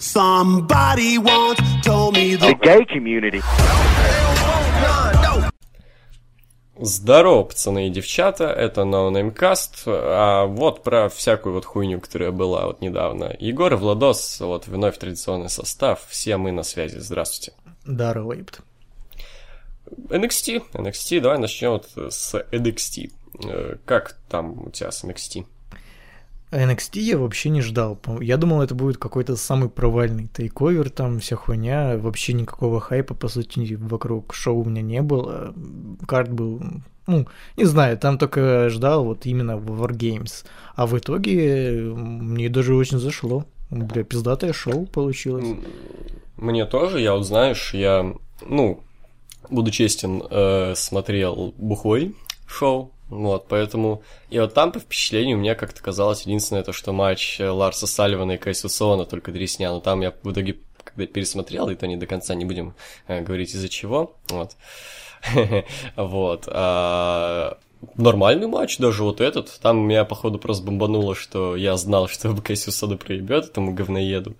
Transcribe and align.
Somebody 0.00 1.18
once 1.18 1.60
told 1.84 2.14
me 2.14 2.34
the 2.34 2.54
gay 2.54 2.86
community. 2.86 3.42
Здорово, 6.82 7.42
пацаны 7.42 7.88
и 7.88 7.90
девчата, 7.90 8.44
это 8.44 8.80
No 8.82 9.10
Name 9.10 9.36
Cast, 9.36 9.82
а 9.86 10.46
вот 10.46 10.82
про 10.82 11.10
всякую 11.10 11.54
вот 11.54 11.66
хуйню, 11.66 12.00
которая 12.00 12.30
была 12.30 12.64
вот 12.66 12.80
недавно. 12.80 13.36
Егор 13.38 13.70
и 13.74 13.76
Владос, 13.76 14.40
вот 14.40 14.66
вновь 14.66 14.96
традиционный 14.96 15.50
состав, 15.50 16.00
все 16.08 16.38
мы 16.38 16.50
на 16.52 16.62
связи, 16.62 16.96
здравствуйте. 16.96 17.52
Здорово, 17.84 18.32
Епт. 18.32 18.62
NXT, 20.08 20.62
NXT, 20.72 21.20
давай 21.20 21.36
начнем 21.38 21.72
вот 21.72 21.88
с 22.10 22.34
NXT. 22.50 23.12
Э, 23.44 23.76
Как 23.84 24.16
там 24.30 24.68
у 24.68 24.70
тебя 24.70 24.90
с 24.90 25.04
NXT? 25.04 25.44
NXT 26.50 27.00
я 27.00 27.18
вообще 27.18 27.48
не 27.48 27.60
ждал. 27.60 27.98
Я 28.20 28.36
думал, 28.36 28.62
это 28.62 28.74
будет 28.74 28.96
какой-то 28.96 29.36
самый 29.36 29.68
провальный 29.68 30.28
тейковер, 30.28 30.90
там 30.90 31.20
вся 31.20 31.36
хуйня, 31.36 31.96
вообще 31.96 32.32
никакого 32.32 32.80
хайпа, 32.80 33.14
по 33.14 33.28
сути, 33.28 33.74
вокруг 33.74 34.34
шоу 34.34 34.62
у 34.62 34.64
меня 34.64 34.82
не 34.82 35.02
было. 35.02 35.54
Карт 36.06 36.32
был, 36.32 36.60
ну, 37.06 37.26
не 37.56 37.64
знаю, 37.64 37.98
там 37.98 38.18
только 38.18 38.68
ждал 38.68 39.04
вот 39.04 39.26
именно 39.26 39.52
Wargames. 39.52 40.44
А 40.74 40.86
в 40.86 40.98
итоге 40.98 41.82
мне 41.94 42.48
даже 42.48 42.74
очень 42.74 42.98
зашло. 42.98 43.44
Бля, 43.70 44.02
пиздатое 44.02 44.52
шоу 44.52 44.86
получилось. 44.86 45.46
Мне 46.36 46.66
тоже, 46.66 47.00
я 47.00 47.14
вот 47.14 47.24
знаешь, 47.24 47.72
я, 47.74 48.14
ну, 48.44 48.80
буду 49.50 49.70
честен, 49.70 50.22
э, 50.28 50.74
смотрел 50.74 51.54
бухой 51.56 52.16
шоу, 52.46 52.90
вот, 53.10 53.48
поэтому... 53.48 54.02
И 54.30 54.38
вот 54.38 54.54
там, 54.54 54.72
по 54.72 54.78
впечатлению, 54.78 55.38
мне 55.38 55.54
как-то 55.54 55.82
казалось 55.82 56.22
единственное 56.22 56.62
то, 56.62 56.72
что 56.72 56.92
матч 56.92 57.40
э, 57.40 57.48
Ларса 57.48 57.86
Салливана 57.86 58.32
и 58.32 58.38
Кайсусона 58.38 59.04
только 59.04 59.32
дресня, 59.32 59.70
но 59.70 59.80
там 59.80 60.00
я 60.00 60.14
в 60.22 60.32
итоге, 60.32 60.58
когда 60.82 61.06
пересмотрел, 61.06 61.68
и 61.68 61.74
то 61.74 61.86
не 61.86 61.96
до 61.96 62.06
конца 62.06 62.34
не 62.34 62.44
будем 62.44 62.74
э, 63.08 63.20
говорить 63.20 63.54
из-за 63.54 63.68
чего, 63.68 64.16
вот. 64.28 64.56
Вот. 65.96 66.48
А, 67.82 67.86
Нормальный 68.00 68.46
матч, 68.46 68.78
даже 68.78 69.02
вот 69.02 69.20
этот. 69.20 69.58
Там 69.60 69.78
меня, 69.78 70.04
походу, 70.04 70.38
просто 70.38 70.64
бомбануло, 70.64 71.14
что 71.14 71.56
я 71.56 71.76
знал, 71.76 72.08
что 72.08 72.34
Кайсусона 72.34 72.96
проебет 72.96 73.46
этому 73.46 73.72
говноеду. 73.72 74.36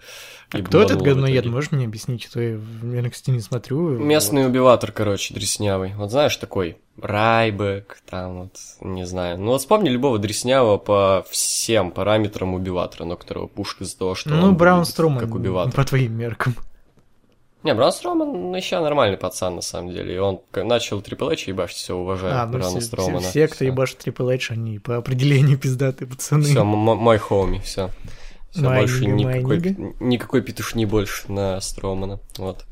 А 0.53 0.59
кто 0.63 0.83
этот 0.83 1.01
говноед? 1.01 1.47
Можешь 1.47 1.71
мне 1.71 1.85
объяснить, 1.87 2.25
что 2.25 2.41
я 2.41 2.57
в 2.57 2.85
NXT 2.85 3.31
не 3.31 3.41
смотрю? 3.41 3.99
Местный 3.99 4.47
убиватор, 4.47 4.91
короче, 4.91 5.33
дреснявый. 5.33 5.95
Вот 5.97 6.11
знаешь, 6.11 6.37
такой 6.37 6.79
Райбек, 7.01 8.03
там 8.09 8.43
вот, 8.43 8.57
не 8.81 9.07
знаю. 9.07 9.39
Ну 9.39 9.53
вот 9.53 9.61
вспомни 9.61 9.89
любого 9.89 10.19
дреснявого 10.19 10.77
по 10.77 11.25
всем 11.31 11.93
параметрам 11.93 12.53
убиватора, 12.53 13.05
но 13.05 13.17
которого 13.17 13.47
пушка 13.47 13.85
из-за 13.85 13.99
того, 13.99 14.15
что 14.15 14.31
Ну, 14.31 14.53
Браун 14.53 14.85
Строман, 14.85 15.21
как 15.21 15.35
убиватор. 15.35 15.73
по 15.73 15.85
твоим 15.85 16.15
меркам. 16.17 16.55
Не, 17.63 17.75
Браун 17.75 17.93
Строман 17.93 18.55
еще 18.55 18.81
нормальный 18.81 19.19
пацан, 19.19 19.57
на 19.57 19.61
самом 19.61 19.93
деле. 19.93 20.15
И 20.15 20.19
он 20.19 20.41
начал 20.55 21.03
Трипл 21.03 21.29
Эйч 21.31 21.49
ебашить, 21.49 21.77
все, 21.79 21.95
уважаю 21.95 22.35
А, 22.41 22.47
ну 22.47 22.53
Брауна 22.53 22.81
все, 22.81 22.87
Стромана. 22.87 23.21
все, 23.21 23.31
все, 23.31 23.49
кто 23.49 23.65
ебашит 23.65 24.07
Triple 24.07 24.35
H, 24.35 24.51
они 24.53 24.79
по 24.79 24.97
определению 24.97 25.59
пиздатые 25.59 26.09
пацаны. 26.09 26.45
Все, 26.45 26.65
мой 26.65 27.19
хоуми, 27.19 27.59
все. 27.59 27.91
Все, 28.51 28.63
больше 28.63 29.03
моя 29.09 29.15
никакой, 29.15 29.57
нига. 29.61 29.95
никакой 30.01 30.43
петушни 30.43 30.85
больше 30.87 31.31
на 31.31 31.61
Стромана. 31.61 32.19
Вот. 32.39 32.65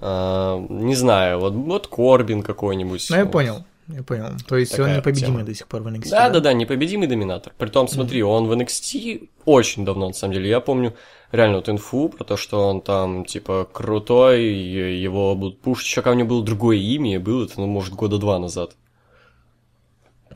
А, 0.00 0.58
не 0.68 0.94
знаю, 0.94 1.40
вот, 1.40 1.54
вот 1.54 1.86
Корбин 1.88 2.42
какой-нибудь. 2.42 3.06
Ну, 3.10 3.16
я 3.16 3.24
вот. 3.24 3.32
понял, 3.32 3.64
я 3.88 4.02
понял. 4.02 4.26
То 4.46 4.56
есть 4.56 4.72
Такая 4.72 4.90
он 4.92 4.96
непобедимый 4.98 5.32
тема. 5.38 5.44
до 5.46 5.54
сих 5.54 5.66
пор 5.66 5.82
в 5.82 5.88
NXT, 5.88 6.10
Да, 6.10 6.28
да, 6.28 6.40
да, 6.40 6.52
непобедимый 6.52 7.08
доминатор. 7.08 7.52
Притом, 7.58 7.88
смотри, 7.88 8.22
он 8.22 8.46
в 8.46 8.52
NXT 8.52 9.28
очень 9.44 9.84
давно, 9.84 10.08
на 10.08 10.14
самом 10.14 10.34
деле. 10.34 10.48
Я 10.50 10.60
помню 10.60 10.94
реально 11.32 11.56
вот 11.56 11.68
инфу 11.68 12.08
про 12.08 12.24
то, 12.24 12.36
что 12.36 12.68
он 12.68 12.80
там, 12.80 13.24
типа, 13.24 13.68
крутой, 13.70 14.44
его 14.44 15.34
будут 15.34 15.60
пушить. 15.60 15.86
Еще 15.86 16.02
ко 16.02 16.12
мне 16.14 16.24
было 16.24 16.44
другое 16.44 16.76
имя, 16.76 17.20
было 17.20 17.44
это, 17.44 17.60
ну, 17.60 17.66
может, 17.66 17.94
года 17.94 18.18
два 18.18 18.38
назад. 18.38 18.76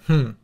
Хм. 0.08 0.36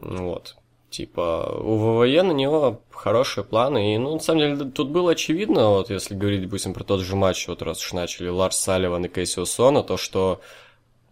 Ну 0.00 0.30
Вот. 0.30 0.56
Типа, 0.88 1.58
у 1.62 1.76
ВВЕ 1.76 2.22
на 2.22 2.32
него 2.32 2.80
хорошие 2.90 3.44
планы, 3.44 3.94
и, 3.94 3.98
ну, 3.98 4.14
на 4.14 4.20
самом 4.20 4.40
деле, 4.40 4.70
тут 4.70 4.88
было 4.88 5.12
очевидно, 5.12 5.70
вот, 5.70 5.90
если 5.90 6.14
говорить, 6.14 6.42
допустим, 6.42 6.72
про 6.72 6.84
тот 6.84 7.00
же 7.00 7.16
матч, 7.16 7.48
вот 7.48 7.60
раз 7.60 7.84
уж 7.84 7.92
начали 7.92 8.28
Ларс 8.28 8.56
Салливан 8.56 9.04
и 9.04 9.08
Кейси 9.08 9.44
Сона, 9.44 9.82
то, 9.82 9.96
что 9.96 10.40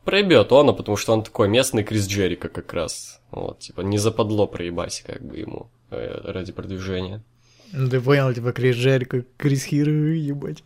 проебет 0.05 0.53
он, 0.53 0.75
потому 0.75 0.97
что 0.97 1.13
он 1.13 1.23
такой 1.23 1.49
местный 1.49 1.83
Крис 1.83 2.07
Джерика 2.07 2.49
как 2.49 2.73
раз. 2.73 3.21
Вот, 3.31 3.59
типа, 3.59 3.81
не 3.81 3.99
западло 3.99 4.47
проебать, 4.47 5.03
как 5.05 5.23
бы, 5.23 5.37
ему 5.37 5.71
э, 5.91 6.21
ради 6.33 6.53
продвижения. 6.53 7.23
Ну, 7.75 7.89
Ты 7.89 8.01
понял, 8.01 8.33
типа 8.33 8.53
Крис 8.53 8.77
Джерико, 8.77 9.25
Крис 9.37 9.65
Хиро, 9.65 9.91
ебать. 9.91 10.63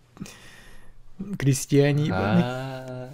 Крестьяне, 1.38 2.06
ебаные. 2.06 2.44
А. 2.44 3.10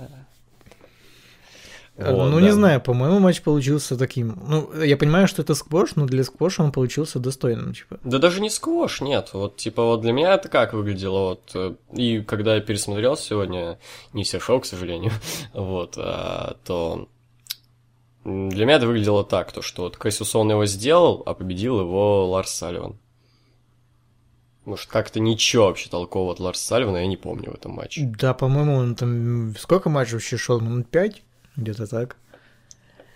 А, 1.97 2.13
Вот, 2.13 2.31
ну, 2.31 2.41
да. 2.41 2.43
не 2.43 2.51
знаю, 2.51 2.81
по-моему, 2.81 3.21
матч 3.21 3.41
получился 3.41 3.97
таким. 3.97 4.37
Ну, 4.49 4.83
я 4.83 4.97
понимаю, 4.97 5.29
что 5.29 5.43
это 5.43 5.55
сквош, 5.55 5.95
но 5.95 6.07
для 6.07 6.25
сквоша 6.25 6.65
он 6.65 6.73
получился 6.73 7.21
достойным, 7.21 7.73
типа. 7.73 8.01
Да 8.03 8.19
даже 8.19 8.41
не 8.41 8.51
сквош, 8.51 9.01
нет. 9.01 9.31
Вот, 9.33 9.57
типа, 9.57 9.85
вот 9.85 10.01
для 10.01 10.13
меня 10.13 10.35
это 10.35 10.49
как 10.49 10.73
выглядело, 10.73 11.29
вот, 11.29 11.51
э, 11.55 11.75
и 11.93 12.21
когда 12.21 12.57
я 12.57 12.61
пересмотрел 12.61 13.17
сегодня, 13.17 13.79
не 14.13 14.25
все 14.25 14.41
шоу, 14.41 14.61
к 14.61 14.67
сожалению, 14.67 15.13
вот, 15.55 15.95
а, 15.97 16.57
то 16.65 17.09
для 18.25 18.65
меня 18.65 18.77
это 18.77 18.89
выглядело 18.89 19.23
так, 19.23 19.53
то, 19.53 19.63
что 19.63 19.83
вот 19.83 19.97
Кассиусон 19.97 20.51
его 20.51 20.67
сделал, 20.67 21.23
а 21.27 21.35
победил 21.35 21.79
его 21.79 22.29
Ларс 22.29 22.51
Салливан. 22.51 22.97
Может, 24.65 24.87
как-то 24.89 25.21
ничего 25.21 25.67
вообще 25.67 25.91
толкового 25.91 26.33
от 26.33 26.41
Ларса 26.41 26.67
Салливана 26.67 26.99
я 26.99 27.07
не 27.07 27.17
помню 27.19 27.51
в 27.51 27.55
этом 27.55 27.73
матче. 27.73 28.11
Да, 28.19 28.33
по-моему, 28.35 28.75
он 28.77 28.95
там... 28.95 29.55
Сколько 29.59 29.91
матчей 29.91 30.15
вообще 30.15 30.37
шел? 30.39 30.61
Минут 30.61 30.89
пять? 30.89 31.23
Где-то 31.57 31.87
так. 31.87 32.17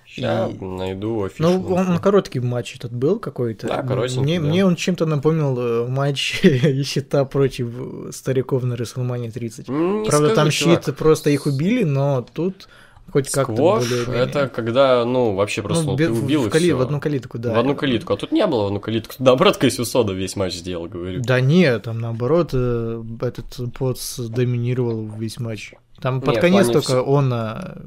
Сейчас 0.07 0.51
И- 0.53 0.65
найду 0.65 1.25
афишу. 1.25 1.43
Ну, 1.43 1.75
он 1.75 1.89
он 1.91 1.99
короткий 1.99 2.41
матч 2.41 2.75
этот 2.77 2.93
был 2.93 3.19
какой-то. 3.19 3.67
Да, 3.67 3.83
коротенький, 3.83 4.23
Мне, 4.23 4.41
да. 4.41 4.47
мне 4.47 4.65
он 4.65 4.75
чем-то 4.77 5.05
напомнил 5.07 5.59
э, 5.59 5.87
матч 5.89 6.41
Щита 6.85 7.25
против 7.27 8.15
стариков 8.15 8.63
на 8.65 8.75
WrestleMania 8.75 9.31
30. 9.31 9.69
М, 9.69 10.03
не 10.03 10.09
Правда, 10.09 10.29
скажу, 10.29 10.35
там 10.35 10.51
чувак. 10.51 10.85
щит 10.85 10.97
просто 10.97 11.31
их 11.31 11.47
убили, 11.47 11.85
но 11.85 12.23
тут 12.33 12.69
хоть 13.13 13.31
как-то 13.31 13.53
более 13.53 14.05
это 14.15 14.49
когда, 14.49 15.05
ну, 15.05 15.35
вообще 15.35 15.63
просто 15.63 15.85
ну, 15.85 15.91
ну, 15.93 15.97
ты 15.97 16.11
убил 16.11 16.43
в, 16.43 16.47
и 16.49 16.51
кали- 16.51 16.65
всё. 16.65 16.77
в 16.77 16.81
одну 16.81 17.01
калитку, 17.01 17.39
да. 17.39 17.55
В 17.55 17.59
одну 17.59 17.75
калитку. 17.75 18.13
А 18.13 18.17
тут 18.17 18.33
не 18.33 18.47
было 18.47 18.65
в 18.65 18.67
одну 18.67 18.81
калитку. 18.81 19.15
Наоборот, 19.19 19.57
Кассиусода 19.57 20.13
весь 20.13 20.37
матч 20.37 20.55
сделал, 20.55 20.87
говорю. 20.87 21.21
Да 21.23 21.41
нет, 21.41 21.85
там 21.85 22.01
наоборот 22.01 22.51
э, 22.53 23.03
этот 23.21 23.73
Потс 23.79 24.19
доминировал 24.19 25.07
весь 25.19 25.39
матч. 25.39 25.75
Там 26.01 26.21
под 26.21 26.35
Не, 26.35 26.39
в 26.39 26.41
конец 26.41 26.67
только 26.67 26.81
всё- 26.87 27.03
он 27.03 27.33
а, 27.33 27.79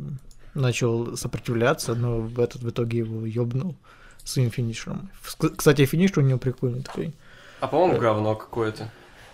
начал 0.54 1.16
сопротивляться, 1.16 1.96
но 1.96 2.20
в 2.20 2.40
этот 2.40 2.62
в 2.62 2.70
итоге 2.70 3.00
его 3.00 3.26
ёбнул 3.26 3.76
своим 4.24 4.52
финишером. 4.52 5.10
Кстати, 5.56 5.86
финиш 5.86 6.12
у 6.18 6.22
него 6.22 6.40
прикольный 6.40 6.82
такой. 6.82 7.14
А 7.60 7.68
по-моему, 7.68 8.00
говно 8.00 8.36
какое-то. 8.36 8.90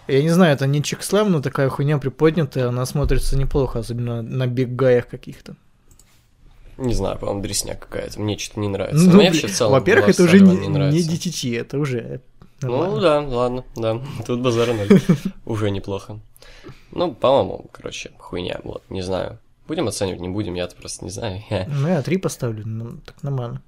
Я 0.08 0.22
не 0.22 0.30
знаю, 0.30 0.54
это 0.54 0.68
не 0.68 0.82
чекслав, 0.82 1.28
но 1.28 1.42
такая 1.42 1.70
хуйня 1.70 1.98
приподнятая, 1.98 2.70
она 2.70 2.86
смотрится 2.86 3.38
неплохо, 3.38 3.80
особенно 3.80 4.22
на 4.22 4.48
биггаях 4.48 5.08
каких-то. 5.08 5.56
Не 6.78 6.94
знаю, 6.94 7.18
по-моему, 7.18 7.42
дресня 7.42 7.76
какая-то. 7.76 8.20
Мне 8.22 8.38
что-то 8.38 8.60
не 8.60 8.68
нравится. 8.68 9.06
Ну, 9.08 9.16
Мне 9.18 9.28
вообще 9.28 9.48
в 9.48 9.56
целом 9.56 9.74
Во-первых, 9.74 10.10
это 10.10 10.24
уже 10.24 10.40
не, 10.40 10.68
не 10.68 11.00
DTT, 11.00 11.60
это 11.60 11.80
уже 11.80 12.22
Ну 12.62 12.70
нормально. 12.70 13.02
да, 13.02 13.22
ладно, 13.22 13.66
да. 13.76 14.02
Тут 14.26 14.42
базара 14.42 14.74
ноль. 14.74 14.88
Уже 15.46 15.72
неплохо. 15.72 16.20
Ну, 16.92 17.14
по-моему, 17.14 17.66
короче, 17.72 18.12
хуйня, 18.18 18.60
вот, 18.64 18.84
не 18.90 19.02
знаю. 19.02 19.40
Будем 19.68 19.88
оценивать, 19.88 20.22
не 20.22 20.30
будем, 20.30 20.54
я-то 20.54 20.76
просто 20.76 21.04
не 21.04 21.12
знаю. 21.12 21.42
Ну, 21.68 21.88
я 21.88 22.02
три 22.02 22.18
поставлю, 22.18 22.64
ну, 22.66 22.98
так 23.06 23.22
нормально. 23.24 23.62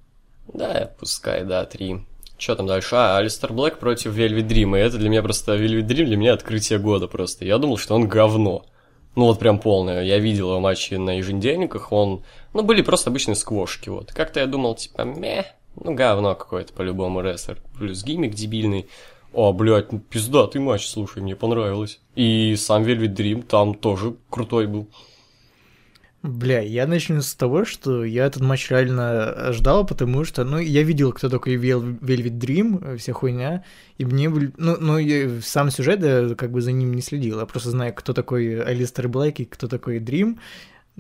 Да, 0.54 0.92
пускай, 1.00 1.44
да, 1.44 1.66
три. 1.66 2.06
Что 2.38 2.56
там 2.56 2.68
дальше? 2.68 2.96
А, 2.96 3.18
Алистер 3.18 3.52
Блэк 3.52 3.80
против 3.80 4.14
Вельвит 4.14 4.48
Дрим. 4.48 4.76
И 4.76 4.80
это 4.80 4.98
для 4.98 5.10
меня 5.10 5.22
просто... 5.22 5.56
Вельвит 5.56 5.88
Дрим 5.88 6.06
для 6.08 6.16
меня 6.16 6.34
открытие 6.34 6.80
года 6.80 7.08
просто. 7.08 7.44
Я 7.44 7.58
думал, 7.58 7.78
что 7.78 7.96
он 7.96 8.08
говно. 8.08 8.66
Ну 9.16 9.26
вот 9.26 9.40
прям 9.40 9.60
полное. 9.60 10.04
Я 10.04 10.20
видел 10.20 10.50
его 10.50 10.60
матчи 10.60 10.94
на 10.94 11.18
еженедельниках, 11.18 11.92
он... 11.92 12.24
Ну, 12.54 12.64
были 12.64 12.82
просто 12.82 13.10
обычные 13.10 13.36
сквошки, 13.36 13.90
вот. 13.90 14.12
Как-то 14.14 14.40
я 14.40 14.46
думал, 14.46 14.76
типа, 14.76 15.02
мeh, 15.02 15.46
ну, 15.76 15.94
говно 15.94 16.36
какое-то 16.36 16.74
по-любому 16.74 17.22
рестлер. 17.22 17.58
Плюс 17.78 18.04
гиммик 18.04 18.34
дебильный. 18.34 18.88
О, 19.34 19.54
блядь, 19.54 19.92
ну, 19.92 20.00
пиздатый 20.00 20.62
матч, 20.62 20.88
слушай, 20.88 21.22
мне 21.22 21.36
понравилось. 21.36 22.00
И 22.16 22.56
сам 22.56 22.84
Вельвит 22.84 23.14
Дрим 23.14 23.44
там 23.44 23.76
тоже 23.76 24.16
крутой 24.30 24.68
был. 24.68 24.88
Бля, 26.22 26.60
я 26.60 26.86
начну 26.86 27.22
с 27.22 27.34
того, 27.34 27.64
что 27.64 28.04
я 28.04 28.26
этот 28.26 28.42
матч 28.42 28.70
реально 28.70 29.54
ждал, 29.54 29.86
потому 29.86 30.26
что, 30.26 30.44
ну, 30.44 30.58
я 30.58 30.84
видел, 30.84 31.14
кто 31.14 31.30
такой 31.30 31.56
Velvet 31.56 32.38
Dream, 32.38 32.84
э, 32.84 32.98
вся 32.98 33.14
хуйня, 33.14 33.64
и 33.98 34.04
мне, 34.04 34.28
ну, 34.28 34.76
ну, 34.80 34.98
я 34.98 35.42
сам 35.42 35.72
сюжет, 35.72 36.04
я 36.04 36.36
как 36.36 36.52
бы 36.52 36.60
за 36.60 36.74
ним 36.74 36.94
не 36.94 37.02
следил, 37.02 37.40
я 37.40 37.46
просто 37.46 37.70
знаю, 37.70 37.94
кто 37.94 38.12
такой 38.12 38.62
Алистер 38.62 39.08
Блэк 39.08 39.36
и 39.38 39.46
кто 39.46 39.70
такой 39.70 40.00
Дрим, 40.00 40.40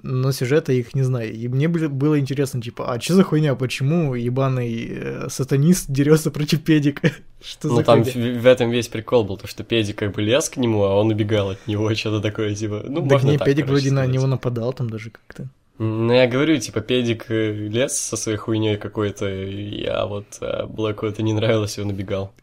но 0.03 0.31
сюжета 0.31 0.71
их 0.73 0.95
не 0.95 1.03
знаю. 1.03 1.33
И 1.33 1.47
мне 1.47 1.67
было 1.67 2.19
интересно, 2.19 2.61
типа, 2.61 2.93
а 2.93 2.99
что 2.99 3.13
за 3.15 3.23
хуйня, 3.23 3.55
почему 3.55 4.15
ебаный 4.15 4.87
э, 4.89 5.27
сатанист 5.29 5.85
дерется 5.89 6.31
против 6.31 6.63
педика? 6.63 7.11
Что 7.41 7.69
Ну 7.69 7.75
за 7.77 7.83
там 7.83 8.03
хуйня? 8.03 8.39
в, 8.39 8.41
в 8.41 8.45
этом 8.47 8.69
весь 8.69 8.87
прикол 8.89 9.23
был, 9.23 9.37
то 9.37 9.47
что 9.47 9.63
Педик 9.63 9.95
как 9.97 10.13
бы 10.13 10.21
лез 10.21 10.49
к 10.49 10.57
нему, 10.57 10.83
а 10.83 10.95
он 10.95 11.09
убегал 11.09 11.51
от 11.51 11.67
него, 11.67 11.93
что-то 11.95 12.21
такое, 12.21 12.53
типа, 12.53 12.83
ну, 12.87 13.01
Так 13.01 13.11
можно 13.11 13.31
не, 13.31 13.37
так, 13.37 13.45
педик 13.47 13.65
короче, 13.65 13.81
вроде 13.83 13.91
на 13.95 14.01
сказать. 14.01 14.13
него 14.13 14.27
нападал 14.27 14.73
там 14.73 14.89
даже 14.89 15.09
как-то. 15.09 15.47
Ну, 15.77 16.11
я 16.13 16.27
говорю, 16.27 16.57
типа, 16.57 16.81
Педик 16.81 17.25
э, 17.29 17.53
лез 17.53 17.97
со 17.97 18.17
своей 18.17 18.37
хуйней 18.37 18.75
какой-то, 18.77 19.29
и- 19.29 19.85
а 19.85 20.05
вот 20.07 20.25
а 20.41 20.65
Блэку 20.67 21.05
это 21.05 21.21
не 21.23 21.31
нравилось, 21.33 21.77
и 21.77 21.81
он 21.81 21.89
убегал. 21.89 22.33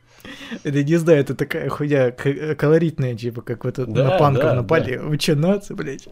Это 0.65 0.83
не 0.83 0.97
знаю, 0.97 1.21
это 1.21 1.35
такая 1.35 1.69
хуйня 1.69 2.09
э, 2.25 2.55
колоритная, 2.55 3.15
типа, 3.15 3.43
как 3.43 3.65
вот 3.67 3.75
Да, 3.77 4.05
на 4.05 4.19
панков 4.19 4.43
да, 4.45 4.55
напали. 4.55 4.97
Вы 4.97 5.19
че, 5.19 5.35
нации, 5.35 5.75
блядь? 5.75 6.09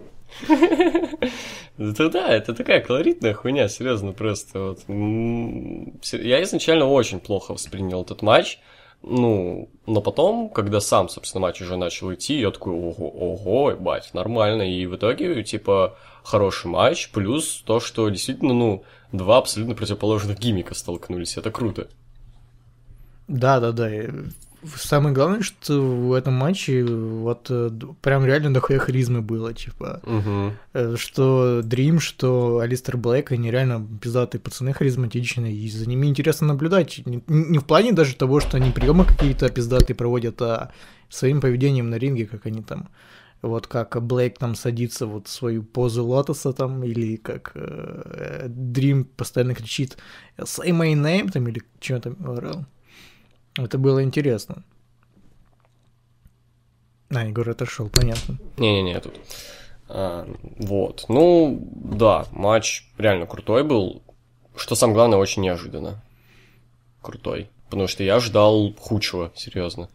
Это 1.78 2.08
да, 2.08 2.28
это 2.28 2.54
такая 2.54 2.81
колоритная 2.81 3.34
хуйня, 3.34 3.69
серьезно, 3.69 4.12
просто 4.12 4.60
вот. 4.60 4.81
Я 4.88 6.42
изначально 6.42 6.86
очень 6.86 7.20
плохо 7.20 7.52
воспринял 7.52 8.02
этот 8.02 8.22
матч, 8.22 8.58
ну, 9.02 9.69
но 9.86 10.00
потом, 10.00 10.48
когда 10.48 10.81
сам, 10.81 11.08
собственно, 11.08 11.42
матч 11.42 11.60
уже 11.60 11.76
начал 11.76 12.12
идти, 12.14 12.40
я 12.40 12.50
такой, 12.50 12.72
ого, 12.72 13.10
ого, 13.10 13.72
ебать, 13.72 14.10
нормально, 14.14 14.62
и 14.62 14.86
в 14.86 14.96
итоге, 14.96 15.42
типа, 15.44 15.98
хороший 16.22 16.69
матч, 16.69 17.10
плюс 17.10 17.62
то, 17.66 17.81
что 17.81 18.08
действительно, 18.08 18.54
ну, 18.54 18.84
два 19.12 19.38
абсолютно 19.38 19.75
противоположных 19.75 20.38
гиммика 20.38 20.75
столкнулись, 20.75 21.36
это 21.36 21.50
круто. 21.50 21.88
Да, 23.28 23.60
да, 23.60 23.72
да. 23.72 23.90
Самое 24.76 25.14
главное, 25.14 25.43
что 25.43 25.81
в 25.81 26.12
этом 26.12 26.34
матче 26.34 26.84
вот 26.84 27.46
э, 27.50 27.70
прям 28.00 28.25
реально 28.25 28.55
дохуя 28.55 28.78
харизмы 28.78 29.20
было, 29.20 29.52
типа. 29.52 30.00
Угу. 30.05 30.96
Что 30.96 31.62
Дрим, 31.62 32.00
что 32.00 32.58
Алистер 32.58 32.96
Блэк, 32.96 33.32
они 33.32 33.50
реально 33.50 33.87
пиздатые 34.00 34.40
пацаны 34.40 34.72
харизматичные, 34.72 35.55
и 35.55 35.69
за 35.69 35.88
ними 35.88 36.06
интересно 36.06 36.49
наблюдать. 36.49 37.02
Не, 37.06 37.22
не 37.26 37.58
в 37.58 37.64
плане 37.64 37.93
даже 37.93 38.16
того, 38.16 38.40
что 38.40 38.56
они 38.56 38.70
приемы 38.70 39.05
какие-то 39.05 39.49
пиздатые 39.49 39.96
проводят, 39.96 40.40
а 40.43 40.70
своим 41.08 41.40
поведением 41.40 41.90
на 41.90 41.96
ринге, 41.96 42.26
как 42.26 42.46
они 42.46 42.62
там 42.62 42.88
вот 43.44 43.67
как 43.67 44.02
Блейк 44.02 44.38
там 44.38 44.55
садится 44.55 45.06
вот 45.06 45.28
в 45.28 45.31
свою 45.31 45.62
позу 45.62 46.05
лотоса 46.05 46.52
там, 46.52 46.82
или 46.82 47.17
как 47.17 47.52
э, 47.55 48.46
Дрим 48.49 49.05
постоянно 49.05 49.55
кричит 49.55 49.99
«Say 50.38 50.70
my 50.70 50.94
name» 50.94 51.31
там, 51.31 51.46
или 51.49 51.62
что 51.78 52.00
там. 52.00 52.17
Это 53.56 53.78
было 53.78 54.02
интересно. 54.02 54.64
А, 57.10 57.24
Егор 57.24 57.48
отошел, 57.48 57.88
понятно. 57.88 58.38
Не-не-не, 58.56 59.00
тут. 59.00 59.14
А, 59.88 60.26
вот. 60.58 61.04
Ну, 61.08 61.68
да, 61.74 62.26
матч 62.32 62.88
реально 62.98 63.26
крутой 63.26 63.62
был. 63.62 64.02
Что 64.56 64.74
самое 64.74 64.94
главное, 64.94 65.18
очень 65.18 65.42
неожиданно. 65.42 66.02
Крутой. 67.02 67.48
Потому 67.70 67.86
что 67.88 68.02
я 68.02 68.18
ждал 68.20 68.74
худшего, 68.78 69.32
серьезно. 69.36 69.88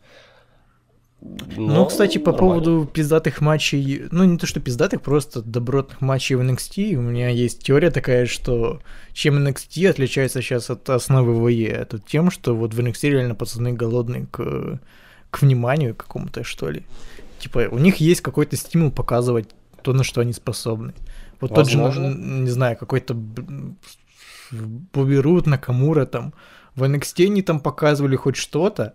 Ну, 1.22 1.86
кстати, 1.86 2.18
по 2.18 2.32
поводу 2.32 2.90
пиздатых 2.92 3.42
матчей, 3.42 4.08
ну, 4.12 4.24
не 4.24 4.38
то 4.38 4.48
что 4.48 4.62
пиздатых, 4.62 5.02
просто 5.02 5.42
добротных 5.42 6.00
матчей 6.00 6.36
в 6.36 6.42
NXT, 6.42 6.96
у 6.96 7.02
меня 7.02 7.30
есть 7.30 7.62
теория 7.62 7.92
такая, 7.92 8.26
что 8.26 8.82
чем 9.12 9.46
NXT 9.46 9.90
отличается 9.90 10.42
сейчас 10.42 10.70
от 10.70 10.90
основы 10.90 11.52
ВЕ, 11.52 11.68
это 11.68 12.00
тем, 12.00 12.32
что 12.32 12.56
вот 12.56 12.74
в 12.74 12.80
NXT 12.80 13.10
реально 13.10 13.36
пацаны 13.36 13.74
голодные 13.74 14.28
к, 14.32 14.80
к 15.30 15.42
вниманию 15.42 15.94
какому-то, 15.94 16.46
что 16.46 16.70
ли. 16.70 16.84
Типа, 17.40 17.68
у 17.70 17.80
них 17.80 17.98
есть 17.98 18.22
какой-то 18.22 18.56
стимул 18.56 18.92
показывать 18.92 19.50
то, 19.82 19.92
на 19.92 20.04
что 20.04 20.22
они 20.22 20.32
способны. 20.32 20.94
Вот 21.42 21.54
тот 21.54 21.70
же, 21.70 21.78
Возможно. 21.78 22.16
не 22.16 22.50
знаю, 22.50 22.78
какой-то 22.78 23.14
Бобби 24.52 25.16
Рут, 25.16 25.48
Накамура 25.48 26.06
там, 26.06 26.34
в 26.76 26.84
NXT 26.84 27.26
они 27.26 27.42
там 27.42 27.60
показывали 27.60 28.16
хоть 28.16 28.36
что-то, 28.36 28.94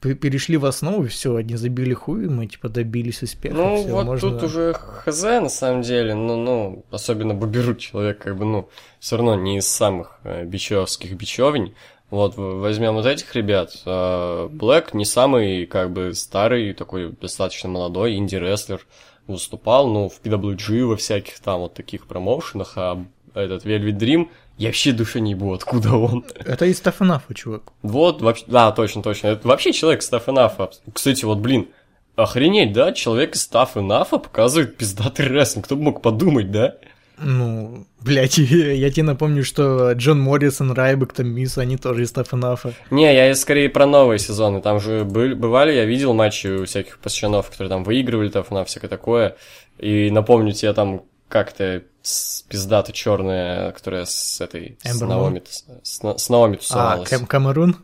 перешли 0.00 0.56
в 0.56 0.64
основу, 0.64 1.04
и 1.04 1.08
все, 1.08 1.34
они 1.36 1.56
забили 1.56 1.92
хуй, 1.94 2.28
мы 2.28 2.46
типа 2.46 2.68
добились 2.68 3.22
успеха. 3.22 3.54
Ну, 3.56 3.82
всё, 3.82 3.94
вот 3.94 4.06
можно- 4.06 4.30
тут 4.30 4.42
уже 4.42 4.74
хз, 4.74 5.22
на 5.22 5.48
самом 5.48 5.82
деле, 5.82 6.14
ну, 6.14 6.36
ну, 6.36 6.84
особенно 6.90 7.34
Боберут 7.34 7.78
человек, 7.78 8.18
как 8.18 8.36
бы, 8.36 8.44
ну, 8.44 8.68
все 9.00 9.16
равно 9.16 9.34
не 9.34 9.58
из 9.58 9.66
самых 9.68 10.20
э, 10.24 10.44
бичевских 10.44 11.14
бичевень. 11.16 11.74
Вот, 12.10 12.36
возьмем 12.36 12.94
вот 12.94 13.04
этих 13.06 13.34
ребят. 13.34 13.72
э, 13.84 14.48
Блэк 14.50 14.90
не 14.94 15.04
самый, 15.04 15.66
как 15.66 15.90
бы, 15.92 16.14
старый, 16.14 16.72
такой 16.72 17.12
достаточно 17.20 17.68
молодой 17.68 18.14
инди-рестлер. 18.16 18.86
Выступал, 19.26 19.88
ну, 19.88 20.08
в 20.08 20.20
PWG, 20.22 20.84
во 20.86 20.96
всяких 20.96 21.38
там 21.40 21.60
вот 21.60 21.74
таких 21.74 22.06
промоушенах, 22.06 22.72
а 22.76 23.04
этот 23.34 23.66
Velvet 23.66 23.98
Dream, 23.98 24.28
я 24.58 24.68
вообще 24.68 24.90
души 24.90 25.20
не 25.20 25.30
ебу, 25.30 25.54
откуда 25.54 25.96
он. 25.96 26.24
Это 26.44 26.66
из 26.66 26.80
Тафанафа, 26.80 27.32
чувак. 27.32 27.62
Вот, 27.82 28.20
вообще, 28.20 28.44
да, 28.48 28.72
точно, 28.72 29.02
точно. 29.02 29.28
Это 29.28 29.46
вообще 29.46 29.72
человек 29.72 30.02
из 30.02 30.10
Enough. 30.10 30.70
Кстати, 30.92 31.24
вот, 31.24 31.38
блин, 31.38 31.68
охренеть, 32.16 32.72
да? 32.72 32.92
Человек 32.92 33.36
из 33.36 33.48
Enough 33.48 34.10
показывает 34.10 34.76
пиздатый 34.76 35.28
рестлинг. 35.28 35.66
Кто 35.66 35.76
бы 35.76 35.82
мог 35.82 36.02
подумать, 36.02 36.50
да? 36.50 36.74
Ну, 37.18 37.86
блядь, 38.00 38.38
я 38.38 38.90
тебе 38.90 39.04
напомню, 39.04 39.44
что 39.44 39.92
Джон 39.92 40.20
Моррисон, 40.20 40.72
Райбек, 40.72 41.12
там 41.12 41.28
Мисс, 41.28 41.56
они 41.56 41.76
тоже 41.76 42.02
из 42.02 42.10
Тафанафа. 42.10 42.72
Не, 42.90 43.14
я 43.14 43.32
скорее 43.36 43.68
про 43.68 43.86
новые 43.86 44.18
сезоны. 44.18 44.60
Там 44.60 44.80
же 44.80 45.04
были, 45.04 45.34
бывали, 45.34 45.72
я 45.72 45.84
видел 45.84 46.14
матчи 46.14 46.48
у 46.48 46.64
всяких 46.64 46.98
пацанов, 46.98 47.48
которые 47.48 47.68
там 47.68 47.84
выигрывали 47.84 48.32
Enough, 48.32 48.64
всякое 48.64 48.88
такое. 48.88 49.36
И 49.78 50.10
напомню 50.10 50.50
тебе 50.50 50.72
там 50.72 51.02
как-то 51.28 51.82
с- 52.02 52.42
пиздата 52.42 52.92
черная, 52.92 53.72
которая 53.72 54.04
с 54.04 54.40
этой... 54.40 54.78
С 54.82 54.94
Эмбер 54.96 55.08
Наоми, 55.08 55.42
с, 55.82 56.00
с 56.02 56.28
Наоми 56.28 56.56
А, 56.56 56.58
тусовалась. 56.58 57.08
Кам- 57.08 57.26
Камерун? 57.26 57.76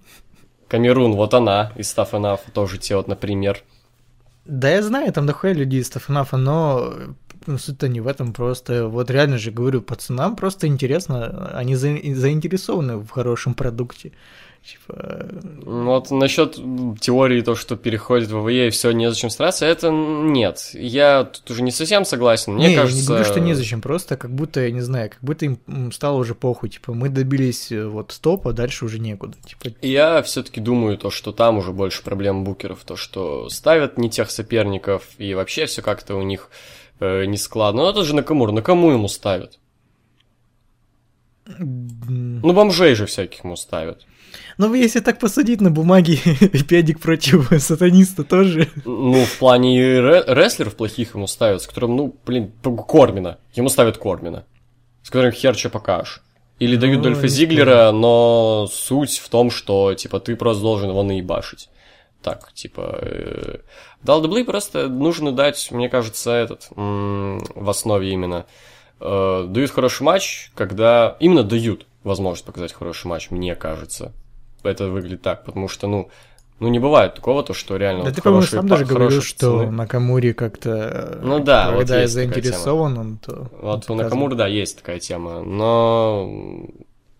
Камерун, 0.68 1.12
вот 1.14 1.34
она, 1.34 1.72
из 1.76 1.94
Enough, 1.94 2.40
тоже 2.52 2.78
те 2.78 2.96
вот, 2.96 3.06
например. 3.08 3.62
Да, 4.44 4.70
я 4.70 4.82
знаю, 4.82 5.12
там 5.12 5.26
дохуя 5.26 5.52
людей 5.52 5.80
из 5.80 5.90
Тафанафа, 5.90 6.36
но 6.36 6.92
ну, 7.46 7.58
суть-то 7.58 7.88
не 7.88 8.00
в 8.00 8.06
этом, 8.06 8.32
просто 8.32 8.88
вот 8.88 9.10
реально 9.10 9.38
же 9.38 9.50
говорю, 9.50 9.82
пацанам 9.82 10.36
просто 10.36 10.66
интересно, 10.66 11.50
они 11.54 11.74
за- 11.76 12.14
заинтересованы 12.14 12.98
в 12.98 13.10
хорошем 13.10 13.54
продукте. 13.54 14.12
Типа, 14.64 15.28
Вот 15.66 16.10
насчет 16.10 16.54
теории 16.98 17.42
то, 17.42 17.54
что 17.54 17.76
переходит 17.76 18.30
в 18.30 18.40
ВВЕ 18.40 18.68
и 18.68 18.70
все, 18.70 18.92
незачем 18.92 19.28
стараться, 19.28 19.66
это 19.66 19.90
нет. 19.90 20.70
Я 20.72 21.24
тут 21.24 21.50
уже 21.50 21.62
не 21.62 21.70
совсем 21.70 22.06
согласен. 22.06 22.54
Мне 22.54 22.68
не, 22.68 22.76
кажется... 22.76 22.96
я 22.96 23.02
не 23.02 23.06
говорю, 23.06 23.24
что 23.24 23.40
незачем, 23.40 23.82
просто 23.82 24.16
как 24.16 24.30
будто, 24.30 24.60
я 24.60 24.70
не 24.70 24.80
знаю, 24.80 25.10
как 25.10 25.18
будто 25.20 25.44
им 25.44 25.92
стало 25.92 26.16
уже 26.16 26.34
похуй, 26.34 26.70
типа, 26.70 26.94
мы 26.94 27.10
добились 27.10 27.72
э, 27.72 27.86
вот 27.86 28.12
стопа, 28.12 28.54
дальше 28.54 28.86
уже 28.86 28.98
некуда, 28.98 29.36
типа, 29.44 29.76
Я 29.82 30.22
все-таки 30.22 30.62
думаю, 30.62 30.96
то, 30.96 31.10
что 31.10 31.32
там 31.32 31.58
уже 31.58 31.72
больше 31.72 32.02
проблем 32.02 32.44
букеров, 32.44 32.84
то, 32.84 32.96
что 32.96 33.50
ставят 33.50 33.98
не 33.98 34.08
тех 34.08 34.30
соперников, 34.30 35.08
и 35.18 35.34
вообще 35.34 35.66
все 35.66 35.82
как-то 35.82 36.14
у 36.14 36.22
них 36.22 36.48
э, 37.00 37.26
не 37.26 37.36
складно. 37.36 37.82
Ну, 37.82 37.90
это 37.90 38.02
же 38.02 38.14
Накамура, 38.14 38.50
на 38.50 38.62
кому 38.62 38.90
ему 38.92 39.08
ставят? 39.08 39.58
Ну, 41.46 42.52
бомжей 42.54 42.94
же 42.94 43.04
всяких 43.04 43.44
ему 43.44 43.56
ставят. 43.56 44.06
Ну, 44.58 44.72
если 44.74 45.00
так 45.00 45.18
посадить 45.18 45.60
на 45.60 45.70
бумаге, 45.70 46.18
педик 46.68 47.00
против 47.00 47.50
сатаниста 47.58 48.24
тоже. 48.24 48.68
Ну, 48.84 49.24
в 49.24 49.38
плане 49.38 50.00
рестлеров 50.00 50.76
плохих 50.76 51.14
ему 51.14 51.26
ставят, 51.26 51.62
с 51.62 51.66
которым, 51.66 51.96
ну, 51.96 52.16
блин, 52.24 52.52
Кормина. 52.62 53.38
Ему 53.54 53.68
ставят 53.68 53.98
Кормина. 53.98 54.44
С 55.02 55.10
которым 55.10 55.32
хер 55.32 55.54
что 55.56 55.70
покажешь. 55.70 56.22
Или 56.58 56.76
дают 56.76 56.98
Ну, 56.98 57.02
Дольфа 57.04 57.26
Зиглера, 57.26 57.90
но 57.90 58.68
суть 58.72 59.18
в 59.18 59.28
том, 59.28 59.50
что, 59.50 59.94
типа, 59.94 60.20
ты 60.20 60.36
просто 60.36 60.62
должен 60.62 60.90
его 60.90 61.02
наебашить. 61.02 61.68
Так, 62.22 62.52
типа... 62.54 62.98
Э... 63.02 63.58
WWE 64.04 64.44
просто 64.44 64.88
нужно 64.88 65.32
дать, 65.32 65.70
мне 65.70 65.88
кажется, 65.88 66.32
этот... 66.32 66.68
в 66.70 67.68
основе 67.68 68.10
именно... 68.12 68.46
э, 69.00 69.46
дают 69.48 69.70
хороший 69.72 70.02
матч, 70.04 70.50
когда... 70.54 71.16
Именно 71.20 71.42
дают 71.42 71.86
возможность 72.04 72.46
показать 72.46 72.72
хороший 72.72 73.08
матч, 73.08 73.30
мне 73.30 73.54
кажется. 73.56 74.12
Это 74.64 74.88
выглядит 74.88 75.22
так, 75.22 75.44
потому 75.44 75.68
что, 75.68 75.86
ну... 75.86 76.08
Ну, 76.60 76.68
не 76.68 76.78
бывает 76.78 77.14
такого, 77.14 77.42
то, 77.42 77.52
что 77.52 77.76
реально... 77.76 78.04
Да 78.04 78.10
вот 78.10 78.14
ты, 78.16 78.22
по-моему, 78.22 78.46
сам 78.46 78.68
даже 78.68 78.84
говорил, 78.84 79.20
что 79.20 79.64
пацаны- 79.64 79.70
на 79.70 79.86
Камуре 79.88 80.34
как-то... 80.34 80.70
э, 80.70 81.20
Ну 81.22 81.40
да, 81.42 81.72
вот 81.72 81.80
Когда 81.80 82.00
есть 82.02 82.14
такая 82.14 82.28
заинтересован 82.28 82.96
он, 82.98 83.18
то... 83.18 83.50
Вот 83.60 83.78
у 83.78 83.80
показывает. 83.80 84.04
Накамуры, 84.04 84.36
да, 84.36 84.46
есть 84.46 84.76
такая 84.78 85.00
тема, 85.00 85.42
но 85.42 86.64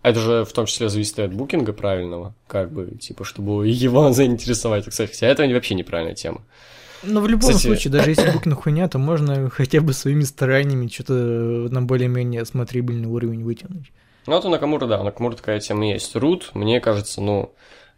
это 0.03 0.19
же 0.19 0.45
в 0.45 0.53
том 0.53 0.67
числе 0.67 0.87
зависит 0.87 1.19
от 1.19 1.33
букинга 1.33 1.73
правильного, 1.73 2.33
как 2.47 2.71
бы, 2.71 2.91
типа, 2.97 3.25
чтобы 3.25 3.67
его 3.67 4.11
заинтересовать, 4.13 4.85
так 4.85 4.93
сказать, 4.93 5.11
хотя 5.11 5.27
это 5.27 5.45
вообще 5.47 5.75
неправильная 5.75 6.15
тема. 6.15 6.41
Ну, 7.03 7.21
в 7.21 7.27
любом 7.27 7.49
Кстати- 7.49 7.67
случае, 7.67 7.91
даже 7.91 8.11
если 8.11 8.29
букинг 8.33 8.63
хуйня, 8.63 8.87
то 8.87 8.99
можно 8.99 9.49
хотя 9.49 9.81
бы 9.81 9.93
своими 9.93 10.21
стараниями 10.23 10.87
что-то 10.87 11.13
на 11.13 11.81
более-менее 11.81 12.45
смотрибельный 12.45 13.07
уровень 13.07 13.43
вытянуть. 13.43 13.91
Ну 14.27 14.35
вот 14.35 14.45
у 14.45 14.49
Накамура, 14.49 14.87
да, 14.87 14.99
у 14.99 15.03
Накамура 15.03 15.35
такая 15.35 15.59
тема 15.59 15.87
есть. 15.87 16.15
Рут, 16.15 16.51
мне 16.53 16.79
кажется, 16.81 17.21
ну, 17.21 17.53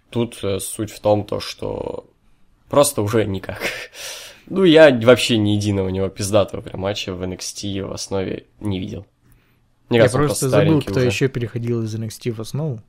тут 0.10 0.39
э, 0.43 0.60
суть 0.60 0.91
в 0.91 1.00
том, 1.00 1.25
то, 1.25 1.39
что 1.39 2.05
просто 2.69 3.01
уже 3.01 3.25
никак. 3.25 3.62
Ну, 4.50 4.63
я 4.63 4.98
вообще 5.03 5.38
ни 5.38 5.50
единого 5.50 5.88
у 5.88 5.89
него 5.89 6.07
пиздатого 6.07 6.62
прям 6.62 6.79
матча 6.79 7.13
в 7.13 7.22
NXT 7.22 7.84
в 7.86 7.91
основе 7.91 8.46
не 8.62 8.79
видел. 8.79 9.05
Мне 9.89 9.98
Я 9.98 10.03
кажется, 10.03 10.17
он 10.19 10.25
просто 10.27 10.48
забыл, 10.48 10.65
старенький 10.67 10.88
кто 10.88 11.00
уже. 11.01 11.07
еще 11.07 11.27
переходил 11.27 11.84
из 11.84 11.93
NXT 11.93 12.31
в 12.31 12.39
основу. 12.39 12.81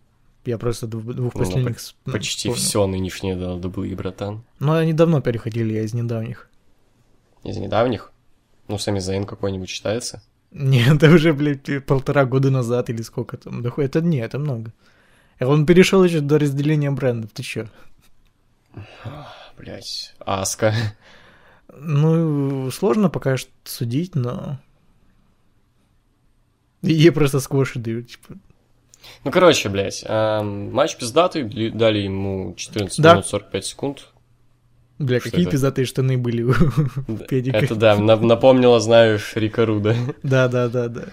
Я 0.44 0.56
просто 0.56 0.86
двух, 0.86 1.04
Ну, 1.04 1.30
последних... 1.32 1.78
ну, 2.04 2.12
Почти 2.12 2.52
все 2.52 2.86
нынешнее 2.86 3.34
WWE, 3.34 3.96
братан. 3.96 4.44
Но 4.60 4.74
они 4.74 4.92
давно 4.92 5.20
переходили, 5.20 5.72
я 5.74 5.82
из 5.82 5.92
недавних. 5.94 6.48
Из 7.42 7.56
недавних. 7.56 8.12
Ну, 8.68 8.78
Сами 8.78 9.00
Зейн 9.00 9.26
какой-нибудь 9.26 9.68
считается. 9.68 10.22
Нет, 10.50 11.02
это 11.02 11.10
уже, 11.14 11.32
блядь, 11.32 11.84
полтора 11.86 12.24
года 12.24 12.50
назад 12.50 12.90
или 12.90 13.02
сколько 13.02 13.36
там. 13.36 13.62
Да 13.62 13.70
хуй, 13.70 13.84
это 13.84 14.00
не, 14.00 14.18
это 14.18 14.38
много. 14.38 14.72
Он 15.40 15.66
перешел 15.66 16.02
еще 16.04 16.20
до 16.20 16.38
разделения 16.38 16.90
брендов, 16.90 17.30
ты 17.32 17.42
чё? 17.42 17.66
Блять, 19.56 20.14
Аска. 20.20 20.74
Ну, 21.76 22.70
сложно 22.70 23.08
пока 23.10 23.36
что 23.36 23.50
судить, 23.64 24.14
но... 24.14 24.58
Ей 26.82 27.10
просто 27.10 27.40
сквоши 27.40 27.78
дают, 27.78 28.08
типа. 28.08 28.36
Ну, 29.24 29.30
короче, 29.30 29.68
блядь, 29.68 30.04
эм, 30.06 30.72
матч 30.72 30.96
пиздатый, 30.96 31.44
дали 31.70 31.98
ему 31.98 32.54
14 32.56 33.00
Да. 33.00 33.12
минут 33.14 33.26
45 33.26 33.64
секунд. 33.64 34.08
Бля, 34.98 35.20
Что 35.20 35.30
какие 35.30 35.42
это? 35.42 35.52
пиздатые 35.52 35.84
штаны 35.84 36.18
были 36.18 36.42
у 36.42 36.52
педика. 37.28 37.56
Это 37.56 37.74
да, 37.76 37.96
на- 37.96 38.16
напомнило, 38.16 38.80
знаешь, 38.80 39.32
Рика 39.36 39.64
Руда. 39.66 39.94
Да, 40.22 40.48
да, 40.48 40.68
да, 40.68 40.88
да. 40.88 41.04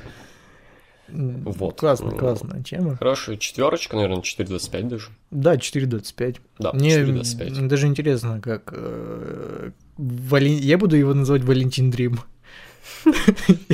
Вот. 1.08 1.80
Классно, 1.80 2.10
классно. 2.12 2.64
Тема. 2.64 2.98
Хорошая 2.98 3.38
четверочка, 3.38 3.96
наверное, 3.96 4.22
4.25 4.22 4.88
даже. 4.90 5.08
Да, 5.30 5.56
4.25. 5.56 6.38
Да, 6.58 6.74
Мне 6.74 6.98
4.25. 6.98 7.60
м, 7.60 7.68
даже 7.68 7.86
интересно, 7.86 8.42
как... 8.42 8.74
э, 8.76 9.70
Вален- 9.98 10.58
Я 10.60 10.80
буду 10.80 10.96
его 10.96 11.14
называть 11.14 11.44
Валентин 11.44 11.92
Дрим. 11.92 12.20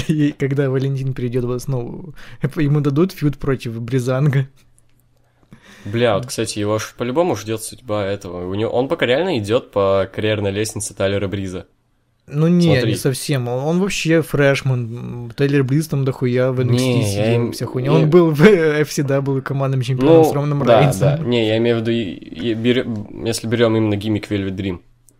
И 0.09 0.33
Когда 0.37 0.69
Валентин 0.69 1.13
перейдет 1.13 1.45
в 1.45 1.51
основу, 1.51 2.13
ему 2.57 2.81
дадут 2.81 3.13
фьюд 3.13 3.37
против 3.37 3.79
Бризанга. 3.81 4.47
Бля, 5.85 6.15
вот, 6.15 6.27
кстати, 6.27 6.59
его 6.59 6.77
ж 6.79 6.93
по-любому 6.97 7.35
ждет 7.35 7.61
судьба 7.63 8.05
этого. 8.05 8.47
У 8.49 8.53
него, 8.55 8.71
он 8.71 8.87
пока 8.87 9.05
реально 9.05 9.37
идет 9.39 9.71
по 9.71 10.09
карьерной 10.13 10.51
лестнице 10.51 10.93
Тайлера 10.93 11.27
Бриза. 11.27 11.65
Ну 12.27 12.47
не, 12.47 12.73
Смотри. 12.75 12.91
не 12.91 12.97
совсем. 12.97 13.47
Он, 13.49 13.59
он 13.65 13.79
вообще 13.79 14.21
фрешман. 14.21 15.25
М, 15.25 15.31
Тейлор 15.35 15.63
Бриз 15.63 15.87
там 15.87 16.05
дохуя 16.05 16.51
в 16.51 16.59
NXT 16.61 16.71
Не, 16.71 17.01
я 17.01 17.07
сидел, 17.07 17.33
им- 17.35 17.51
вся 17.51 17.65
хуйня. 17.65 17.91
я- 17.91 17.97
Он 17.97 18.09
был 18.09 18.29
в 18.31 18.41
FCW 18.81 19.41
командным 19.41 19.81
чемпионом 19.81 20.23
с 20.25 20.31
Романом 20.31 20.59
Ну, 20.59 20.65
да, 20.65 20.81
Рейнсом. 20.81 21.17
да. 21.17 21.17
Не, 21.17 21.47
я 21.47 21.57
имею 21.57 21.77
в 21.77 21.87
виду, 21.87 21.91
если 23.25 23.47
берем 23.47 23.75
именно 23.75 23.95
gimmick 23.95 24.31
Velvet 24.31 24.55
Dream. 24.55 24.79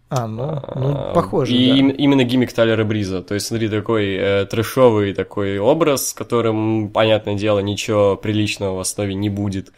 А, 0.10 0.28
ну, 0.28 0.62
ну 0.76 0.94
А, 0.96 1.14
похоже, 1.14 1.54
И 1.54 1.70
да. 1.70 1.76
им- 1.78 1.90
именно 1.90 2.24
gimmick 2.24 2.54
Тайлера 2.54 2.84
Бриза. 2.84 3.22
То 3.22 3.34
есть, 3.34 3.48
смотри, 3.48 3.68
такой 3.70 4.14
э, 4.16 4.46
трэшовый 4.46 5.14
такой 5.14 5.58
образ, 5.58 6.10
с 6.10 6.14
которым, 6.14 6.90
понятное 6.90 7.36
дело, 7.36 7.60
ничего 7.60 8.16
приличного 8.16 8.76
в 8.76 8.80
основе 8.80 9.16
не 9.16 9.30
будет 9.30 9.72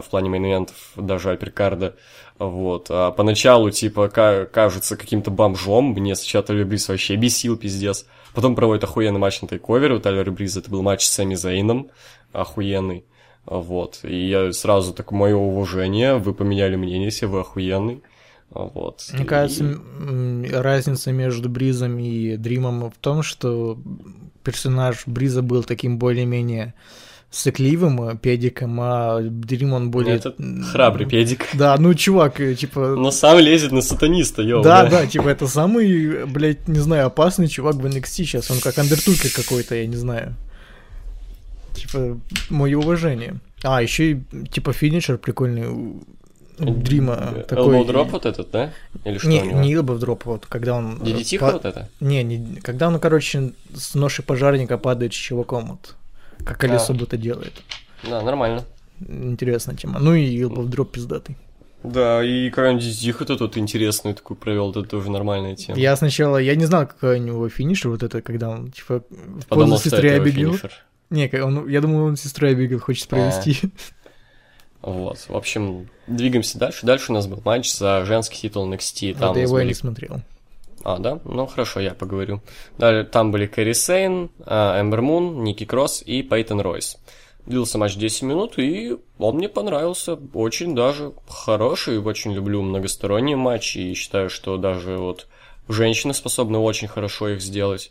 в 0.00 0.08
плане 0.08 0.30
main 0.30 0.45
event 0.45 0.63
ов, 0.63 0.74
даже 0.96 1.30
upper 1.32 1.61
card 1.61 1.84
а. 1.84 1.96
Вот. 2.38 2.86
А 2.90 3.10
поначалу, 3.10 3.70
типа, 3.70 4.08
ка- 4.08 4.46
кажется 4.50 4.96
каким-то 4.96 5.30
бомжом. 5.30 5.86
Мне 5.92 6.14
сначала 6.14 6.44
Тайлер 6.44 6.64
Бриз 6.66 6.88
вообще 6.88 7.16
бесил, 7.16 7.56
пиздец. 7.56 8.06
Потом 8.34 8.54
проводит 8.54 8.84
охуенный 8.84 9.18
матч 9.18 9.42
на 9.42 9.48
TakeOver 9.48 9.89
е 9.89 9.94
у 9.94 9.98
Тайлера 9.98 10.30
Бриза. 10.30 10.60
Это 10.60 10.70
был 10.70 10.82
матч 10.82 11.04
с 11.04 11.10
Сами 11.10 11.34
Зейном. 11.34 11.88
Охуенный. 12.32 13.04
Вот. 13.46 14.00
И 14.04 14.28
я 14.28 14.52
сразу 14.52 14.92
так, 14.94 15.10
мое 15.12 15.34
уважение, 15.34 16.16
вы 16.18 16.32
поменяли 16.34 16.76
мнение, 16.76 17.10
все 17.10 17.26
вы 17.26 17.40
охуенный. 17.40 18.02
Вот. 18.50 19.02
Мне 19.12 19.24
И- 19.24 19.26
кажется, 19.26 19.64
м, 19.64 20.44
разница 20.52 21.10
между 21.12 21.48
Бризом 21.48 21.98
и 21.98 22.36
Дримом 22.36 22.90
в 22.90 22.96
том, 23.00 23.22
что 23.22 23.78
персонаж 24.44 25.02
Бриза 25.06 25.42
был 25.42 25.62
таким 25.64 25.98
более-менее 25.98 26.74
сыкливым 27.30 28.02
э, 28.02 28.16
педиком, 28.16 28.80
а 28.80 29.20
Дрим 29.20 29.72
он 29.72 29.90
более... 29.90 30.16
Это 30.16 30.34
храбрый 30.72 31.06
педик. 31.06 31.46
Да, 31.54 31.76
ну 31.78 31.94
чувак, 31.94 32.40
э, 32.40 32.54
типа... 32.54 32.96
Но 32.96 33.10
сам 33.10 33.38
лезет 33.38 33.72
на 33.72 33.82
сатаниста, 33.82 34.42
йоу. 34.42 34.62
да, 34.62 34.86
да, 34.86 35.06
типа 35.06 35.28
это 35.28 35.46
самый, 35.46 36.26
блядь, 36.26 36.66
не 36.66 36.80
знаю, 36.80 37.06
опасный 37.06 37.48
чувак 37.48 37.76
в 37.76 37.86
NXT 37.86 38.06
сейчас. 38.06 38.50
Он 38.50 38.58
как 38.58 38.78
андертукер 38.78 39.30
какой-то, 39.30 39.76
я 39.76 39.86
не 39.86 39.96
знаю. 39.96 40.34
Типа, 41.74 42.18
мое 42.50 42.76
уважение. 42.76 43.36
А, 43.62 43.80
еще 43.80 44.12
и, 44.12 44.20
типа, 44.50 44.72
финишер 44.72 45.18
прикольный 45.18 46.02
Дрима. 46.58 47.44
Такой... 47.48 47.86
дроп 47.86 48.10
вот 48.10 48.26
этот, 48.26 48.50
да? 48.50 48.72
Или 49.04 49.18
что 49.18 49.28
Не, 49.28 49.40
не 49.40 49.74
elbow 49.74 49.98
дроп, 49.98 50.24
вот, 50.26 50.46
когда 50.46 50.74
он... 50.74 51.00
э, 51.00 51.06
DDT 51.06 51.38
па- 51.38 51.52
вот 51.52 51.64
это? 51.64 51.88
Не, 52.00 52.22
не, 52.22 52.56
когда 52.56 52.88
он, 52.88 52.98
короче, 52.98 53.52
с 53.74 53.94
ноши 53.94 54.22
пожарника 54.22 54.76
падает 54.76 55.14
с 55.14 55.16
чуваком, 55.16 55.68
вот, 55.68 55.96
как 56.44 56.58
колесо 56.58 56.92
А. 56.92 56.96
будто 56.96 57.16
делает. 57.16 57.52
Да, 58.08 58.22
нормально. 58.22 58.64
Интересная 59.00 59.76
тема. 59.76 59.98
Ну 59.98 60.14
и 60.14 60.38
elbow 60.42 60.66
дроп 60.66 60.92
пиздатый. 60.92 61.36
Да, 61.82 62.22
и 62.22 62.50
какой-нибудь 62.50 63.00
дих 63.00 63.22
это 63.22 63.36
тут 63.36 63.56
интересный 63.56 64.12
такой 64.12 64.36
провел, 64.36 64.70
это 64.70 64.82
тоже 64.82 65.10
нормальная 65.10 65.56
тема. 65.56 65.78
Я 65.78 65.96
сначала, 65.96 66.36
я 66.36 66.54
не 66.54 66.66
знал, 66.66 66.86
какой 66.86 67.18
у 67.18 67.22
него 67.22 67.48
финиш, 67.48 67.86
вот 67.86 68.02
это, 68.02 68.20
когда 68.20 68.50
он, 68.50 68.70
типа, 68.70 69.02
в 69.08 69.46
позу 69.46 69.78
сестры 69.78 70.10
это 70.10 70.30
финишер. 70.30 70.72
Не, 71.08 71.28
он, 71.42 71.66
я 71.68 71.80
думал, 71.80 72.04
он 72.04 72.16
сестрой 72.16 72.50
Абигейл 72.52 72.78
хочет 72.80 73.06
А. 73.12 73.16
провести. 73.16 73.70
Вот, 74.82 75.18
в 75.28 75.36
общем, 75.36 75.88
двигаемся 76.06 76.58
дальше. 76.58 76.86
Дальше 76.86 77.12
у 77.12 77.14
нас 77.14 77.26
был 77.26 77.42
матч 77.44 77.72
за 77.74 78.04
женский 78.06 78.38
титул 78.40 78.70
NXT. 78.72 79.18
Там 79.18 79.28
Вот 79.28 79.36
я 79.36 79.42
его 79.42 79.54
были 79.54 79.68
не 79.68 79.74
смотрел. 79.74 80.20
А, 80.82 80.98
да? 80.98 81.20
Ну, 81.24 81.46
хорошо, 81.46 81.80
я 81.80 81.94
поговорю. 81.94 82.40
Далее, 82.78 83.04
там 83.04 83.32
были 83.32 83.46
Кэрри 83.46 83.72
Сейн, 83.72 84.30
а, 84.46 84.80
Эмбер 84.80 85.02
Мун, 85.02 85.44
Ники 85.44 85.64
Кросс 85.64 86.02
и 86.04 86.22
Пейтон 86.22 86.60
Ройс. 86.60 86.96
Длился 87.46 87.78
матч 87.78 87.96
10 87.96 88.22
минут, 88.22 88.58
и 88.58 88.96
он 89.18 89.36
мне 89.36 89.48
понравился. 89.48 90.18
Очень 90.34 90.74
даже 90.74 91.12
хороший. 91.28 91.98
Очень 91.98 92.32
люблю 92.32 92.62
многосторонние 92.62 93.36
матчи, 93.36 93.78
и 93.78 93.94
считаю, 93.94 94.30
что 94.30 94.56
даже 94.56 94.96
вот 94.96 95.26
женщины 95.68 96.14
способны 96.14 96.58
очень 96.58 96.88
хорошо 96.88 97.28
их 97.30 97.40
сделать. 97.40 97.90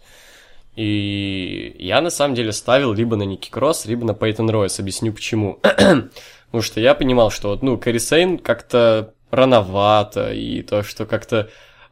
И 0.76 1.76
я 1.80 2.02
на 2.02 2.10
самом 2.10 2.36
деле 2.36 2.54
ставил 2.54 2.94
либо 2.94 3.16
на 3.16 3.24
Ники 3.24 3.50
Кросс, 3.50 3.86
либо 3.86 4.06
на 4.06 4.14
Пейтон 4.14 4.50
Ройс. 4.50 4.80
Объясню 4.80 5.14
почему. 5.14 5.60
Потому 5.62 6.62
что 6.62 6.80
я 6.80 6.96
понимал, 6.96 7.32
что 7.32 7.50
вот, 7.50 7.62
ну, 7.62 7.78
Кэрри 7.78 7.98
Сейн 7.98 8.38
как-то 8.38 9.14
рановато, 9.30 10.32
и 10.32 10.62
то, 10.62 10.84
что 10.84 11.06
как-то 11.06 11.50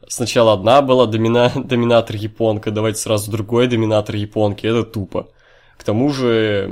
сначала 0.08 0.52
одна 0.52 0.82
была 0.82 1.06
домина... 1.06 1.52
доминатор 1.56 2.16
японка, 2.16 2.70
давайте 2.70 2.98
сразу 2.98 3.30
другой 3.30 3.66
доминатор 3.68 4.16
японки, 4.16 4.66
это 4.66 4.84
тупо. 4.84 5.28
К 5.76 5.84
тому 5.84 6.10
же 6.10 6.66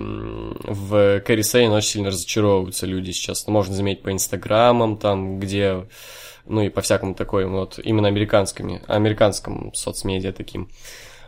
в 0.64 1.20
Кэрри 1.20 1.42
Сейн 1.42 1.70
очень 1.70 1.88
сильно 1.88 2.08
разочаровываются 2.08 2.86
люди 2.86 3.12
сейчас. 3.12 3.46
Ну, 3.46 3.52
можно 3.52 3.72
заметить 3.72 4.02
по 4.02 4.10
инстаграмам, 4.10 4.96
там, 4.96 5.38
где, 5.38 5.86
ну 6.44 6.62
и 6.62 6.70
по 6.70 6.80
всякому 6.80 7.14
такому, 7.14 7.58
вот 7.58 7.78
именно 7.78 8.08
американскими, 8.08 8.82
американском 8.88 9.72
соцмедиа 9.74 10.32
таким. 10.32 10.68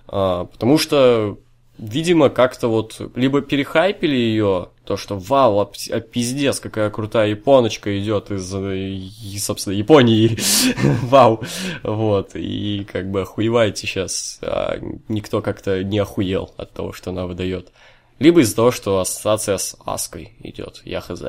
А, 0.08 0.46
потому 0.46 0.76
что, 0.76 1.38
видимо, 1.78 2.30
как-то 2.30 2.66
вот 2.66 3.00
либо 3.14 3.42
перехайпили 3.42 4.16
ее, 4.16 4.70
то, 4.88 4.96
что 4.96 5.18
вау, 5.18 5.60
а, 5.60 5.70
а 5.90 6.00
пиздец, 6.00 6.60
какая 6.60 6.88
крутая 6.88 7.28
японочка 7.28 8.00
идет 8.00 8.30
из, 8.30 8.54
э, 8.54 8.74
и, 8.74 9.38
собственно, 9.38 9.74
Японии, 9.74 10.38
вау, 11.02 11.42
вот, 11.82 12.30
и 12.34 12.86
как 12.90 13.10
бы 13.10 13.20
охуеваете 13.20 13.86
сейчас, 13.86 14.38
а 14.40 14.78
никто 15.08 15.42
как-то 15.42 15.84
не 15.84 15.98
охуел 15.98 16.54
от 16.56 16.72
того, 16.72 16.94
что 16.94 17.10
она 17.10 17.26
выдает. 17.26 17.70
Либо 18.18 18.40
из-за 18.40 18.56
того, 18.56 18.70
что 18.70 18.98
ассоциация 18.98 19.58
с 19.58 19.76
Аской 19.84 20.32
идет, 20.40 20.80
я 20.86 21.02
хз. 21.02 21.22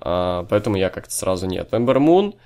А, 0.00 0.46
поэтому 0.48 0.76
я 0.76 0.88
как-то 0.88 1.12
сразу 1.12 1.48
нет. 1.48 1.70
Эмбер 1.72 1.98
Мун, 1.98 2.36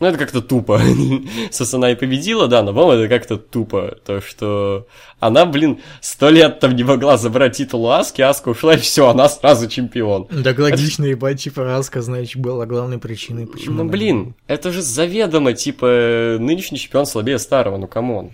ну, 0.00 0.06
это 0.08 0.18
как-то 0.18 0.42
тупо. 0.42 0.80
И 0.84 1.94
победила, 1.94 2.48
да, 2.48 2.62
но, 2.62 2.72
по-моему, 2.72 3.02
это 3.04 3.08
как-то 3.08 3.36
тупо. 3.36 3.96
То, 4.04 4.20
что 4.20 4.86
она, 5.20 5.46
блин, 5.46 5.80
сто 6.00 6.30
лет 6.30 6.60
там 6.60 6.74
не 6.74 6.82
могла 6.82 7.16
забрать 7.16 7.56
титул 7.56 7.84
у 7.84 7.88
Аски, 7.88 8.20
Аска 8.22 8.48
ушла, 8.48 8.74
и 8.74 8.78
все, 8.78 9.08
она 9.08 9.28
сразу 9.28 9.68
чемпион. 9.68 10.26
Так 10.42 10.58
логично, 10.58 11.04
ебать, 11.04 11.42
типа, 11.42 11.76
Аска, 11.76 12.02
значит, 12.02 12.40
была 12.40 12.66
главной 12.66 12.98
причиной, 12.98 13.46
почему... 13.46 13.76
Ну, 13.76 13.82
она- 13.82 13.90
блин, 13.90 14.34
это 14.46 14.72
же 14.72 14.82
заведомо, 14.82 15.52
типа, 15.52 16.38
нынешний 16.40 16.78
чемпион 16.78 17.06
слабее 17.06 17.38
старого, 17.38 17.76
ну, 17.76 17.86
come 17.86 18.12
on. 18.12 18.32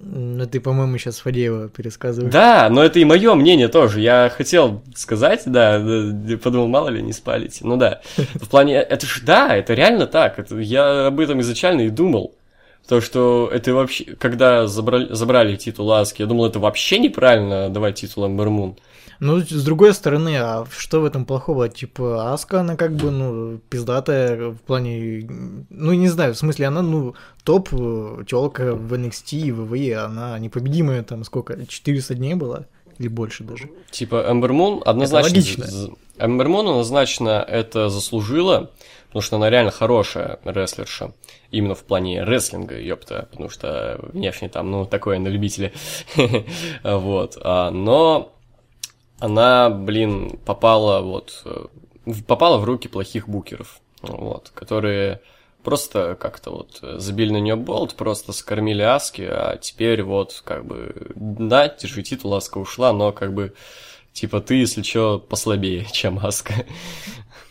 Ну, 0.00 0.46
ты, 0.46 0.60
по-моему, 0.60 0.96
сейчас 0.96 1.18
Фадеева 1.18 1.68
пересказываешь. 1.70 2.32
Да, 2.32 2.68
но 2.70 2.84
это 2.84 3.00
и 3.00 3.04
мое 3.04 3.34
мнение 3.34 3.66
тоже. 3.66 4.00
Я 4.00 4.32
хотел 4.34 4.82
сказать, 4.94 5.42
да, 5.46 5.78
подумал, 6.42 6.68
мало 6.68 6.88
ли 6.88 7.02
не 7.02 7.12
спалите. 7.12 7.66
Ну 7.66 7.76
да, 7.76 8.00
в 8.16 8.48
плане, 8.48 8.76
это 8.76 9.06
ж, 9.06 9.22
да, 9.24 9.56
это 9.56 9.74
реально 9.74 10.06
так. 10.06 10.38
Это, 10.38 10.56
я 10.58 11.08
об 11.08 11.18
этом 11.18 11.40
изначально 11.40 11.82
и 11.82 11.90
думал. 11.90 12.34
То, 12.86 13.00
что 13.00 13.50
это 13.52 13.74
вообще, 13.74 14.04
когда 14.04 14.66
забрали, 14.66 15.12
забрали 15.12 15.56
титул 15.56 15.92
Аски, 15.92 16.22
я 16.22 16.28
думал, 16.28 16.46
это 16.46 16.58
вообще 16.58 16.98
неправильно 16.98 17.68
давать 17.68 17.96
титул 17.96 18.26
Эмбер 18.26 18.50
Мун. 18.50 18.76
Ну, 19.20 19.40
с 19.40 19.64
другой 19.64 19.94
стороны, 19.94 20.36
а 20.36 20.64
что 20.70 21.00
в 21.00 21.04
этом 21.04 21.24
плохого? 21.24 21.68
Типа, 21.68 22.32
Аска, 22.32 22.60
она 22.60 22.76
как 22.76 22.94
бы, 22.94 23.10
ну, 23.10 23.58
пиздатая 23.68 24.50
в 24.50 24.58
плане... 24.58 25.28
Ну, 25.70 25.92
не 25.92 26.08
знаю, 26.08 26.34
в 26.34 26.38
смысле, 26.38 26.66
она, 26.66 26.82
ну, 26.82 27.14
топ 27.44 27.68
телка 28.26 28.74
в 28.74 28.92
NXT 28.94 29.36
и 29.38 29.50
WWE, 29.50 29.94
она 29.94 30.38
непобедимая, 30.38 31.02
там, 31.02 31.24
сколько, 31.24 31.66
400 31.66 32.14
дней 32.14 32.34
была? 32.34 32.66
Или 32.98 33.08
больше 33.08 33.44
даже? 33.44 33.68
Типа, 33.90 34.24
Эмбер 34.28 34.52
Мун 34.52 34.82
однозначно... 34.84 35.28
Это 35.28 35.34
логично. 35.36 35.66
з- 35.66 35.90
Эмбер 36.18 36.48
Мун 36.48 36.68
однозначно 36.68 37.44
это 37.48 37.88
заслужила, 37.88 38.70
потому 39.08 39.22
что 39.22 39.36
она 39.36 39.50
реально 39.50 39.70
хорошая 39.70 40.40
рестлерша. 40.44 41.12
Именно 41.52 41.74
в 41.76 41.84
плане 41.84 42.24
рестлинга, 42.24 42.76
ёпта, 42.78 43.28
потому 43.30 43.50
что 43.50 44.00
внешне 44.12 44.48
там, 44.48 44.70
ну, 44.70 44.84
такое 44.84 45.18
на 45.18 45.28
любителя. 45.28 45.72
Вот. 46.82 47.38
А, 47.40 47.70
Но 47.70 48.32
она, 49.18 49.70
блин, 49.70 50.38
попала 50.44 51.00
вот... 51.00 51.42
э, 51.44 51.66
попала 52.26 52.58
в 52.58 52.64
руки 52.64 52.88
плохих 52.88 53.28
букеров, 53.28 53.80
вот, 54.02 54.50
которые 54.54 55.20
просто 55.62 56.16
как-то 56.18 56.50
вот 56.50 56.78
э, 56.82 56.98
забили 56.98 57.32
на 57.32 57.40
нее 57.40 57.56
болт, 57.56 57.94
просто 57.94 58.32
скормили 58.32 58.82
Аски, 58.82 59.22
а 59.22 59.56
теперь 59.56 60.02
вот 60.02 60.40
как 60.44 60.64
бы, 60.64 60.94
да, 61.14 61.68
держи 61.68 62.02
титул, 62.02 62.34
Аска 62.34 62.58
ушла, 62.58 62.92
но 62.92 63.12
как 63.12 63.34
бы, 63.34 63.54
типа, 64.12 64.40
ты, 64.40 64.54
если 64.54 64.82
чё, 64.82 65.18
послабее, 65.18 65.86
чем 65.92 66.18
Аска. 66.18 66.54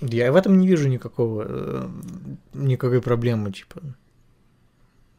Я 0.02 0.32
в 0.32 0.36
этом 0.36 0.60
не 0.60 0.68
вижу 0.68 0.88
никакого, 0.88 1.46
э, 1.48 1.88
никакой 2.54 3.02
проблемы, 3.02 3.52
типа. 3.52 3.82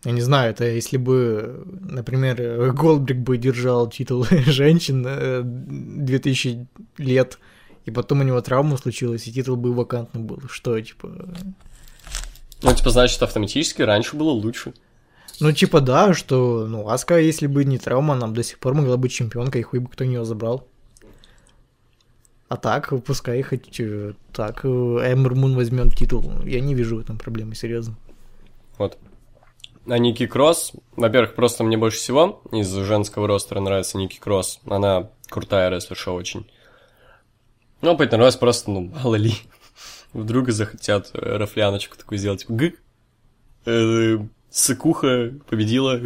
Я 0.09 0.13
не 0.13 0.23
знаю, 0.23 0.53
это 0.53 0.65
если 0.65 0.97
бы, 0.97 1.67
например, 1.83 2.41
э, 2.41 2.73
Голдбрик 2.73 3.19
бы 3.19 3.37
держал 3.37 3.91
титул 3.91 4.25
женщин 4.31 5.05
э, 5.07 5.43
2000 5.45 6.67
лет, 6.97 7.39
и 7.85 7.91
потом 7.91 8.21
у 8.21 8.23
него 8.23 8.41
травма 8.41 8.79
случилась, 8.79 9.29
и 9.29 9.33
титул 9.33 9.57
бы 9.57 9.75
вакантным 9.75 10.25
был. 10.27 10.41
Что, 10.49 10.81
типа... 10.81 11.11
Ну, 12.63 12.73
типа, 12.73 12.89
значит, 12.89 13.23
автоматически 13.23 13.83
раньше 13.83 14.17
было 14.17 14.31
лучше. 14.31 14.73
Ну, 15.41 15.53
типа, 15.53 15.83
да, 15.83 16.15
что, 16.15 16.67
ну, 16.67 16.89
Аска, 16.89 17.19
если 17.19 17.47
бы 17.47 17.67
не 17.67 17.77
травма, 17.77 18.15
нам 18.15 18.33
до 18.33 18.43
сих 18.43 18.59
пор 18.61 18.73
могла 18.73 18.97
быть 18.97 19.13
чемпионкой, 19.13 19.61
и 19.61 19.65
хуй 19.65 19.81
бы 19.81 19.91
кто 19.91 20.07
нее 20.07 20.25
забрал. 20.25 20.67
А 22.49 22.57
так, 22.57 22.95
пускай 23.05 23.43
хоть 23.43 23.79
э, 23.79 24.15
так, 24.33 24.65
э, 24.65 24.69
Эмбер 24.69 25.35
Мун 25.35 25.55
возьмет 25.55 25.95
титул. 25.95 26.33
Я 26.47 26.63
не 26.63 26.75
вижу 26.75 26.97
в 26.97 27.01
этом 27.01 27.19
проблемы, 27.19 27.55
серьезно. 27.55 27.95
Вот. 28.79 28.97
А 29.91 29.99
Ники 29.99 30.27
Кросс, 30.27 30.73
во-первых, 30.97 31.35
просто 31.35 31.65
мне 31.65 31.79
больше 31.79 31.99
всего 31.99 32.43
из 32.53 32.71
женского 32.73 33.27
ростера 33.27 33.61
нравится 33.61 33.97
Ники 33.97 34.19
Кросс. 34.19 34.61
Она 34.67 35.11
крутая 35.29 35.71
рестлерша 35.71 36.13
очень. 36.13 36.47
Ну, 37.81 37.97
Пейтон 37.97 38.21
Ройс 38.21 38.37
просто, 38.37 38.71
ну, 38.71 38.93
мало 38.95 39.15
ли. 39.15 39.35
Вдруг 40.13 40.49
и 40.49 40.53
захотят 40.53 41.11
э, 41.15 41.37
рафляночку 41.37 41.97
такую 41.97 42.19
сделать. 42.19 42.45
Г. 42.49 42.73
Э, 43.67 44.19
Сыкуха 44.51 45.33
победила. 45.49 45.99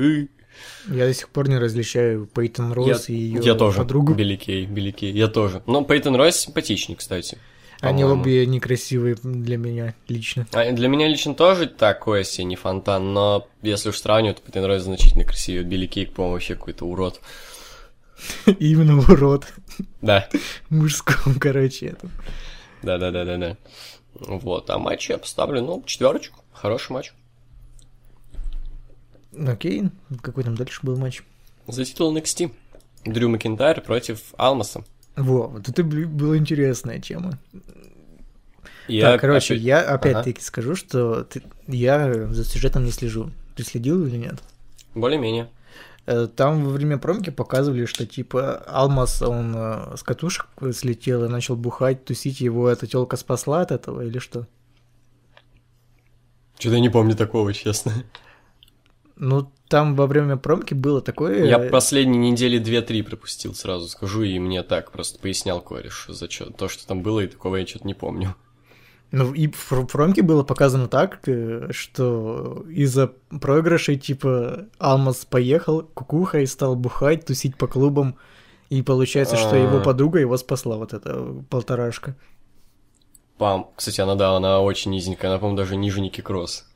Я 0.89 1.07
до 1.07 1.15
сих 1.15 1.29
пор 1.31 1.49
не 1.49 1.59
различаю 1.59 2.27
Пейтон 2.27 2.73
Росс 2.73 3.09
и 3.09 3.15
ее 3.15 3.41
я 3.43 3.55
тоже. 3.55 3.79
подругу. 3.79 4.15
Беликей, 4.15 4.67
Беликей. 4.67 5.12
Я 5.12 5.29
тоже. 5.29 5.62
Но 5.67 5.83
Пейтон 5.83 6.15
Ройс 6.17 6.37
симпатичный, 6.37 6.97
кстати. 6.97 7.39
Они 7.83 8.05
обе 8.05 8.47
некрасивые 8.47 9.17
для 9.23 9.57
меня 9.57 9.95
лично. 10.07 10.47
А 10.53 10.71
Для 10.71 10.87
меня 10.87 11.09
лично 11.09 11.35
тоже 11.35 11.67
такой 11.67 12.21
осенний 12.21 12.55
фонтан, 12.55 13.12
но 13.12 13.49
если 13.61 13.89
уж 13.89 13.99
сравнивать, 13.99 14.37
то 14.37 14.43
Пейтон 14.43 14.67
Ройс 14.67 14.85
значительно 14.85 15.25
красивее. 15.25 15.65
Билли 15.65 15.87
Кейк, 15.87 16.15
по-моему, 16.15 16.35
вообще 16.35 16.55
какой-то 16.55 16.85
урод. 16.87 17.21
Именно 18.47 18.99
урод. 18.99 19.53
Да. 20.01 20.29
Мужском, 20.71 21.35
короче, 21.41 21.87
это. 21.87 22.09
Да-да-да-да-да. 22.83 23.57
Вот, 24.15 24.71
а 24.71 24.79
матч 24.79 25.11
я 25.11 25.19
поставлю, 25.19 25.61
ну, 25.62 25.83
четверочку. 25.85 26.39
Хороший 26.53 26.93
матч. 26.93 27.12
Окей, 29.37 29.85
какой 30.21 30.45
там 30.45 30.55
дальше 30.55 30.81
был 30.85 30.97
матч? 30.97 31.23
За 31.67 31.85
титул 31.85 32.17
NXT. 32.17 32.53
Дрю 33.05 33.29
Макинтайр 33.29 33.81
против 33.81 34.35
Алмаса. 34.37 34.85
Во, 35.16 35.47
вот 35.49 35.69
это 35.69 35.83
была 35.85 36.37
интересная 36.37 36.99
тема. 37.00 37.38
И 38.88 39.00
так, 39.00 39.12
я 39.12 39.19
короче, 39.19 39.54
опять- 39.54 39.64
я 39.64 39.81
опять-таки 39.83 40.40
скажу, 40.42 40.75
что 40.75 41.25
ты- 41.25 41.42
я 41.69 42.12
за 42.33 42.45
сюжетом 42.45 42.85
не 42.85 42.90
слежу. 42.90 43.31
Ты 43.54 43.62
следил 43.64 44.04
или 44.07 44.16
нет? 44.16 44.37
Более-менее. 44.95 45.49
Э, 46.07 46.26
Там 46.35 46.64
во 46.64 46.71
время 46.71 46.99
промки 46.99 47.31
показывали, 47.31 47.85
что 47.85 48.07
типа 48.07 48.57
Алмаз, 48.66 49.22
он 49.22 49.55
э, 49.57 49.96
с 49.96 50.03
катушек 50.03 50.46
слетел 50.75 51.25
и 51.25 51.29
начал 51.29 51.55
бухать, 51.57 52.05
тусить, 52.05 52.40
его 52.40 52.68
эта 52.68 52.87
телка 52.88 53.16
спасла 53.16 53.61
от 53.61 53.70
этого 53.70 54.01
или 54.01 54.18
что? 54.18 54.46
Что-то 56.59 56.75
я 56.77 56.81
не 56.81 56.88
помню 56.90 57.14
такого, 57.16 57.53
честно. 57.53 57.92
Ну, 59.16 59.51
там 59.68 59.94
во 59.94 60.07
время 60.07 60.37
промки 60.37 60.75
было 60.75 61.01
такое... 61.01 61.44
Я 61.44 61.59
э, 61.59 61.70
последние 61.70 62.31
недели 62.31 62.59
две-три 62.59 63.03
пропустил, 63.03 63.55
сразу 63.55 63.88
скажу, 63.88 64.22
и 64.22 64.38
мне 64.38 64.62
так 64.62 64.90
просто 64.90 65.18
пояснял 65.18 65.61
кореш 65.61 66.07
за 66.09 66.29
чё, 66.29 66.46
то, 66.46 66.68
что 66.68 66.87
там 66.87 67.03
было, 67.03 67.20
и 67.20 67.27
такого 67.27 67.57
я 67.57 67.66
что-то 67.66 67.87
не 67.87 67.94
помню. 67.94 68.35
Ну, 69.12 69.35
и 69.35 69.48
в 69.48 69.87
промке 69.87 70.22
было 70.22 70.42
показано 70.42 70.88
так, 70.88 71.20
э, 71.27 71.68
что 71.70 72.64
из-за 72.68 73.12
проигрышей, 73.40 73.98
типа, 73.98 74.66
Алмаз 74.79 75.27
поехал 75.27 75.83
кукухой, 75.83 76.46
стал 76.46 76.77
бухать, 76.77 77.27
тусить 77.27 77.57
по 77.57 77.66
клубам, 77.66 78.16
и 78.70 78.81
получается, 78.81 79.37
что 79.37 79.55
его 79.55 79.79
А. 79.79 79.81
подруга 79.81 80.18
его 80.18 80.37
спасла, 80.38 80.77
вот 80.77 80.94
эта 80.94 81.44
полторашка. 81.51 82.16
Пам. 83.37 83.70
Кстати, 83.77 84.01
она, 84.01 84.14
да, 84.14 84.37
она 84.37 84.61
очень 84.61 84.92
низенькая, 84.92 85.31
она, 85.31 85.38
по-моему, 85.38 85.59
даже 85.59 85.77
ниже 85.77 86.01
Ники 86.01 86.22
Кросс. 86.22 86.66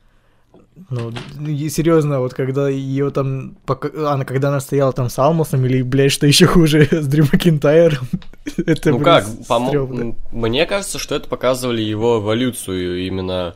Ну, 0.89 1.11
и 1.47 1.69
серьезно, 1.69 2.19
вот 2.19 2.33
когда 2.33 2.69
ее 2.69 3.09
там, 3.11 3.57
пока- 3.65 4.13
она, 4.13 4.25
когда 4.25 4.49
она 4.49 4.59
стояла 4.59 4.93
там 4.93 5.09
с 5.09 5.17
Алмасом, 5.19 5.65
или, 5.65 5.81
блядь, 5.81 6.11
что 6.11 6.27
еще 6.27 6.45
хуже, 6.47 6.87
с 6.91 7.05
Дрю 7.07 7.25
Макинтайром, 7.31 8.07
это, 8.65 8.91
ну 8.91 8.99
как, 8.99 9.25
помо- 9.47 9.67
стрёмно. 9.69 10.01
м, 10.01 10.15
мне 10.31 10.65
кажется, 10.65 10.99
что 10.99 11.15
это 11.15 11.27
показывали 11.27 11.81
его 11.81 12.19
эволюцию 12.19 13.05
именно 13.07 13.55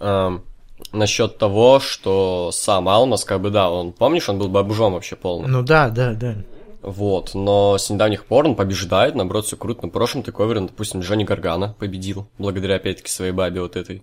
эм, 0.00 0.42
насчет 0.92 1.38
того, 1.38 1.80
что 1.80 2.50
сам 2.52 2.88
Алмаз, 2.88 3.24
как 3.24 3.40
бы, 3.40 3.50
да, 3.50 3.70
он, 3.70 3.92
помнишь, 3.92 4.28
он 4.28 4.38
был 4.38 4.48
бомжом 4.48 4.92
вообще 4.94 5.16
полным. 5.16 5.50
Ну 5.50 5.62
да, 5.62 5.88
да, 5.88 6.12
да. 6.14 6.34
Вот, 6.82 7.34
но 7.34 7.78
с 7.78 7.90
недавних 7.90 8.26
пор 8.26 8.46
он 8.46 8.54
побеждает, 8.54 9.14
наоборот, 9.16 9.46
все 9.46 9.56
круто. 9.56 9.84
На 9.86 9.88
прошлом 9.88 10.22
тейковере, 10.22 10.60
допустим, 10.60 11.00
Джонни 11.00 11.24
Гаргана 11.24 11.74
победил, 11.78 12.28
благодаря, 12.38 12.76
опять-таки, 12.76 13.10
своей 13.10 13.32
бабе 13.32 13.60
вот 13.60 13.74
этой. 13.74 14.02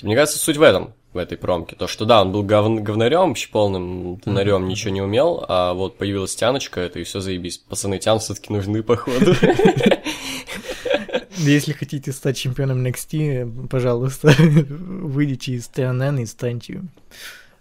Типа, 0.00 0.06
мне 0.06 0.16
кажется, 0.16 0.38
суть 0.38 0.56
в 0.56 0.62
этом, 0.62 0.94
в 1.12 1.18
этой 1.18 1.36
промке. 1.36 1.76
То, 1.76 1.86
что 1.86 2.06
да, 2.06 2.22
он 2.22 2.32
был 2.32 2.42
гов... 2.42 2.82
говнарем, 2.82 3.28
вообще 3.28 3.50
полным 3.50 4.18
тонарем, 4.18 4.66
ничего 4.66 4.94
не 4.94 5.02
умел, 5.02 5.44
а 5.46 5.74
вот 5.74 5.98
появилась 5.98 6.34
тяночка, 6.34 6.80
это 6.80 7.00
и 7.00 7.04
все 7.04 7.20
заебись. 7.20 7.58
Пацаны, 7.58 7.98
тян 7.98 8.18
все-таки 8.18 8.50
нужны, 8.50 8.82
походу. 8.82 9.34
Если 11.36 11.74
хотите 11.74 12.12
стать 12.12 12.38
чемпионом 12.38 12.86
NXT, 12.86 13.68
пожалуйста, 13.68 14.32
выйдите 14.38 15.52
из 15.52 15.68
TNN 15.68 16.22
и 16.22 16.26
станьте... 16.26 16.80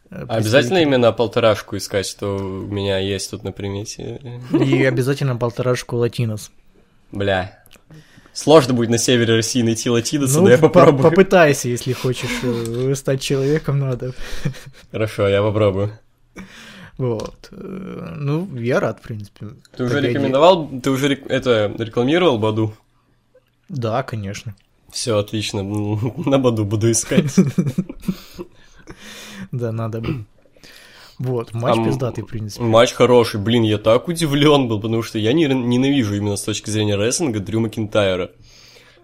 э, 0.09 0.25
Обязательно 0.29 0.77
именно 0.77 1.11
полторашку 1.11 1.75
искать, 1.75 2.05
что 2.07 2.37
у 2.37 2.39
меня 2.67 2.99
есть 2.99 3.31
тут 3.31 3.43
на 3.43 3.51
примете. 3.51 4.39
И 4.53 4.85
обязательно 4.85 5.35
полторашку 5.35 5.97
латинос. 5.97 6.51
Бля. 7.11 7.58
Сложно 8.33 8.73
будет 8.73 8.89
на 8.89 8.97
севере 8.97 9.35
России 9.35 9.61
найти 9.61 9.89
латиноса, 9.89 10.37
Ну, 10.37 10.43
но 10.45 10.49
я 10.51 10.57
по- 10.57 10.69
попробую. 10.69 11.09
попытайся, 11.09 11.67
если 11.67 11.93
хочешь 11.93 12.29
э, 12.43 12.93
стать 12.95 13.21
человеком, 13.21 13.79
надо. 13.79 14.13
Хорошо, 14.91 15.27
я 15.27 15.41
попробую. 15.41 15.91
Вот. 16.97 17.49
Э, 17.51 18.15
Ну, 18.17 18.47
я 18.55 18.79
рад, 18.79 18.99
в 18.99 19.01
принципе. 19.07 19.47
Ты 19.75 19.83
уже 19.83 19.99
рекомендовал, 20.01 20.69
ты 20.83 20.89
уже 20.91 21.13
это 21.13 21.73
рекламировал 21.77 22.37
Баду? 22.39 22.73
Да, 23.67 24.03
конечно. 24.03 24.55
Все 24.91 25.17
отлично, 25.17 25.63
на 25.63 26.37
Баду 26.39 26.65
буду 26.65 26.89
искать. 26.91 27.33
Да, 29.51 29.71
надо 29.71 30.01
бы. 30.01 30.25
Вот, 31.19 31.53
матч 31.53 31.75
Там 31.75 31.85
пиздатый, 31.85 32.23
в 32.23 32.27
принципе. 32.27 32.63
Матч 32.63 32.93
хороший, 32.93 33.41
блин, 33.41 33.63
я 33.63 33.77
так 33.77 34.07
удивлен 34.07 34.69
был, 34.69 34.79
потому 34.79 35.03
что 35.03 35.19
я 35.19 35.33
не, 35.33 35.47
ненавижу 35.47 36.15
именно 36.15 36.37
с 36.37 36.43
точки 36.43 36.69
зрения 36.69 36.95
рестлинга 36.95 37.41
Дрю 37.41 37.59
Макинтайра. 37.59 38.31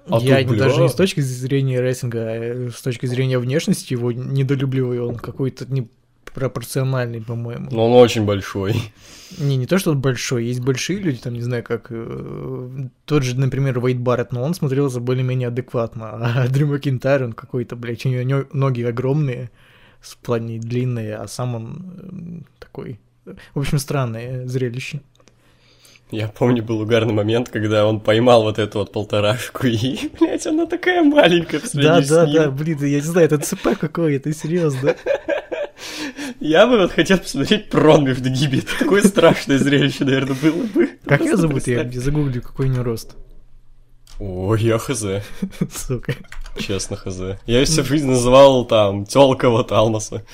А 0.08 0.20
я 0.20 0.42
тут, 0.44 0.52
не- 0.52 0.58
даже 0.58 0.82
не 0.82 0.90
с 0.90 0.94
точки 0.94 1.20
зрения 1.20 1.82
рейтинга, 1.82 2.20
а 2.22 2.70
с 2.74 2.82
точки 2.82 3.06
зрения 3.06 3.38
внешности 3.40 3.94
его 3.94 4.12
недолюбливаю. 4.12 5.10
Он 5.10 5.16
какой-то 5.16 5.66
непропорциональный, 5.66 7.22
по-моему. 7.22 7.70
Но 7.72 7.88
он 7.88 7.94
очень 8.02 8.24
большой. 8.24 8.76
Не, 9.40 9.58
не 9.58 9.66
то, 9.66 9.78
что 9.78 9.92
он 9.92 10.00
большой, 10.00 10.46
есть 10.46 10.62
большие 10.62 11.00
люди, 11.00 11.18
там, 11.18 11.34
не 11.34 11.42
знаю, 11.42 11.64
как 11.64 11.88
э, 11.90 12.70
тот 13.06 13.24
же, 13.24 13.38
например, 13.38 13.80
Вейд 13.80 14.00
Барретт, 14.00 14.32
но 14.32 14.44
он 14.44 14.54
смотрелся 14.54 15.00
более-менее 15.00 15.48
адекватно, 15.48 16.12
а 16.44 16.48
Дрю 16.48 16.68
Макинтайр, 16.68 17.24
он 17.24 17.34
какой-то, 17.34 17.76
блядь, 17.76 18.06
у 18.06 18.10
него 18.10 18.46
ноги 18.54 18.84
огромные, 18.84 19.50
в 20.06 20.18
плане 20.18 20.60
длинные, 20.60 21.16
а 21.16 21.28
сам 21.28 21.56
он 21.56 21.66
м, 21.66 22.46
такой... 22.60 23.00
В 23.54 23.60
общем, 23.60 23.80
странное 23.80 24.46
зрелище. 24.48 25.02
Я 26.12 26.28
помню, 26.28 26.64
был 26.64 26.82
угарный 26.82 27.14
момент, 27.14 27.50
когда 27.50 27.88
он 27.88 28.00
поймал 28.00 28.44
вот 28.44 28.60
эту 28.60 28.80
вот 28.80 28.92
полторашку, 28.92 29.66
и, 29.66 30.10
блядь, 30.20 30.46
она 30.46 30.68
такая 30.68 31.04
маленькая 31.04 31.60
по 31.60 31.68
Да, 31.74 32.02
да, 32.02 32.26
да, 32.26 32.52
блин, 32.52 32.78
я 32.82 32.98
не 32.98 33.02
знаю, 33.02 33.26
это 33.26 33.40
ЦП 33.40 33.78
какое-то, 33.80 34.32
серьезно. 34.34 34.96
Я 36.40 36.68
бы 36.68 36.78
вот 36.78 36.92
хотел 36.92 37.18
посмотреть 37.18 37.70
до 37.70 38.30
гиби. 38.30 38.60
Это 38.60 38.80
такое 38.80 39.02
страшное 39.02 39.58
зрелище, 39.58 40.06
наверное, 40.06 40.36
было 40.36 40.64
бы. 40.64 40.90
Как 41.06 41.22
я 41.22 41.38
зовут? 41.38 41.66
Я 41.68 41.90
загуглю, 41.92 42.42
какой 42.42 42.68
у 42.68 42.72
него 42.72 42.84
рост. 42.84 43.16
Ой, 44.20 44.62
я 44.62 44.78
хз. 44.78 45.06
Сука. 45.72 46.16
Честно, 46.58 46.96
хз. 46.96 47.38
Я 47.46 47.66
всю 47.66 47.84
жизнь 47.84 48.08
называл 48.08 48.66
там 48.66 49.06
тёлка 49.06 49.50
вот 49.50 49.72
Алмаса. 49.72 50.26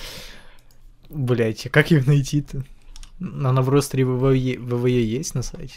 Блять, 1.10 1.66
а 1.66 1.70
как 1.70 1.92
ее 1.92 2.04
найти-то? 2.04 2.64
Она 3.20 3.62
в 3.62 3.70
ростере 3.70 4.06
ВВЕ, 4.06 4.58
ВВЕ 4.58 5.04
есть 5.04 5.36
на 5.36 5.42
сайте? 5.42 5.76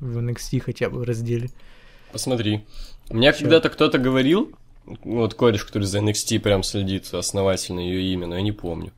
В 0.00 0.18
NXT 0.18 0.60
хотя 0.60 0.90
бы 0.90 0.98
в 0.98 1.02
разделе. 1.04 1.50
Посмотри. 2.12 2.64
Мне 3.10 3.32
когда-то 3.32 3.70
кто-то 3.70 3.98
говорил, 3.98 4.52
вот 4.84 5.34
кореш, 5.34 5.64
который 5.64 5.84
за 5.84 6.00
NXT 6.00 6.40
прям 6.40 6.62
следит 6.62 7.12
основательно 7.14 7.80
ее 7.80 8.12
имя, 8.12 8.26
но 8.26 8.36
я 8.36 8.42
не 8.42 8.52
помню. 8.52 8.92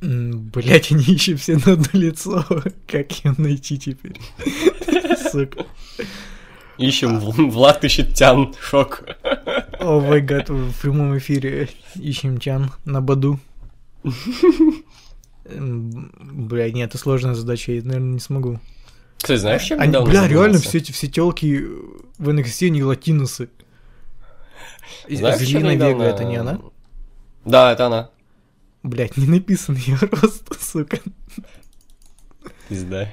Блять, 0.00 0.92
они 0.92 1.02
еще 1.04 1.36
все 1.36 1.56
на 1.56 1.72
одно 1.72 1.88
лицо. 1.92 2.44
Как 2.86 3.12
ее 3.12 3.34
найти 3.38 3.78
теперь? 3.78 4.20
Сука. 5.32 5.66
Ищем 6.78 7.18
Влад 7.50 7.84
ищет 7.84 8.14
Тян, 8.14 8.54
шок. 8.60 9.04
О 9.80 10.00
май 10.00 10.20
гад, 10.20 10.50
в 10.50 10.72
прямом 10.80 11.16
эфире 11.18 11.68
ищем 11.94 12.38
Чан 12.38 12.70
на 12.84 13.00
Баду. 13.00 13.38
Бля, 15.44 16.70
нет, 16.72 16.90
это 16.90 16.98
сложная 16.98 17.34
задача, 17.34 17.72
я, 17.72 17.82
наверное, 17.82 18.14
не 18.14 18.20
смогу. 18.20 18.58
Кстати, 19.18 19.38
знаешь, 19.40 19.62
чем 19.62 19.80
Они, 19.80 19.88
недавно 19.88 20.10
бля, 20.10 20.28
реально 20.28 20.58
все, 20.58 20.78
эти- 20.78 20.92
все 20.92 21.06
телки 21.06 21.64
в 22.18 22.28
NXT, 22.28 22.66
они 22.66 22.82
латиносы. 22.82 23.48
Знаешь, 25.08 25.38
чем 25.38 25.46
Зелина 25.46 25.74
недавно- 25.74 26.02
Вега, 26.02 26.04
это 26.14 26.24
не 26.24 26.36
она? 26.36 26.60
Да, 27.44 27.72
это 27.72 27.86
она. 27.86 28.10
Блять, 28.82 29.16
не 29.16 29.26
написан 29.26 29.76
ее 29.76 29.96
рост, 30.12 30.44
сука. 30.60 30.98
Пизда. 32.68 33.08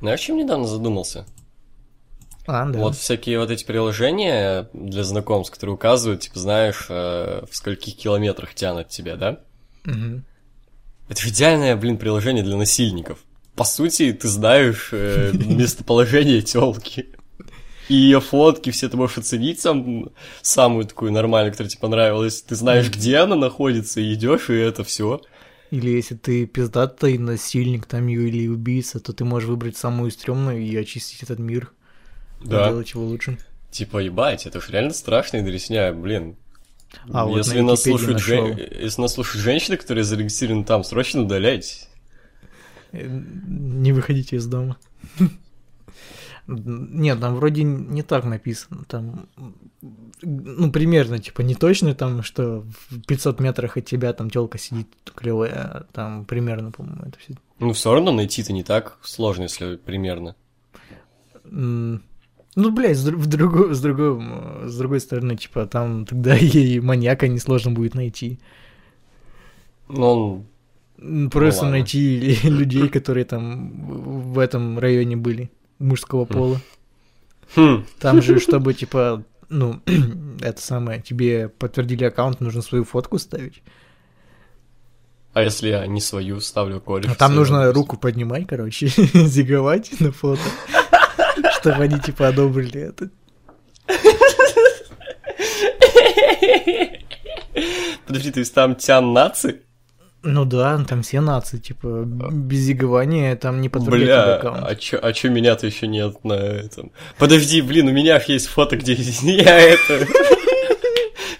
Знаешь, 0.00 0.20
чем 0.20 0.36
недавно 0.36 0.66
задумался? 0.66 1.26
А, 2.48 2.64
да. 2.64 2.78
Вот 2.78 2.96
всякие 2.96 3.38
вот 3.38 3.50
эти 3.50 3.62
приложения 3.62 4.70
для 4.72 5.04
знакомств, 5.04 5.52
которые 5.52 5.74
указывают, 5.74 6.22
типа, 6.22 6.38
знаешь, 6.38 6.86
э, 6.88 7.44
в 7.48 7.54
скольких 7.54 7.94
километрах 7.94 8.54
тянут 8.54 8.88
тебя, 8.88 9.16
да? 9.16 9.40
Мгм. 9.84 10.24
Это 11.10 11.20
же 11.20 11.28
идеальное, 11.28 11.76
блин, 11.76 11.98
приложение 11.98 12.42
для 12.42 12.56
насильников. 12.56 13.18
По 13.54 13.64
сути, 13.64 14.14
ты 14.14 14.28
знаешь 14.28 14.88
э, 14.92 15.32
местоположение 15.34 16.40
телки. 16.40 17.08
И 17.90 17.94
ее 17.94 18.20
фотки, 18.20 18.70
все 18.70 18.88
ты 18.88 18.96
можешь 18.96 19.18
оценить 19.18 19.60
сам, 19.60 20.08
самую 20.40 20.86
такую 20.86 21.12
нормальную, 21.12 21.52
которая 21.52 21.70
тебе 21.70 21.80
понравилась. 21.82 22.40
Ты 22.40 22.54
знаешь, 22.54 22.88
где 22.88 23.18
она 23.18 23.36
находится, 23.36 24.00
и 24.00 24.14
идешь, 24.14 24.48
и 24.48 24.54
это 24.54 24.84
все. 24.84 25.20
Или 25.70 25.90
если 25.90 26.14
ты 26.14 26.46
пиздатый 26.46 27.18
насильник 27.18 27.84
там 27.84 28.08
или 28.08 28.48
убийца, 28.48 29.00
то 29.00 29.12
ты 29.12 29.26
можешь 29.26 29.50
выбрать 29.50 29.76
самую 29.76 30.10
стрёмную 30.10 30.62
и 30.62 30.74
очистить 30.76 31.22
этот 31.22 31.38
мир. 31.38 31.72
Да. 32.40 32.66
Сделать 32.68 32.90
его 32.90 33.04
лучшим. 33.04 33.38
Типа, 33.70 33.98
ебать, 33.98 34.46
это 34.46 34.60
же 34.60 34.72
реально 34.72 34.92
страшная 34.92 35.42
дресня, 35.42 35.92
блин. 35.92 36.36
А, 37.10 37.26
вот 37.26 37.36
если, 37.38 37.60
на 37.60 37.68
нас 37.72 37.82
слушают 37.82 38.18
жен- 38.20 38.56
если 38.56 39.02
нас 39.02 39.12
слушают 39.14 39.44
женщины, 39.44 39.76
которые 39.76 40.04
зарегистрированы 40.04 40.64
там, 40.64 40.84
срочно 40.84 41.20
удаляйте. 41.22 41.86
Э, 42.92 43.06
Не 43.06 43.92
выходите 43.92 44.36
из 44.36 44.46
дома. 44.46 44.78
Нет, 46.46 47.20
там 47.20 47.34
вроде 47.36 47.62
не 47.62 48.02
так 48.02 48.24
написано. 48.24 48.84
Там, 48.88 49.28
ну, 50.22 50.72
примерно, 50.72 51.18
типа, 51.18 51.42
не 51.42 51.54
точно 51.54 51.94
там, 51.94 52.22
что 52.22 52.64
в 52.88 53.02
500 53.06 53.38
метрах 53.40 53.76
от 53.76 53.84
тебя 53.84 54.14
там 54.14 54.30
телка 54.30 54.56
сидит 54.56 54.88
клевая, 55.14 55.52
а 55.52 55.86
там 55.92 56.24
примерно, 56.24 56.70
по-моему, 56.70 57.02
это 57.06 57.18
все. 57.18 57.34
Ну, 57.58 57.74
все 57.74 57.92
равно 57.92 58.12
найти-то 58.12 58.54
не 58.54 58.64
так 58.64 58.96
сложно, 59.02 59.42
если 59.42 59.76
примерно. 59.76 60.36
Ну, 62.60 62.72
блядь, 62.72 62.96
с, 62.96 63.06
дру- 63.06 63.16
в 63.16 63.26
другой, 63.26 63.72
с, 63.72 63.80
другой, 63.80 64.20
с 64.68 64.76
другой 64.76 64.98
стороны, 65.00 65.36
типа, 65.36 65.66
там 65.66 66.04
тогда 66.06 66.36
и 66.38 66.80
маньяка 66.80 67.28
несложно 67.28 67.70
будет 67.70 67.94
найти. 67.94 68.38
Он 69.88 70.44
М, 71.00 71.30
Просто 71.30 71.62
ладно. 71.62 71.78
найти 71.78 72.36
людей, 72.42 72.88
которые 72.88 73.24
там 73.24 74.32
в 74.32 74.38
этом 74.40 74.78
районе 74.80 75.16
были, 75.16 75.50
мужского 75.78 76.24
пола. 76.24 76.60
Хм, 77.54 77.84
Там 78.00 78.20
же, 78.22 78.40
чтобы, 78.40 78.74
типа, 78.74 79.22
ну, 79.48 79.80
это 80.40 80.60
самое, 80.60 81.00
тебе 81.00 81.48
подтвердили 81.48 82.04
аккаунт, 82.04 82.40
нужно 82.40 82.62
свою 82.62 82.82
фотку 82.84 83.18
ставить. 83.18 83.62
а 85.32 85.42
если 85.42 85.68
я 85.68 85.86
не 85.86 86.00
свою 86.00 86.40
ставлю 86.40 86.80
кореш? 86.80 87.08
А 87.12 87.14
там 87.14 87.36
нужно 87.36 87.72
руку 87.72 87.96
поднимать, 87.96 88.48
короче, 88.48 88.88
зиговать 88.88 89.92
на 90.00 90.10
фото, 90.10 90.42
чтобы 91.60 91.82
они, 91.82 91.98
типа, 91.98 92.28
одобрили 92.28 92.80
это. 92.80 93.10
Подожди, 98.06 98.30
то 98.30 98.40
есть 98.40 98.54
там 98.54 98.74
тян 98.74 99.12
наци? 99.12 99.62
Ну 100.22 100.44
да, 100.44 100.82
там 100.88 101.02
все 101.02 101.20
нации, 101.20 101.58
типа, 101.58 102.04
без 102.04 102.58
зигования 102.58 103.36
там 103.36 103.60
не 103.60 103.68
тебе 103.68 103.82
Бля, 103.82 104.34
аккаунт. 104.36 104.64
а 104.66 104.74
чё, 104.74 104.98
а 105.00 105.12
чё 105.12 105.30
меня-то 105.30 105.66
еще 105.66 105.86
нет 105.86 106.24
на 106.24 106.32
этом? 106.32 106.90
Подожди, 107.18 107.62
блин, 107.62 107.88
у 107.88 107.92
меня 107.92 108.20
есть 108.26 108.48
фото, 108.48 108.76
где 108.76 108.94
я 109.22 109.58
это... 109.58 110.06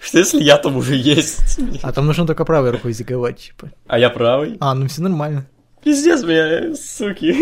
Что 0.01 0.19
если 0.19 0.41
я 0.41 0.57
там 0.57 0.77
уже 0.77 0.95
есть? 0.95 1.59
А 1.83 1.91
там 1.91 2.05
нужно 2.07 2.25
только 2.25 2.45
правой 2.45 2.71
рукой 2.71 2.93
зиговать, 2.93 3.37
типа. 3.39 3.71
А 3.85 3.99
я 3.99 4.09
правый? 4.09 4.57
А, 4.59 4.73
ну 4.73 4.87
все 4.87 5.01
нормально. 5.01 5.45
Пиздец 5.83 6.23
меня, 6.23 6.73
суки. 6.75 7.35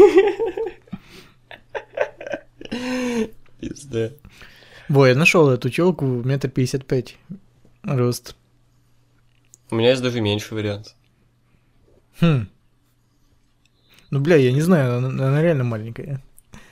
Пизда. 3.60 4.12
Во, 4.90 5.08
я 5.08 5.16
нашел 5.16 5.50
эту 5.50 5.70
челку 5.70 6.06
метр 6.06 6.50
пятьдесят 6.50 6.86
пять 6.86 7.18
рост. 7.84 8.36
У 9.70 9.76
меня 9.76 9.90
есть 9.90 10.02
даже 10.02 10.22
меньше 10.22 10.56
вариант. 10.56 10.96
Хм. 12.22 12.48
Ну, 14.10 14.20
бля, 14.20 14.38
я 14.38 14.54
не 14.54 14.62
знаю, 14.62 14.98
она, 14.98 15.10
она 15.10 15.42
реально 15.42 15.66
маленькая. 15.66 16.24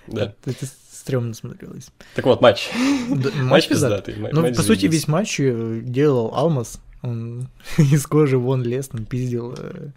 Да. 0.07 0.33
Это 0.45 0.65
стрёмно 0.91 1.33
смотрелось. 1.33 1.89
Так 2.15 2.25
вот, 2.25 2.41
матч. 2.41 2.69
Да, 3.09 3.29
Матч 3.35 3.67
пиздатый. 3.67 4.15
Ну, 4.31 4.41
матч 4.41 4.55
по 4.55 4.63
сути, 4.63 4.85
весь 4.85 5.07
матч 5.07 5.37
делал 5.37 6.33
Алмаз. 6.33 6.79
Он 7.01 7.49
из 7.77 8.07
кожи 8.07 8.37
вон 8.37 8.63
лез, 8.63 8.87
там 8.87 9.05
пиздил 9.05 9.53
э, 9.57 9.89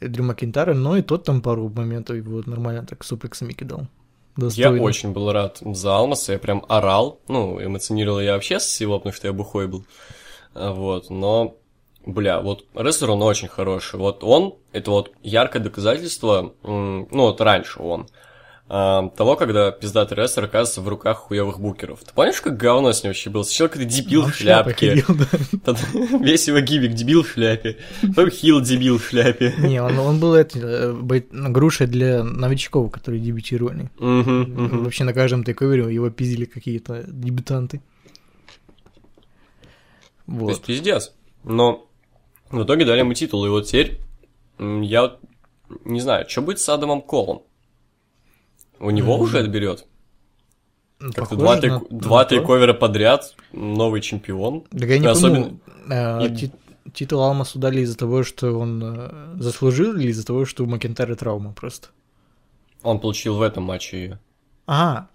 Дрю 0.00 0.24
Макинтара, 0.24 0.74
но 0.74 0.96
и 0.96 1.02
тот 1.02 1.24
там 1.24 1.42
пару 1.42 1.68
моментов 1.68 2.16
его 2.16 2.42
нормально 2.46 2.84
так 2.86 3.04
суплексами 3.04 3.52
кидал. 3.52 3.86
Я 4.36 4.44
Достойно. 4.44 4.82
очень 4.82 5.12
был 5.12 5.30
рад 5.30 5.58
за 5.60 5.96
Алмаса, 5.96 6.32
я 6.32 6.38
прям 6.38 6.64
орал. 6.68 7.20
Ну, 7.28 7.62
эмоционировал 7.62 8.20
я 8.20 8.34
вообще 8.34 8.58
с 8.58 8.64
всего, 8.64 8.98
потому 8.98 9.12
что 9.14 9.26
я 9.26 9.32
бухой 9.32 9.68
был. 9.68 9.84
А, 10.54 10.72
Вот, 10.72 11.10
но, 11.10 11.56
бля, 12.06 12.40
вот 12.40 12.64
рестлер 12.74 13.10
он 13.10 13.22
очень 13.22 13.48
хороший. 13.48 13.98
Вот 13.98 14.24
он, 14.24 14.54
это 14.72 14.90
вот 14.90 15.12
яркое 15.22 15.62
доказательство, 15.62 16.54
ну, 16.62 17.06
вот 17.10 17.40
раньше 17.42 17.82
он, 17.82 18.08
того, 18.72 19.36
когда 19.36 19.70
пиздатый 19.70 20.16
рестлер 20.16 20.44
оказывается 20.44 20.80
в 20.80 20.88
руках 20.88 21.18
хуевых 21.18 21.60
букеров. 21.60 22.00
Ты 22.04 22.14
помнишь, 22.14 22.40
как 22.40 22.56
говно 22.56 22.94
с 22.94 23.02
ним 23.02 23.10
вообще 23.10 23.28
был? 23.28 23.44
Сначала 23.44 23.68
какой-то 23.68 23.90
дебил 23.90 24.22
Он 24.22 24.30
в 24.30 24.34
шляпке. 24.34 24.94
Весь 26.20 26.48
его 26.48 26.58
гиммик 26.60 26.94
дебил 26.94 27.22
в 27.22 27.28
шляпе. 27.28 27.76
Потом 28.00 28.30
хил 28.30 28.62
дебил 28.62 28.96
в 28.96 29.04
шляпе. 29.04 29.52
Не, 29.58 29.82
он, 29.82 29.98
он 29.98 30.20
был 30.20 30.32
это, 30.32 30.58
э, 30.58 31.20
грушей 31.28 31.86
для 31.86 32.24
новичков, 32.24 32.90
которые 32.90 33.20
дебютировали. 33.20 33.90
Вообще 33.98 35.04
на 35.04 35.12
каждом 35.12 35.44
тейковере 35.44 35.94
его 35.94 36.08
пиздили 36.08 36.46
какие-то 36.46 37.04
дебютанты. 37.06 37.82
То 40.26 40.48
есть 40.48 40.64
пиздец. 40.64 41.12
Но 41.44 41.90
в 42.48 42.62
итоге 42.62 42.86
дали 42.86 43.00
ему 43.00 43.12
титул, 43.12 43.44
и 43.44 43.50
вот 43.50 43.66
теперь 43.66 44.00
я 44.58 45.16
не 45.84 46.00
знаю, 46.00 46.26
что 46.26 46.40
будет 46.40 46.58
с 46.58 46.68
Адамом 46.70 47.02
Колом? 47.02 47.42
У 48.82 48.90
него 48.90 49.16
уже 49.16 49.38
отберет? 49.38 49.86
Как-то 50.98 51.36
Похоже 51.36 51.36
два, 51.38 51.56
на 51.56 51.80
два 51.90 52.24
тейковера 52.24 52.74
подряд, 52.74 53.34
новый 53.52 54.00
чемпион. 54.00 54.62
Так 54.70 54.88
я 54.88 54.98
не 54.98 55.06
Особенно- 55.06 55.58
э, 55.88 56.28
И- 56.28 56.50
титул 56.92 57.22
Алмасу 57.22 57.58
дали 57.58 57.80
из-за 57.80 57.96
того, 57.96 58.24
что 58.24 58.58
он 58.58 58.82
э, 58.84 59.34
заслужил, 59.38 59.96
или 59.96 60.10
из-за 60.10 60.26
того, 60.26 60.44
что 60.44 60.64
у 60.64 60.66
Макентара 60.66 61.14
травма 61.14 61.52
просто? 61.52 61.88
Он 62.82 62.98
получил 62.98 63.36
в 63.36 63.42
этом 63.42 63.62
матче 63.64 63.96
ее. 64.02 64.18
Ага, 64.66 65.08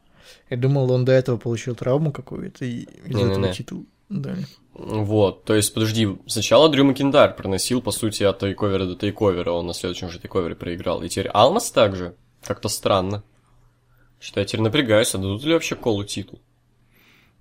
я 0.49 0.57
думал, 0.57 0.91
он 0.91 1.05
до 1.05 1.11
этого 1.11 1.37
получил 1.37 1.75
травму 1.75 2.11
какую-то, 2.11 2.65
и 2.65 2.85
из-за 3.05 3.25
этого 3.31 3.53
титул. 3.53 3.85
дали. 4.09 4.45
Вот, 4.73 5.43
то 5.43 5.55
есть, 5.55 5.73
подожди, 5.73 6.07
сначала 6.27 6.69
Дрю 6.69 6.85
Макинтайр 6.85 7.33
проносил, 7.33 7.81
по 7.81 7.91
сути, 7.91 8.23
от 8.23 8.39
тейковера 8.39 8.85
до 8.85 8.95
тейковера, 8.95 9.51
он 9.51 9.67
на 9.67 9.73
следующем 9.73 10.09
же 10.09 10.19
тейковере 10.19 10.55
проиграл. 10.55 11.01
И 11.01 11.09
теперь 11.09 11.27
Алмас 11.29 11.71
также? 11.71 12.15
Как-то 12.43 12.69
странно. 12.69 13.23
Считай, 14.19 14.45
теперь 14.45 14.61
напрягаюсь, 14.61 15.13
а 15.13 15.17
дадут 15.17 15.43
ли 15.43 15.53
вообще 15.53 15.75
Колу 15.75 16.03
титул? 16.03 16.41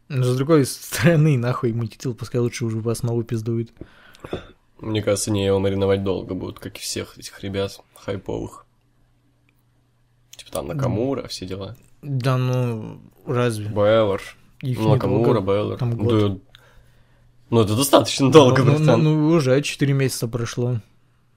Но 0.09 0.23
с 0.23 0.37
другой 0.37 0.67
стороны, 0.67 1.37
нахуй 1.37 1.71
ему 1.71 1.87
титул, 1.87 2.15
пускай 2.15 2.41
лучше 2.41 2.65
уже 2.65 2.79
вас 2.79 2.99
основу 2.99 3.25
пиздует. 3.25 3.73
Мне 4.79 5.03
кажется, 5.03 5.31
не 5.31 5.45
его 5.45 5.59
мариновать 5.59 6.05
долго 6.05 6.35
будут, 6.35 6.59
как 6.59 6.77
и 6.77 6.81
всех 6.81 7.19
этих 7.19 7.43
ребят 7.43 7.81
хайповых. 7.95 8.67
Типа 10.37 10.53
там 10.53 10.69
Накамура, 10.69 11.23
mm. 11.23 11.29
все 11.29 11.47
дела. 11.47 11.77
Да 12.03 12.37
ну, 12.37 13.01
разве? 13.27 13.69
Бэллар. 13.69 14.23
Их 14.61 14.79
ну, 14.79 14.91
Накамура, 14.91 15.41
Бэллар. 15.41 15.79
Да, 15.79 16.37
ну, 17.49 17.61
это 17.61 17.77
достаточно 17.77 18.31
долго, 18.31 18.65
ну, 18.65 18.73
ну 18.73 18.79
братан. 18.79 19.03
Ну, 19.03 19.15
ну, 19.15 19.29
уже 19.29 19.61
4 19.63 19.93
месяца 19.93 20.29
прошло. 20.29 20.81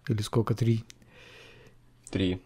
Или 0.08 0.21
сколько, 0.21 0.56
3? 0.56 0.84
3. 2.10 2.41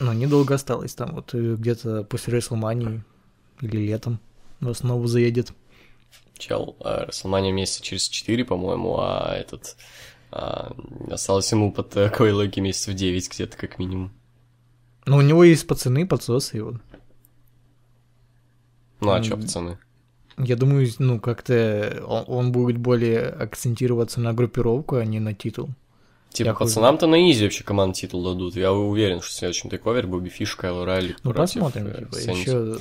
Но 0.00 0.12
недолго 0.12 0.54
осталось 0.54 0.94
там, 0.94 1.14
вот 1.14 1.34
э, 1.34 1.54
где-то 1.56 2.04
после 2.04 2.34
Рестлмании 2.34 3.02
или 3.60 3.78
летом 3.78 4.20
но 4.60 4.74
снова 4.74 5.06
заедет. 5.06 5.52
Чел, 6.36 6.76
а, 6.80 7.06
Расселмания 7.06 7.52
месяца 7.52 7.82
через 7.82 8.08
4, 8.08 8.44
по-моему, 8.44 8.98
а 8.98 9.34
этот... 9.36 9.76
А, 10.30 10.72
осталось 11.10 11.50
ему 11.52 11.72
под 11.72 11.96
э, 11.96 12.10
такой 12.10 12.32
логике 12.32 12.60
месяцев 12.60 12.94
9 12.94 13.30
где-то 13.30 13.56
как 13.56 13.78
минимум. 13.78 14.12
Ну, 15.06 15.16
у 15.16 15.22
него 15.22 15.42
есть 15.42 15.66
пацаны, 15.66 16.06
подсосы 16.06 16.58
его. 16.58 16.74
Ну, 19.00 19.12
а 19.12 19.22
чё 19.22 19.36
пацаны? 19.36 19.78
Я 20.36 20.56
думаю, 20.56 20.86
ну, 20.98 21.18
как-то 21.18 22.04
он, 22.06 22.24
он 22.26 22.52
будет 22.52 22.76
более 22.76 23.26
акцентироваться 23.26 24.20
на 24.20 24.34
группировку, 24.34 24.96
а 24.96 25.04
не 25.04 25.18
на 25.18 25.34
титул. 25.34 25.70
Типа, 26.30 26.48
Я 26.48 26.54
хуй 26.54 26.66
пацанам-то 26.66 27.06
на 27.06 27.30
изи 27.30 27.44
вообще 27.44 27.64
команд 27.64 27.96
титул 27.96 28.22
дадут. 28.22 28.54
Я 28.56 28.72
уверен, 28.72 29.20
что 29.20 29.30
в 29.30 29.34
следующем 29.34 29.70
тейковере 29.70 30.06
Бобби 30.06 30.28
Фиш, 30.28 30.54
Кайл 30.56 30.84
Райли 30.84 31.16
Ну, 31.24 31.32
против, 31.32 31.54
посмотрим, 31.54 31.86
э, 31.88 31.98
типа, 32.00 32.16
еще 32.16 32.78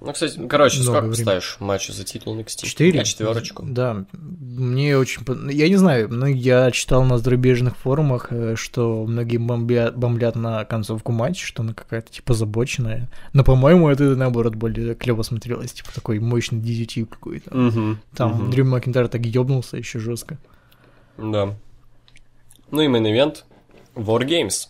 Ну, 0.00 0.12
кстати, 0.12 0.46
короче, 0.46 0.76
Много 0.80 0.92
сколько 0.92 1.06
времени. 1.08 1.22
ставишь 1.24 1.56
матчу 1.58 1.92
за 1.92 2.04
титул 2.04 2.38
NXT? 2.38 2.64
четыре. 2.66 2.98
Я 3.00 3.04
четверочку. 3.04 3.64
Да, 3.66 4.04
мне 4.12 4.96
очень... 4.96 5.22
Я 5.50 5.68
не 5.68 5.74
знаю, 5.74 6.08
но 6.08 6.28
я 6.28 6.70
читал 6.70 7.02
на 7.02 7.18
зарубежных 7.18 7.76
форумах, 7.76 8.28
э, 8.30 8.54
что 8.56 9.04
многие 9.04 9.38
бомбят, 9.38 9.96
бомблят 9.96 10.36
на 10.36 10.64
концовку 10.64 11.10
матча, 11.10 11.44
что 11.44 11.64
она 11.64 11.74
какая-то, 11.74 12.12
типа, 12.12 12.32
забоченная. 12.34 13.08
Но, 13.32 13.42
по-моему, 13.42 13.88
это, 13.88 14.04
наоборот, 14.14 14.54
более 14.54 14.94
клево 14.94 15.22
смотрелось. 15.22 15.72
Типа, 15.72 15.90
такой 15.92 16.20
мощный 16.20 16.60
DDT 16.60 17.04
какой-то. 17.06 17.54
Мгм, 17.54 17.98
Там 18.16 18.34
мгм. 18.34 18.50
Дрю 18.52 18.64
Макинтайр 18.66 19.08
так 19.08 19.26
ёбнулся 19.26 19.76
еще 19.76 19.98
жестко. 19.98 20.38
Да. 21.18 21.56
Ну 22.70 22.82
и 22.82 22.86
мейн-ивент 22.88 23.44
War 23.94 24.20
Games. 24.26 24.68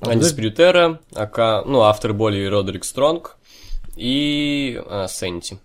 А 0.00 0.14
Era, 0.14 0.98
АК, 1.14 1.64
ну, 1.66 1.82
автор 1.82 2.12
боли 2.12 2.44
Родерик 2.44 2.84
Стронг 2.84 3.36
и 3.96 4.82
а, 4.86 5.06
Сенти. 5.06 5.58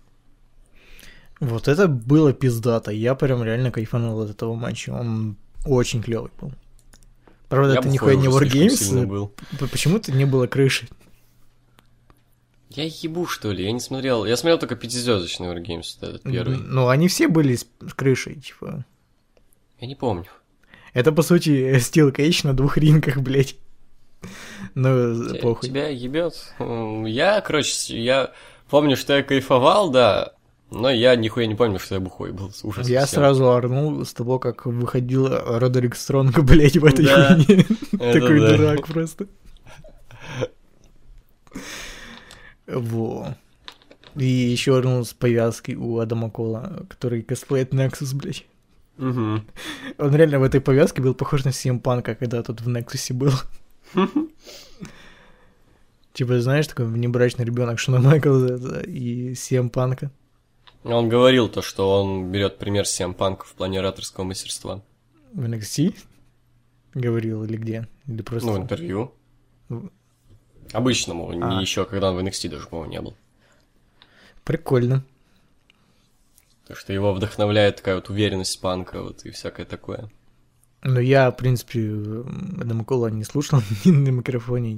Вот 1.40 1.66
это 1.66 1.88
было 1.88 2.32
пиздато. 2.32 2.92
Я 2.92 3.14
прям 3.14 3.42
реально 3.42 3.70
кайфанул 3.72 4.20
от 4.22 4.30
этого 4.30 4.54
матча. 4.54 4.90
Он 4.90 5.36
очень 5.66 6.02
клевый 6.02 6.30
был. 6.40 6.52
Правда, 7.48 7.74
Я 7.74 7.80
это 7.80 7.88
нихуя 7.88 8.14
не 8.14 8.28
Wargames. 8.28 9.06
был. 9.06 9.28
п- 9.58 9.66
Почему-то 9.66 10.12
не 10.12 10.24
было 10.24 10.46
крыши. 10.46 10.88
Я 12.70 12.84
ебу, 12.84 13.26
что 13.26 13.50
ли? 13.50 13.64
Я 13.64 13.72
не 13.72 13.80
смотрел. 13.80 14.24
Я 14.24 14.36
смотрел 14.36 14.58
только 14.58 14.76
пятизвездочный 14.76 15.48
War 15.48 15.60
Games, 15.64 15.96
вот 16.00 16.10
этот 16.10 16.22
первый. 16.22 16.58
Ну, 16.58 16.88
они 16.88 17.08
все 17.08 17.26
были 17.28 17.56
с 17.56 17.66
крышей, 17.96 18.36
типа. 18.36 18.84
Я 19.80 19.86
не 19.86 19.94
помню. 19.94 20.26
Это, 20.94 21.12
по 21.12 21.22
сути, 21.22 21.76
Steel 21.76 22.14
Cage 22.14 22.46
на 22.46 22.54
двух 22.54 22.76
рингах, 22.76 23.18
блядь. 23.18 23.56
Ну, 24.74 25.38
похуй. 25.40 25.68
Тебя 25.68 25.88
ебет. 25.88 26.54
Я, 27.06 27.40
короче, 27.40 28.00
я 28.00 28.32
помню, 28.68 28.96
что 28.96 29.16
я 29.16 29.22
кайфовал, 29.22 29.90
да, 29.90 30.32
но 30.70 30.90
я 30.90 31.16
нихуя 31.16 31.46
не 31.46 31.54
помню, 31.54 31.78
что 31.78 31.94
я 31.94 32.00
бухой 32.00 32.32
был. 32.32 32.52
Ужас. 32.62 32.88
Я 32.88 33.02
совсем. 33.02 33.20
сразу 33.20 33.50
орнул 33.50 34.04
с 34.04 34.12
того, 34.12 34.38
как 34.38 34.66
выходил 34.66 35.28
Родерик 35.28 35.96
Стронг, 35.96 36.38
блядь, 36.42 36.76
в 36.76 36.84
этой 36.84 37.06
Да, 37.06 37.34
хуйне. 37.36 37.64
Такой 37.92 38.40
да. 38.40 38.56
дурак 38.56 38.86
просто. 38.86 39.26
Во. 42.66 43.34
И 44.14 44.26
еще 44.26 44.76
орнул 44.76 45.04
с 45.04 45.14
повязкой 45.14 45.76
у 45.76 45.98
Адама 46.00 46.30
Кола, 46.30 46.84
который 46.90 47.22
косплеит 47.22 47.72
Nexus, 47.72 48.14
блядь. 48.14 48.44
Мгм. 48.98 49.46
Он 49.98 50.14
реально 50.14 50.38
в 50.40 50.42
этой 50.42 50.60
повязке 50.60 51.00
был 51.02 51.14
похож 51.14 51.44
на 51.44 51.50
CM 51.50 51.80
Панка, 51.80 52.14
когда 52.14 52.42
тут 52.42 52.60
в 52.60 52.68
Nexus 52.68 53.12
был. 53.14 53.32
Типа, 56.12 56.40
знаешь, 56.40 56.66
такой 56.66 56.86
внебрачный 56.86 57.44
ребенок 57.44 57.78
Шона 57.78 58.00
Майклза 58.00 58.80
и 58.80 59.32
CM 59.32 59.68
Панка. 59.70 60.10
Он 60.84 61.08
говорил 61.08 61.48
то, 61.48 61.62
что 61.62 62.00
он 62.02 62.30
берет 62.32 62.58
пример 62.58 62.86
с 62.86 63.00
CM 63.00 63.14
Punk 63.16 63.44
в 63.44 63.54
плане 63.54 63.78
ораторского 63.80 64.24
мастерства. 64.24 64.82
В 65.32 65.44
NXT 65.44 65.94
говорил 66.94 67.44
или 67.44 67.56
где? 67.56 67.88
Или 68.06 68.22
просто... 68.22 68.48
Ну, 68.48 68.54
в 68.58 68.62
интервью. 68.62 69.12
В- 69.68 69.90
Обычному, 70.72 71.30
А. 71.30 71.60
еще, 71.60 71.84
когда 71.84 72.10
он 72.10 72.16
в 72.16 72.26
NXT 72.26 72.48
даже, 72.50 72.66
по-моему, 72.66 72.92
не 72.92 73.00
был. 73.00 73.14
Прикольно. 74.44 75.04
Так 76.68 76.76
что 76.76 76.92
его 76.92 77.12
вдохновляет 77.14 77.76
такая 77.76 77.94
вот 77.96 78.10
уверенность 78.10 78.60
панка, 78.60 79.02
вот 79.02 79.24
и 79.24 79.30
всякое 79.30 79.64
такое. 79.66 80.10
Но 80.82 81.00
я, 81.00 81.30
в 81.30 81.36
принципе, 81.36 81.80
Адама 82.60 82.84
Кола 82.84 83.08
не 83.08 83.24
слушал 83.24 83.60
ни 83.84 83.90
на 83.90 84.10
микрофоне, 84.10 84.76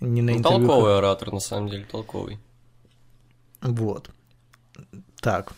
ни 0.00 0.20
на 0.20 0.32
Ну, 0.32 0.38
интервью. 0.38 0.66
толковый 0.66 0.96
оратор, 0.98 1.32
на 1.32 1.40
самом 1.40 1.68
деле, 1.68 1.84
толковый. 1.84 2.38
Вот. 3.60 4.10
Так. 5.20 5.52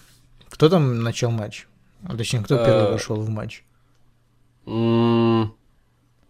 Кто 0.49 0.69
там 0.71 1.03
начал 1.03 1.31
матч? 1.31 1.67
А, 2.03 2.17
Точнее, 2.17 2.41
кто 2.43 2.57
Э, 2.57 2.65
первый 2.65 2.93
вошел 2.93 3.17
в 3.21 3.29
матч? 3.29 3.63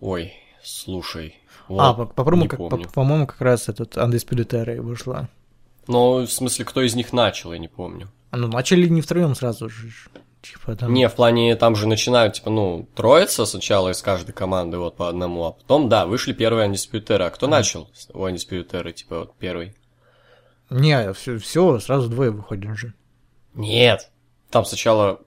Ой, 0.00 0.32
слушай. 0.62 1.36
а, 1.68 1.92
вот, 1.92 2.14
по- 2.14 2.24
по-моему, 2.24 2.48
как, 2.48 2.58
по- 2.58 2.68
помню. 2.70 2.88
по-моему, 2.92 3.26
как 3.26 3.40
раз 3.40 3.68
этот 3.68 3.96
Undisputed 3.96 4.48
Era 4.50 4.80
вышла. 4.80 5.28
Но, 5.86 6.18
в 6.18 6.30
смысле, 6.30 6.64
кто 6.64 6.82
из 6.82 6.94
них 6.94 7.12
начал, 7.12 7.52
я 7.52 7.58
не 7.58 7.68
помню. 7.68 8.10
А 8.30 8.36
ну 8.36 8.48
начали 8.48 8.88
не 8.88 9.00
втроем 9.00 9.34
сразу 9.34 9.68
же. 9.68 9.90
Типа 10.42 10.76
там... 10.76 10.92
Не, 10.92 11.08
в 11.08 11.14
плане, 11.14 11.56
там 11.56 11.74
же 11.74 11.88
начинают, 11.88 12.34
типа, 12.34 12.50
ну, 12.50 12.88
троица 12.94 13.46
сначала 13.46 13.90
из 13.90 14.00
каждой 14.00 14.32
команды, 14.32 14.78
вот, 14.78 14.96
по 14.96 15.08
одному, 15.08 15.44
а 15.44 15.52
потом, 15.52 15.88
да, 15.88 16.06
вышли 16.06 16.32
первые 16.32 16.68
Era. 16.68 17.26
А 17.26 17.30
кто 17.30 17.48
начал 17.48 17.90
у 18.12 18.26
Era, 18.26 18.92
типа, 18.92 19.20
вот, 19.20 19.34
первый? 19.38 19.74
Не, 20.70 21.12
все, 21.14 21.38
все, 21.38 21.78
сразу 21.80 22.08
двое 22.08 22.30
выходят 22.30 22.76
же. 22.76 22.94
Нет, 23.54 24.10
там 24.50 24.64
сначала... 24.64 25.20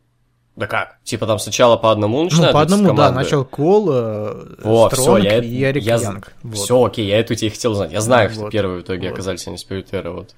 Да 0.60 0.68
как? 0.68 0.98
Типа, 1.06 1.26
там 1.26 1.40
сначала 1.40 1.78
по 1.78 1.90
одному 1.90 2.18
Ну, 2.18 2.24
начинают 2.26 2.52
по 2.54 2.58
эти 2.64 2.74
одному, 2.74 2.94
да, 2.94 3.12
начал 3.12 3.46
Кол, 3.46 3.90
э, 3.94 4.56
Вот, 4.62 4.92
все, 4.92 5.02
Стронг 5.02 5.24
я, 5.24 5.38
и 5.40 5.64
Эрик 5.64 5.84
я, 5.84 5.96
Янг. 5.96 6.34
Вот. 6.44 6.56
Все, 6.58 6.84
окей, 6.84 7.08
я 7.08 7.18
эту 7.20 7.34
тебе 7.36 7.50
хотел 7.50 7.74
знать. 7.76 7.94
Я 7.94 8.02
знаю, 8.02 8.30
что 8.30 8.42
Вот. 8.42 8.52
первые 8.52 8.80
в 8.80 8.84
итоге 8.84 9.08
Вот. 9.08 9.14
оказались 9.14 9.48
Undisputed 9.48 9.90
Era, 9.92 10.12
вот. 10.12 10.36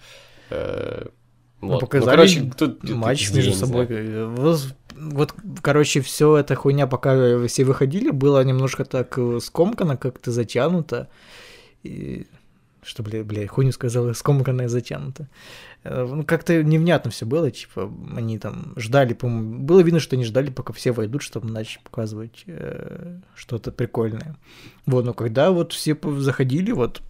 Э, 0.52 1.06
Ну, 1.62 1.68
вот. 1.70 1.80
показали 1.82 2.16
короче, 2.16 2.52
тут 2.56 2.88
матч 2.90 3.30
я 3.32 3.36
между 3.36 3.54
собой. 3.54 3.88
воз- 4.28 4.74
Вот, 4.96 5.34
короче, 5.64 6.02
все 6.02 6.38
эта 6.38 6.54
хуйня, 6.54 6.86
пока 6.86 7.48
все 7.48 7.64
выходили, 7.64 8.12
было 8.12 8.44
немножко 8.44 8.86
так 8.86 9.18
э, 9.18 9.40
скомкано, 9.42 9.98
как-то 9.98 10.32
затянуто. 10.32 11.08
И... 11.82 12.28
Что, 12.84 13.02
бля, 13.04 13.24
бля, 13.24 13.48
хуйню 13.48 13.72
сказал, 13.72 14.14
скомканно 14.16 14.64
и 14.64 14.68
затянуто. 14.68 15.28
Э, 15.84 16.06
Ну, 16.10 16.24
как-то 16.24 16.64
невнятно 16.64 17.10
все 17.12 17.26
было, 17.26 17.50
типа, 17.52 17.92
они 18.16 18.38
там 18.40 18.74
ждали, 18.78 19.14
по-моему, 19.14 19.60
было 19.64 19.82
видно, 19.82 20.00
что 20.00 20.16
они 20.16 20.26
ждали, 20.26 20.50
пока 20.52 20.74
все 20.74 20.92
войдут, 20.92 21.22
чтобы 21.24 21.50
начать 21.50 21.84
показывать 21.84 22.44
э, 22.48 23.20
что-то 23.36 23.72
прикольное. 23.72 24.36
Вот, 24.86 25.06
но 25.06 25.14
когда 25.14 25.52
вот 25.52 25.74
все 25.74 25.98
заходили, 26.20 26.72
вот, 26.72 27.02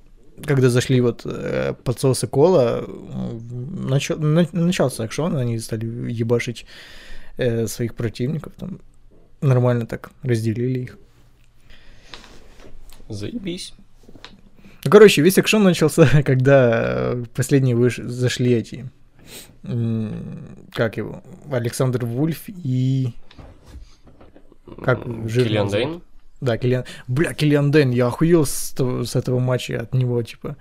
когда 0.46 0.70
зашли 0.70 1.02
вот 1.02 1.22
э, 1.26 1.74
подсосы 1.84 2.28
кола, 2.28 2.84
м, 2.88 3.88
начал, 3.90 4.18
на- 4.20 4.48
начался 4.54 5.04
акшон, 5.04 5.36
они 5.36 5.60
стали 5.60 5.86
ебашить 6.12 6.66
э, 7.38 7.68
своих 7.68 7.94
противников, 7.96 8.54
там 8.58 8.80
нормально 9.42 9.86
так 9.86 10.12
разделили 10.24 10.80
их. 10.80 10.98
Заебись. 13.10 13.74
Ну, 14.84 14.90
короче, 14.92 15.22
весь 15.22 15.38
акшон 15.38 15.64
начался, 15.64 16.08
когда 16.26 17.14
э, 17.14 17.24
последние 17.36 17.76
выш... 17.76 17.98
зашли 17.98 18.54
эти, 18.54 18.90
как 20.74 20.98
его, 20.98 21.24
Александр 21.52 22.06
Вульф 22.06 22.44
и... 22.48 23.10
Как 24.84 25.04
Киллиан? 25.04 25.68
Дейн? 25.68 26.02
Да, 26.40 26.58
Киллиан... 26.58 26.86
Бля, 27.08 27.34
Киллиан 27.34 27.70
Дэн, 27.72 27.92
я 27.92 28.08
охуел 28.08 28.46
с, 28.46 28.74
с 28.76 29.16
этого 29.16 29.40
матча 29.40 29.80
от 29.82 29.94
него, 29.94 30.22
типа. 30.24 30.58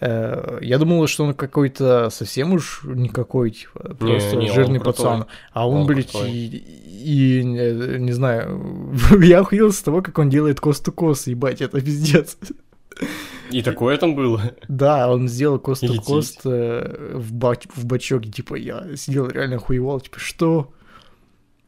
Э, 0.00 0.58
Я 0.60 0.78
думал, 0.78 1.06
что 1.06 1.24
он 1.24 1.34
какой-то 1.34 2.10
совсем 2.10 2.52
уж 2.52 2.82
никакой, 2.84 3.50
типа, 3.50 3.94
просто 3.94 4.36
не, 4.36 4.48
он 4.48 4.54
жирный 4.54 4.80
крутой. 4.80 5.04
пацан. 5.04 5.26
А 5.52 5.68
он, 5.68 5.82
Он 5.82 5.86
блядь, 5.86 6.14
и, 6.14 6.56
и, 6.56 7.42
не, 7.44 7.98
не 8.00 8.12
знаю, 8.12 8.92
я 9.22 9.40
охуел 9.40 9.72
с 9.72 9.80
того, 9.80 10.02
как 10.02 10.18
он 10.18 10.28
делает 10.30 10.58
кост-то-кост, 10.58 11.28
ебать, 11.28 11.62
это 11.62 11.80
пиздец. 11.80 12.36
И 13.50 13.62
такое 13.62 13.96
там 13.96 14.14
было. 14.14 14.52
Да, 14.68 15.10
он 15.10 15.28
сделал 15.28 15.58
кост-то-кост 15.58 16.40
э, 16.44 17.12
в, 17.14 17.32
бач, 17.32 17.64
в 17.74 17.84
бачок, 17.86 18.24
типа, 18.30 18.54
я 18.56 18.96
сидел 18.96 19.28
реально 19.28 19.56
охуевал, 19.56 20.00
типа, 20.00 20.18
что? 20.18 20.72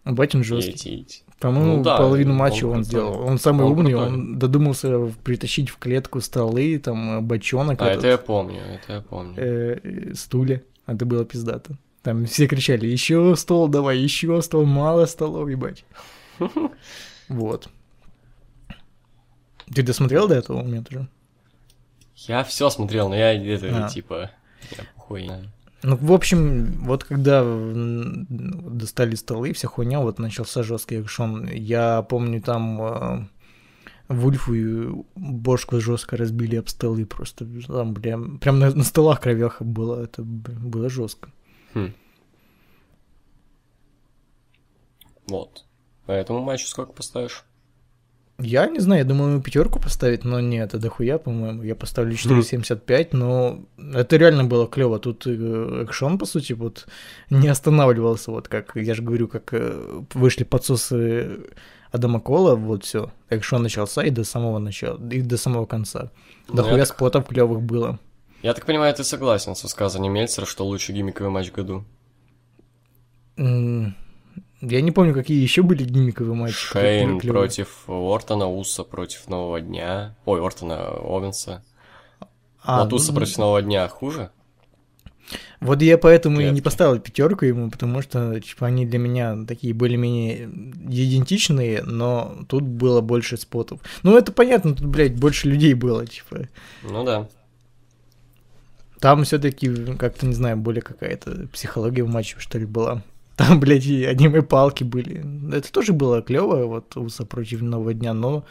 Бать 0.04 0.34
он 0.34 0.44
жесткий. 0.44 1.06
По-моему, 1.38 1.76
Ну 1.78 1.82
да, 1.82 1.96
половину 1.96 2.32
он 2.32 2.36
матча 2.36 2.64
он, 2.66 2.70
крутой. 2.72 2.84
сделал. 2.84 3.20
Он 3.22 3.38
самый 3.38 3.64
Он 3.66 3.72
умный, 3.72 3.92
крутой. 3.92 4.08
он 4.08 4.38
додумался 4.38 5.12
притащить 5.24 5.70
в 5.70 5.78
клетку 5.78 6.20
столы, 6.20 6.78
там, 6.78 7.18
э, 7.18 7.20
бочонок, 7.22 7.80
А 7.80 7.86
этот, 7.86 7.98
это 7.98 8.08
я 8.08 8.18
помню, 8.18 8.60
это 8.60 8.92
я 8.94 9.00
помню. 9.00 9.34
э, 9.38 9.78
э, 9.82 10.14
стулья. 10.14 10.62
Это 10.86 11.06
было 11.06 11.24
пиздато. 11.24 11.78
Там 12.02 12.24
все 12.26 12.46
кричали, 12.46 12.86
еще 12.86 13.36
стол 13.36 13.68
давай, 13.68 13.98
еще 13.98 14.40
стол, 14.42 14.64
мало 14.66 15.06
столов, 15.06 15.48
ебать. 15.48 15.84
Вот. 17.28 17.68
Ты 19.74 19.82
досмотрел 19.82 20.26
до 20.28 20.34
этого 20.34 20.62
момента 20.62 20.90
уже? 20.98 21.08
Я 22.28 22.44
все 22.44 22.70
смотрел, 22.70 23.09
но 23.09 23.14
я 23.14 23.33
это, 23.33 23.87
А. 23.87 23.88
типа, 23.88 24.30
я 25.11 25.24
знаю. 25.24 25.50
Ну, 25.83 25.96
в 25.96 26.12
общем, 26.12 26.85
вот 26.85 27.04
когда 27.04 27.42
достали 27.42 29.14
столы, 29.14 29.54
вся 29.54 29.68
хуйня, 29.68 30.00
вот 30.00 30.18
начался 30.18 30.62
жесткий 30.62 31.00
экшон. 31.00 31.48
Я 31.50 32.02
помню, 32.02 32.42
там 32.42 32.83
э, 32.83 33.26
Вульфу 34.09 34.54
и 34.54 35.04
бошку 35.16 35.80
жестко 35.80 36.18
разбили 36.18 36.56
об 36.56 36.68
столы 36.68 37.06
просто. 37.06 37.46
Там, 37.66 37.94
бля, 37.94 38.18
прям 38.40 38.59
на, 38.59 38.74
на 38.74 38.85
столах 38.85 39.20
кровяха 39.22 39.64
было. 39.64 40.04
Это 40.04 40.22
было 40.22 40.90
жестко. 40.90 41.30
Хм. 41.72 41.94
Вот. 45.28 45.64
По 46.04 46.12
этому 46.12 46.40
матчу 46.40 46.66
сколько 46.66 46.92
поставишь? 46.92 47.44
Я 48.42 48.66
не 48.68 48.81
знаю, 48.81 49.03
я 49.03 49.05
думаю, 49.05 49.33
ему 49.33 49.42
пятерку 49.42 49.79
поставить, 49.81 50.24
но 50.24 50.40
нет, 50.40 50.68
это 50.68 50.79
дохуя, 50.79 51.18
по-моему. 51.18 51.62
Я 51.62 51.74
поставлю 51.74 52.14
4,75, 52.14 53.09
но 53.12 53.61
это 53.94 54.16
реально 54.16 54.44
было 54.44 54.66
клево. 54.66 54.98
Тут 54.98 55.26
э, 55.26 55.83
экшон, 55.85 56.18
по 56.18 56.26
сути, 56.26 56.55
вот 56.55 56.87
не 57.31 57.48
останавливался, 57.48 58.31
вот 58.31 58.48
как, 58.48 58.76
я 58.76 58.94
же 58.94 59.03
говорю, 59.03 59.29
как 59.29 59.53
э, 59.53 60.03
вышли 60.14 60.44
подсосы 60.44 61.38
Адама 61.92 62.20
Кола, 62.20 62.55
вот 62.55 62.85
все. 62.85 63.11
Экшон 63.29 63.62
начался 63.62 64.03
и 64.03 64.11
до 64.11 64.24
самого 64.24 64.59
начала, 64.59 64.98
и 65.12 65.20
до 65.22 65.37
самого 65.37 65.66
конца. 65.66 66.11
Ну, 66.48 66.55
Дохуя 66.55 66.79
так- 66.85 66.88
спотов 66.96 67.26
клевых 67.26 67.61
было. 67.61 67.98
Я 68.42 68.55
так 68.55 68.64
понимаю, 68.64 68.94
ты 68.94 69.05
согласен 69.05 69.55
с 69.55 69.62
высказанием 69.64 70.14
Мельцера, 70.14 70.46
что 70.46 70.64
лучший 70.64 70.94
гиммиковый 70.94 71.31
матч 71.31 71.50
в 71.50 71.55
году. 71.55 71.85
Я 74.60 74.82
не 74.82 74.90
помню, 74.90 75.14
какие 75.14 75.40
еще 75.42 75.62
были 75.62 75.84
гиммиковые 75.84 76.34
матчи. 76.34 76.54
Шейн 76.54 77.18
против 77.20 77.84
Ортона, 77.88 78.48
Уса 78.48 78.84
против 78.84 79.28
Нового 79.28 79.60
Дня. 79.60 80.16
Ой, 80.26 80.40
Ортона, 80.40 80.90
Овенса. 80.90 81.64
А, 82.62 82.84
вот 82.84 82.92
Уса 82.92 83.12
ну, 83.12 83.18
против 83.18 83.38
Нового 83.38 83.62
Дня 83.62 83.88
хуже? 83.88 84.30
Вот 85.60 85.80
я 85.82 85.98
поэтому 85.98 86.40
и 86.40 86.44
не 86.44 86.50
Клетки. 86.50 86.64
поставил 86.64 86.98
пятерку 86.98 87.44
ему, 87.44 87.70
потому 87.70 88.02
что, 88.02 88.40
типа, 88.40 88.66
они 88.66 88.86
для 88.86 88.98
меня 88.98 89.44
такие 89.46 89.74
более-менее 89.74 90.46
идентичные, 90.88 91.82
но 91.82 92.44
тут 92.48 92.64
было 92.64 93.00
больше 93.00 93.36
спотов. 93.36 93.80
Ну, 94.02 94.16
это 94.16 94.32
понятно, 94.32 94.74
тут, 94.74 94.86
блядь, 94.86 95.16
больше 95.16 95.48
людей 95.48 95.74
было, 95.74 96.06
типа. 96.06 96.48
Ну 96.82 97.04
да. 97.04 97.28
Там 99.00 99.24
все 99.24 99.38
таки 99.38 99.94
как-то, 99.96 100.26
не 100.26 100.34
знаю, 100.34 100.56
более 100.56 100.82
какая-то 100.82 101.48
психология 101.52 102.04
в 102.04 102.08
матче, 102.08 102.36
что 102.38 102.58
ли, 102.58 102.66
была. 102.66 103.02
Там, 103.40 103.61
блядь, 103.61 103.87
и 103.87 104.05
аниме-палки 104.05 104.85
были. 104.85 105.24
Это 105.57 105.72
тоже 105.72 105.92
было 105.92 106.22
клево, 106.22 106.66
вот, 106.66 106.96
Уса 106.96 107.24
против 107.24 107.62
Нового 107.62 107.94
Дня, 107.94 108.12
но 108.14 108.44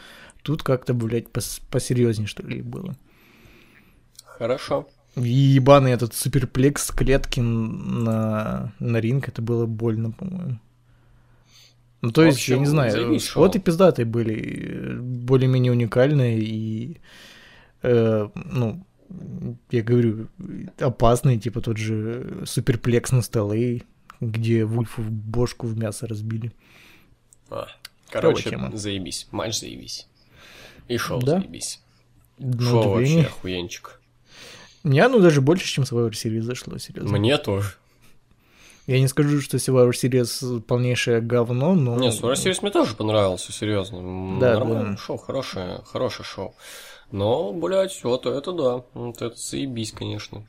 тут 0.44 0.64
как-то, 0.64 0.94
блядь, 0.94 1.28
пос- 1.32 1.62
посерьезнее, 1.70 2.28
что 2.28 2.44
ли, 2.48 2.62
было. 2.62 2.96
Хорошо. 4.26 4.88
И 5.16 5.30
ебаный 5.58 5.92
этот 5.92 6.14
суперплекс 6.14 6.92
клетки 6.92 7.42
на, 7.42 8.72
на 8.80 9.02
ринг, 9.02 9.28
это 9.28 9.42
было 9.42 9.66
больно, 9.66 10.12
по-моему. 10.12 10.60
Ну, 12.02 12.12
то 12.12 12.22
В 12.22 12.26
есть, 12.26 12.48
я 12.48 12.56
общем, 12.56 12.60
не 12.60 12.66
знаю, 12.66 13.20
споты 13.20 13.60
шоу. 13.60 13.62
пиздатые 13.62 14.06
были, 14.06 14.98
более-менее 15.00 15.74
уникальные 15.74 16.40
и, 16.40 16.98
э, 17.84 18.30
ну, 18.36 18.86
я 19.72 19.84
говорю, 19.84 20.28
опасные, 20.80 21.38
типа 21.40 21.62
тот 21.62 21.78
же 21.78 22.44
суперплекс 22.46 23.12
на 23.12 23.22
столы, 23.22 23.84
где 24.22 24.66
Вульфу 24.66 25.02
в 25.02 25.12
бошку 25.12 25.68
в 25.68 25.78
мясо 25.78 26.08
разбили. 26.08 26.52
А, 27.50 27.68
короче, 28.10 28.50
тема. 28.52 28.76
заебись. 28.76 29.28
Матч 29.32 29.60
заебись. 29.60 30.08
И 30.88 30.98
шоу 30.98 31.22
Да. 31.22 31.40
заебись. 31.40 31.82
На 32.38 32.62
шоу 32.62 32.76
вообще 32.90 32.94
удивление. 33.04 33.26
охуенчик. 33.28 34.02
Мне 34.84 35.04
оно 35.04 35.20
даже 35.20 35.42
больше, 35.42 35.68
чем 35.68 35.84
Survivor 35.84 36.12
Series 36.12 36.42
зашло, 36.42 36.78
серьезно. 36.78 37.18
Мне 37.18 37.38
тоже. 37.38 37.74
Я 38.88 39.00
не 39.00 39.08
скажу, 39.08 39.40
что 39.42 39.58
Survivor 39.58 39.92
Series 39.92 40.62
полнейшее 40.62 41.22
говно, 41.22 41.76
но... 41.76 41.98
Не, 42.00 42.08
Survivor 42.10 42.34
Series 42.34 42.60
мне 42.62 42.72
тоже 42.72 42.96
понравился, 42.96 43.52
серьезно. 43.52 44.40
Да, 44.40 44.54
Нормальное 44.56 44.92
да. 44.94 44.98
шоу, 44.98 45.18
хорошее, 45.18 45.82
хорошее 45.86 46.26
шоу. 46.26 46.56
Но, 47.12 47.52
блядь, 47.54 48.04
вот 48.04 48.26
это 48.26 48.52
да. 48.54 48.84
Вот 48.94 49.22
это 49.22 49.36
заебись, 49.36 49.92
конечно. 49.92 50.46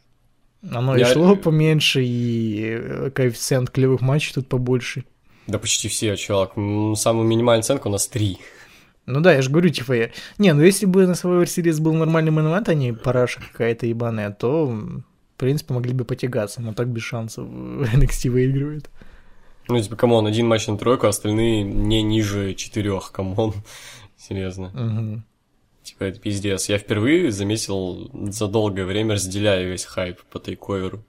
Оно 0.69 0.97
и 0.97 1.01
Я- 1.01 1.07
шло 1.07 1.37
поменьше, 1.37 2.03
и 2.05 2.63
э, 2.71 3.11
коэффициент 3.11 3.71
клевых 3.71 4.01
матчей 4.03 4.33
тут 4.35 4.49
побольше. 4.49 5.05
Да 5.47 5.59
почти 5.59 5.89
все, 5.89 6.17
чувак. 6.17 6.53
М, 6.57 6.95
Самая 6.97 7.25
минимальная 7.27 7.61
оценка 7.61 7.89
у 7.89 7.91
нас 7.91 8.07
3. 8.09 8.39
Ну 9.07 9.21
да, 9.21 9.33
я 9.35 9.43
же 9.43 9.51
говорю, 9.51 9.71
типа, 9.71 9.93
я... 9.95 10.11
Не, 10.39 10.53
ну 10.53 10.63
если 10.63 10.87
бы 10.87 11.07
на 11.07 11.13
Survivor 11.13 11.45
Series 11.45 11.81
был 11.81 11.95
нормальный 11.95 12.31
момент, 12.31 12.69
а 12.69 12.75
не 12.75 12.93
параша 12.93 13.41
какая-то 13.41 13.87
ебаная, 13.87 14.31
то, 14.31 14.67
в 14.67 15.03
принципе, 15.39 15.75
могли 15.75 15.93
бы 15.95 16.05
потягаться, 16.05 16.61
но 16.61 16.75
так 16.75 16.89
без 16.89 17.03
шансов 17.03 17.49
NXT 17.49 18.31
выигрывает. 18.31 18.91
Ну, 19.69 19.81
типа, 19.81 19.97
come 19.97 20.14
on, 20.14 20.27
один 20.27 20.47
матч 20.47 20.67
на 20.67 20.77
тройку, 20.77 21.07
а 21.07 21.11
остальные 21.11 21.63
не 21.63 22.03
ниже 22.03 22.55
четырех, 22.55 23.11
come 23.13 23.37
on. 23.37 23.55
Серьезно. 24.19 24.71
Мгм. 24.75 25.25
Типа, 25.83 26.05
это 26.05 26.21
пиздец. 26.21 26.69
Я 26.69 26.79
впервые 26.79 27.31
заметил 27.31 28.11
за 28.31 28.47
долгое 28.49 28.85
время, 28.85 29.15
разделяя 29.15 29.65
весь 29.65 29.85
хайп 29.85 30.21
по 30.31 30.39
тейковеру. 30.39 31.05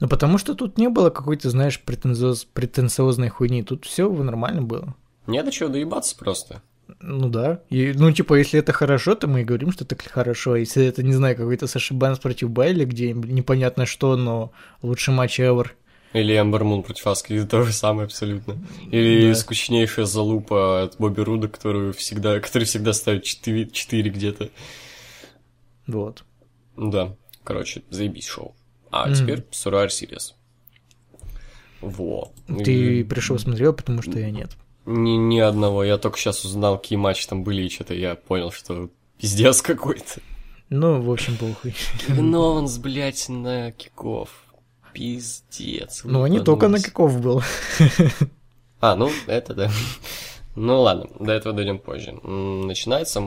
Ну 0.00 0.08
потому 0.08 0.38
что 0.38 0.54
тут 0.54 0.78
не 0.78 0.88
было 0.88 1.10
какой-то, 1.10 1.50
знаешь, 1.50 1.80
претензиоз... 1.80 2.44
претенциозной 2.44 3.28
хуйни, 3.28 3.62
тут 3.62 3.84
все 3.84 4.10
нормально 4.10 4.62
было. 4.62 4.94
Не 5.26 5.42
до 5.42 5.50
чего 5.50 5.68
доебаться 5.68 6.16
просто. 6.16 6.62
Ну 7.00 7.28
да. 7.28 7.62
И, 7.70 7.92
ну, 7.94 8.12
типа, 8.12 8.34
если 8.34 8.60
это 8.60 8.72
хорошо, 8.72 9.14
то 9.14 9.26
мы 9.26 9.40
и 9.40 9.44
говорим, 9.44 9.72
что 9.72 9.84
это 9.84 9.96
хорошо. 9.96 10.52
А 10.52 10.58
Если 10.58 10.84
это, 10.84 11.02
не 11.02 11.12
знаю, 11.12 11.36
какой-то 11.36 11.66
Саши 11.66 11.94
Банс 11.94 12.18
против 12.18 12.50
Байли, 12.50 12.84
где 12.84 13.12
непонятно 13.12 13.86
что, 13.86 14.16
но 14.16 14.52
лучший 14.82 15.14
матч 15.14 15.40
ever. 15.40 15.68
Или 16.14 16.38
Эмбер 16.38 16.64
Мун 16.64 16.82
против 16.82 17.06
Аски, 17.08 17.44
то 17.44 17.62
же 17.64 17.72
самое 17.72 18.06
абсолютно. 18.06 18.56
Или 18.90 19.28
Да. 19.30 19.34
скучнейшая 19.34 20.06
залупа 20.06 20.84
от 20.84 20.96
Бобби 20.98 21.20
Руда, 21.20 21.48
которую 21.48 21.92
всегда, 21.92 22.38
который 22.40 22.64
всегда 22.64 22.92
ставит 22.94 23.24
4, 23.24 23.68
4 23.70 24.10
где-то. 24.10 24.48
Вот. 25.86 26.24
Да, 26.76 27.14
короче, 27.42 27.82
заебись 27.90 28.26
шоу. 28.26 28.54
А 28.90 29.06
Мгм. 29.06 29.14
теперь 29.16 29.38
Survivor 29.50 29.88
Series. 29.88 30.34
Во. 31.80 32.32
Ты 32.64 33.00
И 33.00 33.04
пришел 33.04 33.38
смотрел, 33.38 33.72
потому 33.74 34.00
что 34.00 34.18
я 34.18 34.30
нет. 34.30 34.52
Ни, 34.86 35.16
ни 35.16 35.38
одного. 35.40 35.82
Я 35.82 35.98
только 35.98 36.18
сейчас 36.18 36.44
узнал, 36.44 36.78
какие 36.78 36.96
матчи 36.98 37.26
там 37.26 37.42
были, 37.42 37.62
и 37.62 37.68
что-то 37.70 37.94
я 37.94 38.14
понял, 38.14 38.52
что 38.52 38.88
пиздец 39.18 39.62
какой-то. 39.62 40.20
Ну, 40.70 41.00
в 41.02 41.10
общем, 41.10 41.36
похуй. 41.36 41.74
Кевин 42.06 42.34
Ованс, 42.34 42.78
блядь, 42.78 43.28
на 43.28 43.72
киков. 43.72 44.43
Пиздец. 44.94 46.02
Ну, 46.04 46.26
не 46.28 46.40
только 46.40 46.68
на 46.68 46.80
каков 46.80 47.20
был. 47.20 47.42
А, 48.80 48.96
ну, 48.96 49.10
это 49.26 49.54
да. 49.54 49.70
Ну 50.56 50.82
ладно, 50.82 51.08
до 51.18 51.32
этого 51.32 51.52
дойдем 51.52 51.80
позже. 51.80 52.12
Начинается 52.12 53.22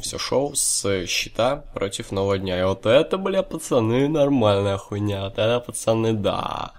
все 0.00 0.18
шоу 0.18 0.54
с 0.54 1.06
щита 1.06 1.56
против 1.74 2.12
нового 2.12 2.38
дня. 2.38 2.60
И 2.60 2.62
вот 2.62 2.86
это, 2.86 3.18
бля, 3.18 3.42
пацаны, 3.42 4.08
нормальная 4.08 4.76
хуйня. 4.76 5.24
Вот 5.24 5.32
это, 5.32 5.58
пацаны, 5.58 6.12
да. 6.12 6.72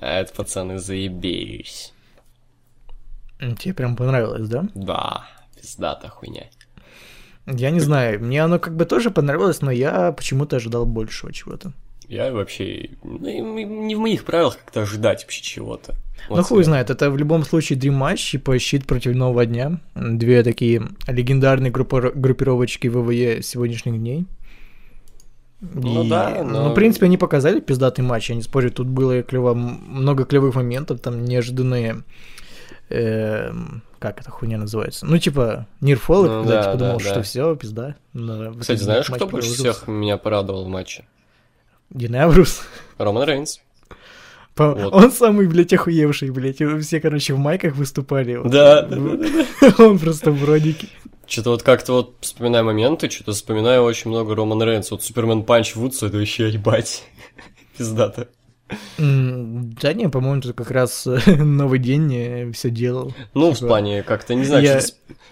А 0.00 0.20
это, 0.20 0.32
пацаны, 0.32 0.78
заебись. 0.78 1.92
Тебе 3.58 3.74
прям 3.74 3.96
понравилось, 3.96 4.48
да? 4.48 4.68
Да, 4.74 5.26
пиздата 5.60 6.08
хуйня. 6.08 6.46
Я 7.46 7.70
не 7.70 7.80
знаю, 7.80 8.20
мне 8.20 8.44
оно 8.44 8.60
как 8.60 8.76
бы 8.76 8.84
тоже 8.84 9.10
понравилось, 9.10 9.60
но 9.62 9.72
я 9.72 10.12
почему-то 10.12 10.56
ожидал 10.56 10.86
большего 10.86 11.32
чего-то. 11.32 11.72
Я 12.08 12.32
вообще... 12.32 12.90
ну, 13.02 13.18
Не 13.58 13.94
в 13.94 13.98
моих 14.00 14.24
правилах 14.24 14.58
как-то 14.58 14.82
ожидать 14.82 15.22
вообще 15.22 15.42
чего-то. 15.42 15.94
Вот 16.28 16.36
ну, 16.38 16.42
хуй 16.44 16.62
знает, 16.62 16.88
это 16.90 17.10
в 17.10 17.16
любом 17.16 17.42
случае 17.44 17.78
дрим 17.78 17.94
матч, 17.94 18.30
типа 18.30 18.58
щит 18.58 18.86
против 18.86 19.14
нового 19.14 19.44
дня. 19.44 19.80
Две 19.94 20.42
такие 20.42 20.82
легендарные 21.08 21.72
группо- 21.72 22.12
группировочки 22.14 22.86
ВВЕ 22.88 23.42
сегодняшних 23.42 23.98
дней. 23.98 24.26
Ну 25.60 26.04
И, 26.04 26.08
да, 26.08 26.42
но- 26.44 26.64
Ну, 26.64 26.70
в 26.70 26.74
принципе, 26.74 27.06
они 27.06 27.16
показали 27.18 27.60
пиздатый 27.60 28.04
матч, 28.04 28.30
я 28.30 28.36
не 28.36 28.42
спорю, 28.42 28.70
тут 28.70 28.88
было 28.88 29.22
клево, 29.22 29.54
много 29.54 30.24
клевых 30.24 30.54
моментов, 30.54 31.00
там 31.00 31.24
неожиданные... 31.24 32.02
эм, 32.88 33.82
как 33.98 34.20
эта 34.20 34.30
хуйня 34.30 34.58
называется? 34.58 35.06
Ну, 35.06 35.18
типа, 35.18 35.66
нирфолы, 35.80 36.28
Ну 36.28 36.42
когда 36.42 36.56
да, 36.56 36.62
типа, 36.64 36.76
думал, 36.78 36.98
да, 36.98 37.04
что 37.04 37.14
да. 37.14 37.22
все, 37.22 37.56
пизда. 37.56 37.94
Но 38.12 38.52
Кстати, 38.54 38.80
знаешь, 38.80 39.06
кто 39.06 39.26
больше 39.26 39.50
всех 39.54 39.86
меня 39.86 40.16
порадовал 40.18 40.64
в 40.64 40.68
матче? 40.68 41.04
Дин 41.92 42.14
Эврус. 42.16 42.62
Роман 42.98 43.28
Рейнс. 43.28 43.60
По- 44.54 44.74
Вот. 44.74 44.92
Он 44.92 45.10
самый, 45.10 45.46
блядь, 45.46 45.72
охуевший, 45.72 46.30
блядь. 46.30 46.58
Все, 46.82 47.00
короче, 47.00 47.34
в 47.34 47.38
майках 47.38 47.74
выступали. 47.76 48.40
Да, 48.44 48.82
да, 48.82 48.96
да, 48.96 49.16
да. 49.16 49.74
Он 49.84 49.98
просто 49.98 50.30
в 50.30 50.44
родике. 50.44 50.88
Что-то 51.26 51.50
вот 51.50 51.62
как-то 51.62 51.92
вот 51.94 52.16
вспоминаю 52.20 52.64
моменты, 52.66 53.08
что-то 53.08 53.32
вспоминаю 53.32 53.82
очень 53.84 54.10
много 54.10 54.34
Роман 54.34 54.62
Рейнс. 54.62 54.90
Вот 54.90 55.02
Супермен 55.02 55.44
Панч 55.44 55.74
Вудса, 55.74 56.06
это 56.06 56.18
вообще 56.18 56.50
ебать. 56.50 57.04
Пиздато. 57.78 58.28
Да 58.98 59.92
не, 59.92 60.08
по-моему, 60.08 60.40
тут 60.42 60.54
как 60.54 60.70
раз 60.70 61.06
э, 61.06 61.36
новый 61.42 61.78
день 61.78 62.52
все 62.52 62.70
делал. 62.70 63.12
Ну, 63.34 63.50
в 63.50 63.56
Типа, 63.56 63.68
плане, 63.68 64.02
как-то, 64.02 64.34
не 64.34 64.44
знаю, 64.44 64.62
я- 64.64 64.80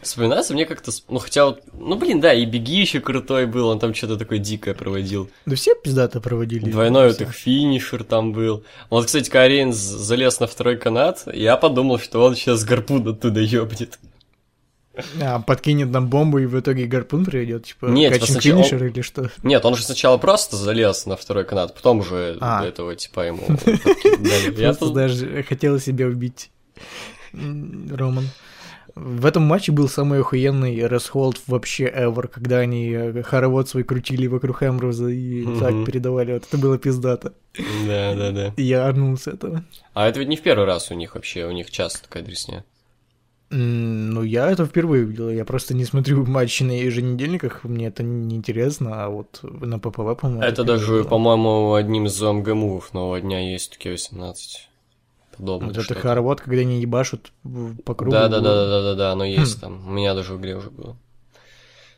вспоминается 0.02 0.54
мне 0.54 0.66
как-то... 0.66 0.90
Ну, 1.08 1.18
хотя 1.18 1.46
вот, 1.46 1.62
ну, 1.72 1.96
блин, 1.96 2.20
да, 2.20 2.32
и 2.32 2.44
Беги 2.46 2.80
еще 2.80 3.00
крутой 3.00 3.46
был, 3.46 3.68
он 3.68 3.78
там 3.78 3.94
что-то 3.94 4.16
такое 4.16 4.38
дикое 4.38 4.74
проводил. 4.74 5.30
Да 5.46 5.56
все 5.56 5.74
пиздато 5.74 6.20
проводили. 6.20 6.70
Двойной 6.70 7.08
вот 7.08 7.20
их 7.20 7.32
финишер 7.32 8.04
там 8.04 8.32
был. 8.32 8.64
Вот, 8.88 9.06
кстати, 9.06 9.30
Рейнс 9.32 9.76
залез 9.76 10.40
на 10.40 10.46
второй 10.46 10.76
канат, 10.76 11.22
я 11.32 11.56
подумал, 11.56 11.98
что 11.98 12.24
он 12.24 12.34
сейчас 12.34 12.64
гарпун 12.64 13.06
оттуда 13.08 13.40
ёбнет. 13.40 13.98
А, 15.20 15.40
подкинет 15.40 15.90
нам 15.90 16.08
бомбу 16.08 16.38
и 16.38 16.46
в 16.46 16.58
итоге 16.58 16.86
гарпун 16.86 17.24
приведет, 17.24 17.64
типа, 17.66 17.86
Нет, 17.86 18.14
типа, 18.14 18.26
сначала- 18.26 18.62
финишер 18.62 18.84
или 18.84 19.00
что? 19.02 19.30
Нет, 19.42 19.64
он 19.64 19.74
же 19.74 19.82
сначала 19.84 20.18
просто 20.18 20.56
залез 20.56 21.06
на 21.06 21.16
второй 21.16 21.44
канат, 21.44 21.74
потом 21.74 22.00
уже 22.00 22.36
А. 22.40 22.64
этого, 22.64 22.94
типа, 22.96 23.20
ему 23.26 23.42
Просто 24.56 24.90
даже 24.90 25.42
хотел 25.44 25.78
себя 25.78 26.06
убить 26.06 26.50
Роман. 27.32 28.24
В 28.96 29.24
этом 29.24 29.44
матче 29.44 29.70
был 29.70 29.88
самый 29.88 30.18
охуенный 30.20 30.84
расхолд 30.86 31.40
вообще 31.46 31.84
ever, 31.84 32.26
когда 32.26 32.58
они 32.58 32.90
э, 32.90 33.22
хоровод 33.22 33.68
свой 33.68 33.84
крутили 33.84 34.26
вокруг 34.26 34.64
Эмбруза 34.64 35.06
и 35.08 35.42
Мгм. 35.46 35.60
так 35.60 35.84
передавали. 35.86 36.32
Вот 36.34 36.42
это 36.48 36.58
было 36.58 36.76
пиздато. 36.76 37.32
Да, 37.86 38.14
да, 38.16 38.30
да. 38.32 38.52
Я 38.56 38.86
орнул 38.88 39.16
с 39.16 39.28
этого. 39.28 39.64
А 39.94 40.08
это 40.08 40.18
ведь 40.18 40.28
не 40.28 40.36
в 40.36 40.42
первый 40.42 40.66
раз 40.66 40.90
у 40.90 40.94
них 40.94 41.14
вообще, 41.14 41.46
у 41.46 41.52
них 41.52 41.70
часто 41.70 42.02
такая 42.02 42.24
дресня. 42.24 42.64
Ну, 43.50 44.22
я 44.22 44.48
это 44.48 44.64
впервые 44.64 45.04
видел. 45.04 45.28
Я 45.28 45.44
просто 45.44 45.74
не 45.74 45.84
смотрю 45.84 46.24
матчи 46.26 46.62
на 46.62 46.72
еженедельниках, 46.72 47.64
мне 47.64 47.88
это 47.88 48.02
не 48.02 48.36
интересно, 48.36 49.04
а 49.04 49.08
вот 49.08 49.40
на 49.42 49.78
ППВ, 49.78 50.16
по-моему. 50.20 50.42
Это 50.42 50.62
впервые 50.62 50.64
даже, 50.64 51.04
по-моему, 51.04 51.74
одним 51.74 52.06
из 52.06 52.22
ОМГ-мувов 52.22 52.94
нового 52.94 53.20
дня 53.20 53.40
есть 53.52 53.72
такие 53.72 53.92
18 53.92 54.68
подобных. 55.36 55.76
Вот 55.76 55.84
это 55.84 55.94
хоровод, 55.94 56.40
когда 56.40 56.60
они 56.60 56.80
ебашут 56.80 57.32
по 57.84 57.94
кругу. 57.94 58.12
Да, 58.12 58.28
да, 58.28 58.40
да, 58.40 58.54
да, 58.54 58.66
да, 58.68 58.82
да, 58.82 58.94
да, 58.94 59.12
оно 59.12 59.24
Хм. 59.24 59.28
есть 59.28 59.60
там. 59.60 59.86
У 59.88 59.90
меня 59.90 60.14
даже 60.14 60.34
в 60.34 60.40
игре 60.40 60.56
уже 60.56 60.70
было. 60.70 60.96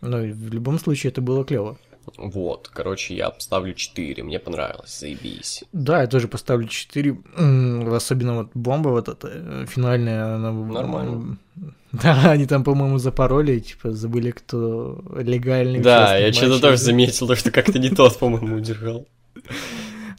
Ну, 0.01 0.19
в 0.19 0.53
любом 0.53 0.79
случае 0.79 1.11
это 1.11 1.21
было 1.21 1.45
клево. 1.45 1.79
Вот, 2.17 2.69
короче, 2.73 3.15
я 3.15 3.31
поставлю 3.31 3.75
4, 3.75 4.23
мне 4.23 4.39
понравилось, 4.39 5.01
заебись. 5.01 5.65
Да, 5.73 6.03
я 6.03 6.07
тоже 6.07 6.29
поставлю 6.29 6.69
4. 6.69 7.17
М, 7.37 7.93
Особенно 7.95 8.37
вот 8.37 8.51
бомба 8.55 8.89
вот 8.89 9.09
эта 9.09 9.29
э, 9.33 9.67
финальная. 9.69 10.35
Она... 10.37 10.53
Нормально. 10.53 11.39
Да, 11.93 12.31
они 12.31 12.47
там, 12.47 12.65
по-моему, 12.65 12.97
запороли, 12.97 13.61
типа, 13.61 13.93
забыли, 13.93 14.31
кто 14.31 15.05
легальный 15.15 15.81
Да, 15.81 16.17
я 16.17 16.33
что-то 16.33 16.59
тоже 16.59 16.79
заметил, 16.79 17.27
то, 17.27 17.37
что 17.37 17.51
как-то 17.51 17.79
не 17.79 17.91
тот, 17.91 18.19
по-моему, 18.19 18.57
удержал. 18.57 19.07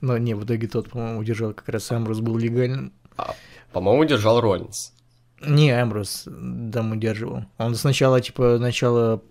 Но 0.01 0.19
не, 0.19 0.35
в 0.35 0.45
итоге 0.45 0.67
тот, 0.67 0.91
по-моему, 0.91 1.19
удержал, 1.19 1.53
как 1.53 1.67
раз 1.69 1.91
Эмбрус 1.91 2.19
был 2.19 2.37
легальным. 2.37 2.93
По-моему, 3.71 4.01
удержал 4.01 4.39
Роллинс. 4.39 4.93
Не, 5.45 5.71
Эмбрус 5.71 6.23
там 6.25 6.91
удерживал. 6.93 7.45
Он 7.57 7.75
сначала, 7.75 8.21
типа, 8.21 8.57
начало 8.59 9.21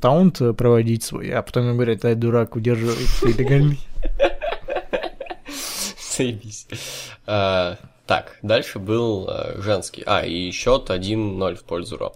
таунт 0.00 0.40
проводить 0.56 1.02
свой, 1.02 1.30
а 1.30 1.42
потом 1.42 1.64
ему 1.66 1.74
говорят, 1.74 2.04
ай, 2.04 2.14
дурак, 2.14 2.56
удерживай, 2.56 2.96
ты 3.20 3.32
легальный. 3.32 3.78
Заебись. 6.16 6.66
А, 7.26 7.76
Так, 8.06 8.36
дальше 8.42 8.78
был 8.78 9.26
а, 9.28 9.54
женский. 9.60 10.02
А, 10.06 10.20
и 10.24 10.50
счет 10.50 10.90
1-0 10.90 11.54
в 11.54 11.64
пользу 11.64 11.96
Ро. 11.96 12.12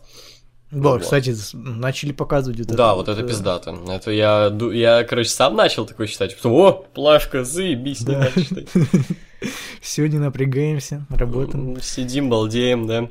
Да, 0.71 0.89
Вот. 0.91 1.03
кстати, 1.03 1.33
начали 1.53 2.11
показывать 2.11 2.59
вот 2.59 2.69
Да, 2.77 2.95
вот 2.95 3.09
это 3.09 3.23
пиздато. 3.23 3.79
Это 3.89 4.11
я, 4.11 4.53
я, 4.73 5.05
короче, 5.05 5.29
сам 5.31 5.55
начал 5.55 5.87
такой 5.87 6.09
считать. 6.09 6.35
Потом, 6.37 6.53
о, 6.53 6.73
плашка, 6.73 7.45
заебись, 7.45 8.01
не 8.01 8.17
надо. 8.17 8.33
Все, 9.81 10.07
не 10.09 10.19
напрягаемся, 10.19 11.05
работаем. 11.11 11.81
Сидим, 11.81 12.31
балдеем, 12.31 12.87
да. 12.87 13.09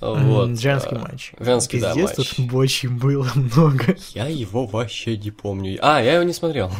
Вот. 0.00 0.58
Женский 0.58 0.96
матч. 0.96 1.32
Женский, 1.38 1.80
да, 1.80 1.94
матч. 1.94 2.14
тут 2.16 2.46
бочей 2.50 2.88
было 2.88 3.26
много. 3.34 3.96
Я 4.14 4.26
его 4.26 4.66
вообще 4.66 5.16
не 5.16 5.30
помню. 5.30 5.78
А, 5.80 6.02
я 6.02 6.14
его 6.14 6.24
не 6.24 6.32
смотрел. 6.32 6.70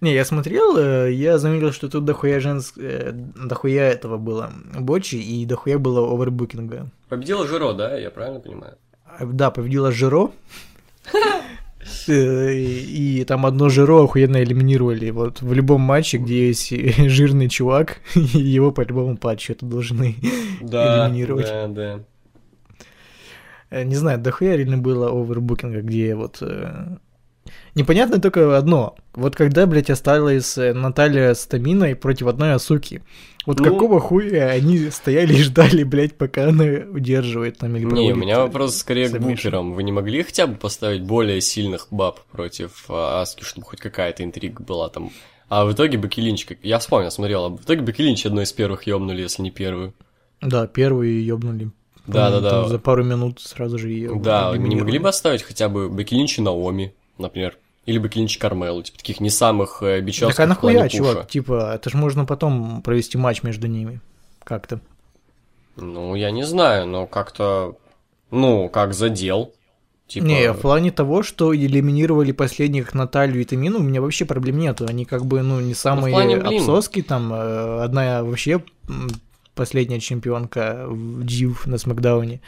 Не, 0.00 0.12
я 0.12 0.24
смотрел, 0.24 0.76
э, 0.76 1.12
я 1.12 1.38
заметил, 1.38 1.72
что 1.72 1.88
тут 1.88 2.04
дохуя 2.04 2.38
женск... 2.38 2.76
э, 2.76 3.12
дохуя 3.12 3.88
этого 3.88 4.18
было 4.18 4.52
бочи 4.78 5.14
и 5.14 5.46
дохуя 5.46 5.78
было 5.78 6.12
овербукинга. 6.12 6.90
Победила 7.08 7.46
Жиро, 7.46 7.72
да, 7.72 7.96
я 7.96 8.10
правильно 8.10 8.40
понимаю? 8.40 8.76
Да, 9.18 9.50
победила 9.50 9.92
Жиро. 9.92 10.30
Э, 12.08 12.52
И 12.54 13.20
и 13.20 13.24
там 13.24 13.44
одно 13.46 13.68
Жиро 13.68 14.02
охуенно 14.04 14.42
элиминировали. 14.42 15.10
Вот 15.10 15.42
в 15.42 15.52
любом 15.52 15.80
матче, 15.82 16.18
где 16.18 16.48
есть 16.48 16.70
жирный 17.10 17.48
чувак, 17.48 17.98
его 18.14 18.72
по-любому 18.72 19.16
по 19.16 19.30
отчету 19.32 19.66
должны 19.66 20.16
Да, 20.60 21.06
элиминировать. 21.08 21.46
да, 21.46 21.68
да. 21.68 22.00
Э, 23.70 23.84
Не 23.84 23.96
знаю, 23.96 24.18
дохуя 24.18 24.56
реально 24.56 24.78
было 24.78 25.08
овербукинга, 25.10 25.82
где 25.82 26.14
вот... 26.14 26.38
э, 26.40 26.96
Непонятно 27.74 28.20
только 28.20 28.56
одно. 28.56 28.94
Вот 29.14 29.36
когда, 29.36 29.66
блядь, 29.66 29.90
осталась 29.90 30.56
Наталья 30.56 31.34
с 31.34 31.44
Таминой 31.46 31.94
против 31.94 32.28
одной 32.28 32.52
Асуки. 32.54 33.02
Вот 33.46 33.60
Ну. 33.60 33.64
какого 33.64 34.00
хуя 34.00 34.50
они 34.50 34.90
стояли 34.90 35.34
и 35.34 35.42
ждали, 35.42 35.82
блядь, 35.82 36.14
пока 36.14 36.48
она 36.48 36.64
удерживает 36.64 37.58
там 37.58 37.76
или 37.76 37.84
Не, 37.84 38.12
у 38.12 38.16
меня 38.16 38.40
вопрос 38.40 38.76
скорее 38.76 39.08
к 39.08 39.18
букерам. 39.18 39.74
Вы 39.74 39.82
не 39.82 39.92
могли 39.92 40.22
хотя 40.22 40.46
бы 40.46 40.54
поставить 40.54 41.02
более 41.02 41.40
сильных 41.40 41.88
баб 41.90 42.20
против 42.32 42.84
а, 42.88 43.20
Аски, 43.20 43.44
чтобы 43.44 43.66
хоть 43.66 43.80
какая-то 43.80 44.24
интрига 44.24 44.62
была 44.62 44.88
там? 44.88 45.10
А 45.48 45.66
в 45.66 45.72
итоге 45.72 45.98
Бекки 45.98 46.20
Линч, 46.20 46.46
как... 46.46 46.58
я 46.62 46.78
вспомнил, 46.78 47.10
смотрел, 47.10 47.44
а 47.44 47.48
в 47.50 47.62
итоге 47.62 47.82
Бекки 47.82 48.00
Линч 48.00 48.24
одной 48.24 48.44
из 48.44 48.52
первых 48.52 48.86
ёбнули, 48.86 49.22
если 49.22 49.42
не 49.42 49.50
первую. 49.50 49.92
Да, 50.40 50.66
первую 50.66 51.22
ёбнули. 51.22 51.70
Да, 52.06 52.30
да, 52.30 52.40
да. 52.40 52.68
За 52.68 52.78
пару 52.78 53.04
минут 53.04 53.40
сразу 53.40 53.78
же 53.78 53.90
ее 53.90 54.14
Да, 54.16 54.56
не 54.56 54.76
могли 54.76 54.98
бы 54.98 55.08
оставить 55.08 55.42
хотя 55.42 55.68
бы 55.68 55.88
Бекки 55.88 56.14
Линч 56.14 56.38
и 56.38 56.42
Наоми, 56.42 56.94
например? 57.18 57.56
Или 57.86 57.98
Бекки 57.98 58.18
Линч 58.18 58.36
и 58.36 58.38
Кармелу, 58.38 58.82
типа 58.82 58.98
таких 58.98 59.20
не 59.20 59.30
самых 59.30 59.82
э, 59.82 60.00
бичевских 60.00 60.36
Так 60.36 60.50
а 60.50 60.54
плане 60.54 60.78
нахуя, 60.78 60.88
чувак? 60.88 61.28
Типа, 61.28 61.74
это 61.74 61.90
же 61.90 61.98
можно 61.98 62.24
потом 62.24 62.80
провести 62.82 63.18
матч 63.18 63.42
между 63.42 63.66
ними. 63.66 64.00
Как-то. 64.42 64.80
Ну, 65.76 66.14
я 66.14 66.30
не 66.30 66.44
знаю, 66.44 66.86
но 66.86 67.06
как-то, 67.06 67.76
ну, 68.30 68.68
как 68.68 68.94
задел. 68.94 69.52
Типа... 70.06 70.24
Не, 70.24 70.52
в 70.52 70.60
плане 70.60 70.92
того, 70.92 71.22
что 71.22 71.54
элиминировали 71.54 72.32
последних 72.32 72.94
Наталью 72.94 73.40
и 73.40 73.44
Тамину, 73.44 73.78
у 73.78 73.82
меня 73.82 74.00
вообще 74.00 74.24
проблем 74.24 74.58
нету. 74.58 74.86
Они 74.88 75.04
как 75.04 75.24
бы, 75.24 75.42
ну, 75.42 75.60
не 75.60 75.74
самые 75.74 76.12
плане, 76.12 76.36
блин. 76.36 76.60
обсоски, 76.60 77.02
там, 77.02 77.32
э, 77.32 77.82
одна 77.82 78.22
вообще 78.22 78.62
последняя 79.54 80.00
чемпионка 80.00 80.86
в 80.88 81.24
Див 81.24 81.66
на 81.66 81.78
Смакдауне. 81.78 82.40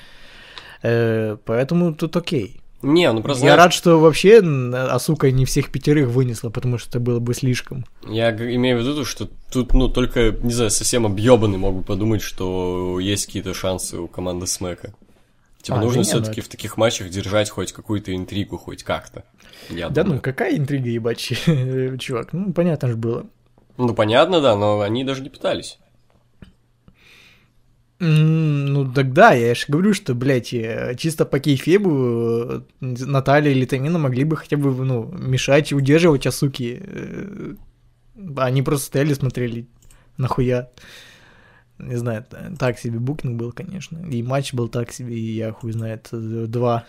Э, 0.83 1.37
Поэтому 1.45 1.95
тут 1.95 2.17
окей. 2.17 2.61
Не, 2.83 3.11
ну 3.13 3.23
просто 3.23 3.45
Я 3.45 3.53
знаешь, 3.55 3.67
рад, 3.67 3.73
что 3.73 3.99
вообще 3.99 4.41
Асука 4.75 5.31
не 5.31 5.45
всех 5.45 5.71
пятерых 5.71 6.09
вынесла, 6.09 6.51
потому 6.51 6.79
что 6.79 6.91
это 6.91 7.01
было 7.01 7.19
бы 7.21 7.35
слишком. 7.35 7.87
Я 8.07 8.31
имею 8.31 8.79
в 8.79 8.81
виду, 8.87 9.05
что 9.05 9.29
тут, 9.51 9.73
ну, 9.73 9.89
только, 9.89 10.31
не 10.43 10.53
знаю, 10.53 10.71
совсем 10.71 11.07
объебанный 11.07 11.59
мог 11.59 11.75
бы 11.75 11.83
подумать, 11.83 12.23
что 12.23 13.01
есть 13.01 13.27
какие-то 13.27 13.55
шансы 13.55 13.99
у 13.99 14.09
команды 14.09 14.47
Смэка. 14.47 14.93
Типа, 15.63 15.79
А, 15.79 15.83
нужно 15.83 16.03
да 16.03 16.09
все-таки 16.09 16.41
ну 16.41 16.45
в 16.45 16.49
таких 16.49 16.77
матчах 16.77 17.09
держать 17.09 17.51
хоть 17.51 17.73
какую-то 17.73 18.15
интригу, 18.15 18.57
хоть 18.57 18.85
как-то. 18.85 19.25
Я 19.69 19.89
Да 19.89 20.03
думаю. 20.03 20.17
ну, 20.19 20.23
какая 20.23 20.57
интрига, 20.57 20.89
ебать, 20.89 21.19
чувак. 21.99 22.33
Ну, 22.33 22.53
понятно 22.53 22.89
же 22.89 22.97
было. 22.97 23.27
Ну, 23.77 23.93
понятно, 23.95 24.41
да, 24.41 24.55
но 24.55 24.81
они 24.83 25.03
даже 25.03 25.23
не 25.23 25.29
пытались. 25.29 25.79
Ну 27.99 28.93
тогда 28.93 29.33
я 29.33 29.55
же 29.55 29.65
говорю, 29.69 29.95
что, 29.95 30.15
блядь, 30.15 30.53
э, 30.53 30.95
чисто 30.99 31.25
по 31.25 31.39
кейфебу 31.41 31.91
э, 31.91 32.61
Наталья 32.81 33.51
или 33.51 33.65
Тамина 33.65 33.99
могли 33.99 34.25
бы 34.25 34.37
хотя 34.37 34.59
бы, 34.59 34.71
ну, 34.85 35.07
мешать 35.13 35.73
и 35.73 35.75
удерживать 35.75 36.27
Асуки. 36.27 36.79
э, 36.79 37.55
Они 38.37 38.63
просто 38.63 38.87
стояли, 38.87 39.15
смотрели, 39.15 39.67
нахуя. 40.19 40.69
Не 41.79 41.97
знаю, 41.97 42.25
так 42.59 42.79
себе 42.79 42.99
букинг 42.99 43.39
был, 43.39 43.53
конечно. 43.53 43.99
И 44.11 44.23
матч 44.23 44.53
был 44.53 44.69
так 44.69 44.93
себе, 44.93 45.15
и 45.15 45.35
я 45.35 45.53
хуй 45.53 45.73
знает, 45.73 46.09
два. 46.13 46.87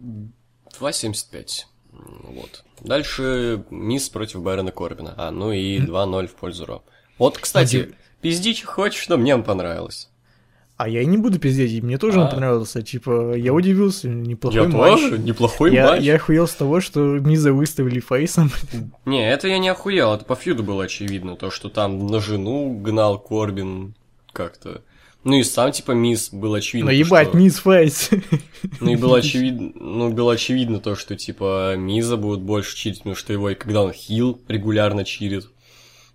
2.75. 0.00 1.66
Вот. 1.92 2.64
Дальше 2.80 3.64
Мисс 3.70 4.08
против 4.08 4.42
Байрона 4.42 4.72
Корбина. 4.72 5.14
А, 5.16 5.30
ну 5.30 5.52
и 5.52 5.78
2-0 5.78 6.26
в 6.26 6.34
пользу 6.34 6.66
Ро. 6.66 6.84
Вот, 7.18 7.38
кстати, 7.38 7.94
пиздичь 8.24 8.64
хочешь, 8.64 9.00
что 9.00 9.16
мне 9.16 9.34
он 9.34 9.42
понравилось. 9.44 10.08
А 10.76 10.88
я 10.88 11.02
и 11.02 11.06
не 11.06 11.16
буду 11.18 11.38
пиздеть, 11.38 11.80
мне 11.84 11.98
тоже 11.98 12.18
А. 12.20 12.24
он 12.24 12.30
понравился. 12.30 12.82
Типа, 12.82 13.34
я 13.36 13.52
удивился, 13.54 14.08
неплохой 14.08 14.62
Я 14.62 14.68
матч. 14.68 15.00
тоже, 15.00 15.18
неплохой 15.20 15.72
я, 15.72 15.86
матч. 15.86 16.02
я 16.02 16.16
охуел 16.16 16.48
с 16.48 16.52
того, 16.54 16.80
что 16.80 17.00
Миза 17.00 17.52
выставили 17.52 18.00
фейсом. 18.00 18.50
Не, 19.04 19.30
это 19.30 19.46
я 19.46 19.58
не 19.58 19.68
охуел, 19.68 20.14
это 20.14 20.24
по 20.24 20.34
фьюду 20.34 20.64
было 20.64 20.84
очевидно, 20.84 21.36
то, 21.36 21.50
что 21.52 21.68
там 21.68 22.08
на 22.08 22.18
жену 22.20 22.76
гнал 22.82 23.20
Корбин 23.20 23.94
как-то. 24.32 24.82
Ну 25.22 25.36
и 25.36 25.44
сам, 25.44 25.70
типа, 25.72 25.92
Мисс 25.92 26.30
был 26.30 26.52
очевидно. 26.54 26.90
Но 26.90 26.96
то, 26.98 26.98
ебать, 27.06 27.28
что- 27.28 27.36
Мисс 27.38 27.56
Фейс. 27.58 28.10
Ну 28.80 28.90
и 28.90 28.96
было 28.96 29.18
очевидно, 29.18 29.70
ну, 29.76 30.10
было 30.12 30.32
очевидно 30.32 30.80
то, 30.80 30.96
что, 30.96 31.14
типа, 31.16 31.76
Миза 31.76 32.16
будет 32.16 32.40
больше 32.40 32.76
чирить, 32.76 32.98
потому 32.98 33.14
что 33.14 33.32
его, 33.32 33.48
и 33.50 33.54
когда 33.54 33.82
он 33.82 33.92
хил, 33.92 34.40
регулярно 34.48 35.04
чирит. 35.04 35.48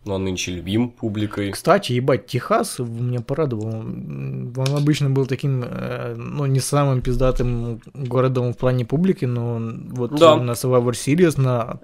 Но 0.10 0.16
он 0.16 0.24
нынче 0.24 0.52
любим 0.52 0.90
публикой. 0.90 1.52
Кстати, 1.52 1.92
ебать, 1.94 2.26
Техас 2.26 2.80
меня 2.80 3.22
порадовал. 3.22 3.68
Он 3.68 4.54
обычно 4.76 5.12
был 5.12 5.28
таким, 5.28 5.64
э, 5.64 6.16
ну, 6.18 6.48
не 6.48 6.60
самым 6.60 7.02
пиздатым 7.02 7.80
городом 7.94 8.54
в 8.54 8.58
плане 8.58 8.86
публики, 8.86 9.26
но 9.26 9.60
вот 9.92 10.16
Да. 10.20 10.36
на 10.38 10.52
Survivor 10.54 10.94
Series, 10.94 11.40
на 11.40 11.80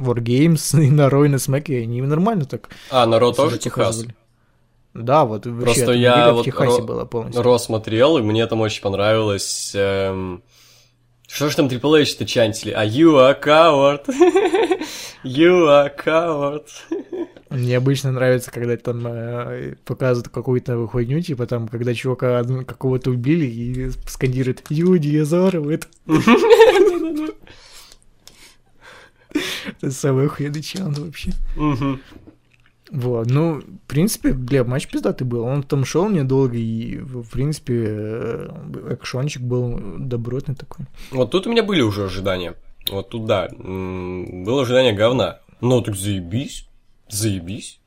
Wargames 0.00 0.80
и 0.86 0.90
на 0.90 1.08
Roy 1.08 1.28
на 1.28 1.38
Смеке 1.38 1.82
они 1.82 2.00
нормально 2.02 2.44
так 2.44 2.68
А, 2.90 3.06
народ 3.06 3.34
себя 3.34 3.44
тоже 3.46 3.58
Техас. 3.58 3.86
показывали. 3.86 4.14
Да, 4.94 5.24
вот 5.24 5.44
вообще 5.46 5.64
Просто 5.64 5.92
я 5.94 6.12
неделя 6.12 6.30
в 6.32 6.34
вот 6.36 6.44
Техасе 6.44 6.80
Ро- 6.82 6.86
была 6.86 7.04
полностью. 7.06 7.42
Ро 7.42 7.58
смотрел, 7.58 8.18
и 8.18 8.22
мне 8.22 8.46
там 8.46 8.60
очень 8.60 8.82
понравилось... 8.82 9.72
эм, 9.74 10.42
Что 11.34 11.50
ж 11.50 11.56
там 11.56 11.66
Triple 11.66 12.02
H-то 12.02 12.24
чантили? 12.26 12.70
А 12.70 12.84
you 12.86 13.18
a 13.18 13.34
coward. 13.34 14.06
you 15.24 15.66
a 15.66 15.92
coward. 15.92 16.68
Мне 17.50 17.76
обычно 17.76 18.12
нравится, 18.12 18.52
когда 18.52 18.76
там 18.76 19.04
э, 19.04 19.74
показывают 19.84 20.28
какую-то 20.28 20.86
хуйню, 20.86 21.20
типа 21.20 21.48
там, 21.48 21.66
когда 21.66 21.92
чувака 21.92 22.44
какого-то 22.64 23.10
убили 23.10 23.46
и 23.46 23.90
скандирует 24.06 24.62
«Юди, 24.68 25.08
это 25.72 25.88
Это 29.80 29.90
самый 29.90 30.26
охуенный 30.26 30.62
чан 30.62 30.92
вообще. 30.92 31.32
Вот, 32.94 33.26
ну, 33.28 33.54
в 33.60 33.88
принципе, 33.88 34.32
бля, 34.32 34.62
матч 34.62 34.86
пиздатый 34.86 35.26
был. 35.26 35.42
Он 35.42 35.64
там 35.64 35.84
шел 35.84 36.08
недолго, 36.08 36.56
и, 36.56 36.98
в 36.98 37.28
принципе, 37.28 37.74
э, 37.88 38.48
экшончик 38.90 39.42
был 39.42 39.80
добротный 39.98 40.54
такой. 40.54 40.86
Вот 41.10 41.30
тут 41.32 41.46
у 41.48 41.50
меня 41.50 41.64
были 41.64 41.82
уже 41.82 42.04
ожидания. 42.04 42.54
Вот 42.90 43.08
тут, 43.08 43.26
да, 43.26 43.48
было 43.58 44.62
ожидание 44.62 44.92
говна. 44.92 45.40
Ну, 45.60 45.80
так 45.82 45.96
заебись, 45.96 46.68
заебись. 47.08 47.80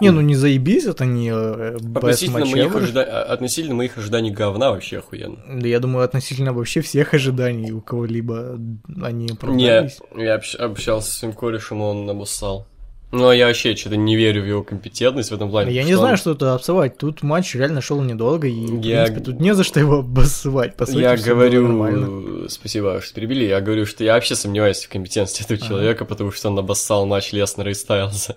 Не, 0.00 0.10
ну 0.10 0.20
не 0.22 0.34
заебись, 0.34 0.86
это 0.86 1.04
не 1.04 1.30
э, 1.30 1.76
Относительно 1.94 2.44
моих, 2.46 2.74
ожида- 2.74 3.04
а- 3.04 3.22
относительно 3.32 3.74
моих 3.76 3.96
ожиданий 3.98 4.30
говна 4.32 4.70
вообще 4.70 4.98
охуенно. 4.98 5.36
Да 5.60 5.68
я 5.68 5.78
думаю, 5.78 6.04
относительно 6.04 6.52
вообще 6.52 6.80
всех 6.80 7.14
ожиданий 7.14 7.70
у 7.70 7.80
кого-либо 7.80 8.58
они 9.02 9.26
Не, 9.26 9.32
оправдались. 9.32 9.98
я 10.16 10.34
общ- 10.36 10.56
общался 10.56 11.10
с 11.12 11.18
своим 11.18 11.34
корешем, 11.34 11.80
он 11.80 12.08
обоссал. 12.10 12.66
Ну, 13.12 13.28
а 13.28 13.34
я 13.34 13.46
вообще 13.46 13.76
что-то 13.76 13.96
не 13.96 14.16
верю 14.16 14.42
в 14.42 14.46
его 14.46 14.62
компетентность 14.64 15.30
в 15.30 15.34
этом 15.34 15.48
плане. 15.50 15.72
Я 15.72 15.84
не 15.84 15.94
знаю, 15.94 16.12
он- 16.12 16.16
что 16.16 16.32
это 16.32 16.54
обсывать. 16.54 16.98
Тут 16.98 17.22
матч 17.22 17.54
реально 17.54 17.80
шел 17.80 18.00
недолго, 18.02 18.48
и, 18.48 18.66
в 18.66 18.80
Я- 18.82 19.04
принципе, 19.04 19.24
тут 19.24 19.40
не 19.40 19.54
за 19.54 19.62
что 19.62 19.78
его 19.78 19.98
обоссывать. 20.00 20.76
По 20.76 20.84
сути, 20.84 20.98
я 20.98 21.16
говорю, 21.16 22.48
спасибо, 22.48 23.00
что 23.00 23.14
перебили, 23.14 23.44
я 23.44 23.60
говорю, 23.60 23.86
что 23.86 24.02
я 24.02 24.14
вообще 24.14 24.34
сомневаюсь 24.34 24.84
в 24.84 24.88
компетентности 24.88 25.42
этого 25.42 25.58
Ага. 25.58 25.68
человека, 25.68 26.04
потому 26.04 26.32
что 26.32 26.48
он 26.48 26.58
обоссал 26.58 27.06
матч 27.06 27.32
Леснера 27.32 27.70
и 27.70 27.74
Стайлза. 27.74 28.36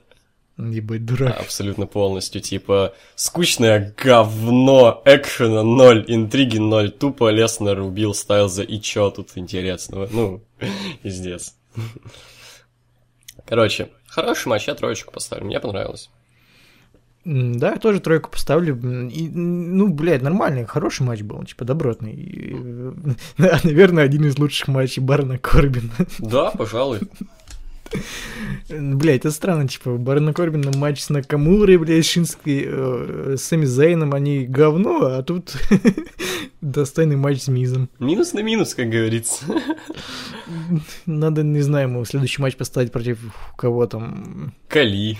Ебать, 0.60 1.06
дурак. 1.06 1.40
Абсолютно 1.40 1.86
полностью, 1.88 2.42
типа, 2.42 2.94
скучное 3.16 3.94
говно, 3.98 5.02
экшена 5.06 5.62
ноль, 5.64 6.04
интриги 6.08 6.58
ноль, 6.58 6.90
тупо 6.92 7.30
Леснер 7.30 7.80
убил 7.82 8.14
Стайлза, 8.16 8.64
и 8.64 8.80
чё 8.80 9.10
тут 9.12 9.30
интересного? 9.36 10.08
Ну, 10.12 10.42
пиздец. 11.04 11.54
Короче, 13.46 13.90
хороший 14.18 14.48
матч, 14.48 14.68
я 14.68 14.74
троечку 14.74 15.14
поставлю, 15.14 15.46
мне 15.46 15.60
понравилось. 15.60 16.10
Да, 17.26 17.72
я 17.72 17.78
тоже 17.78 18.00
тройку 18.00 18.30
поставлю. 18.32 18.74
И, 19.10 19.30
ну, 19.30 19.90
блядь, 19.90 20.22
нормальный, 20.22 20.66
хороший 20.66 21.04
матч 21.04 21.22
был, 21.22 21.44
типа, 21.44 21.66
добротный. 21.66 22.14
И, 22.14 22.56
э, 22.56 22.92
Наверное, 23.64 24.06
один 24.06 24.26
из 24.26 24.40
лучших 24.40 24.70
матчей 24.70 25.04
Барна 25.04 25.38
Корбина. 25.38 25.92
Да, 26.20 26.52
пожалуй. 26.52 27.00
Блядь, 28.70 29.22
это 29.22 29.32
странно, 29.32 29.68
типа, 29.68 29.98
Барна 29.98 30.34
Корбина 30.34 30.72
матч 30.78 31.02
с 31.02 31.10
Накамурой, 31.10 31.78
блядь, 31.78 32.06
Шинской, 32.06 32.64
э, 32.66 33.36
с 33.38 33.44
Сами 33.44 33.66
Зейном, 33.66 34.14
они 34.14 34.46
говно, 34.46 35.06
а 35.06 35.24
тут 35.24 35.56
достойный 36.62 37.16
матч 37.16 37.42
с 37.42 37.48
Мизом. 37.48 37.90
Минус 38.00 38.34
на 38.34 38.40
минус, 38.42 38.74
как 38.76 38.90
говорится. 38.90 39.46
Надо, 41.06 41.44
не 41.44 41.62
знаю, 41.62 41.88
ему 41.90 42.06
следующий 42.06 42.42
матч 42.42 42.56
поставить 42.56 42.92
против 42.92 43.20
кого 43.58 43.86
там, 43.88 44.54
Кали. 44.68 45.18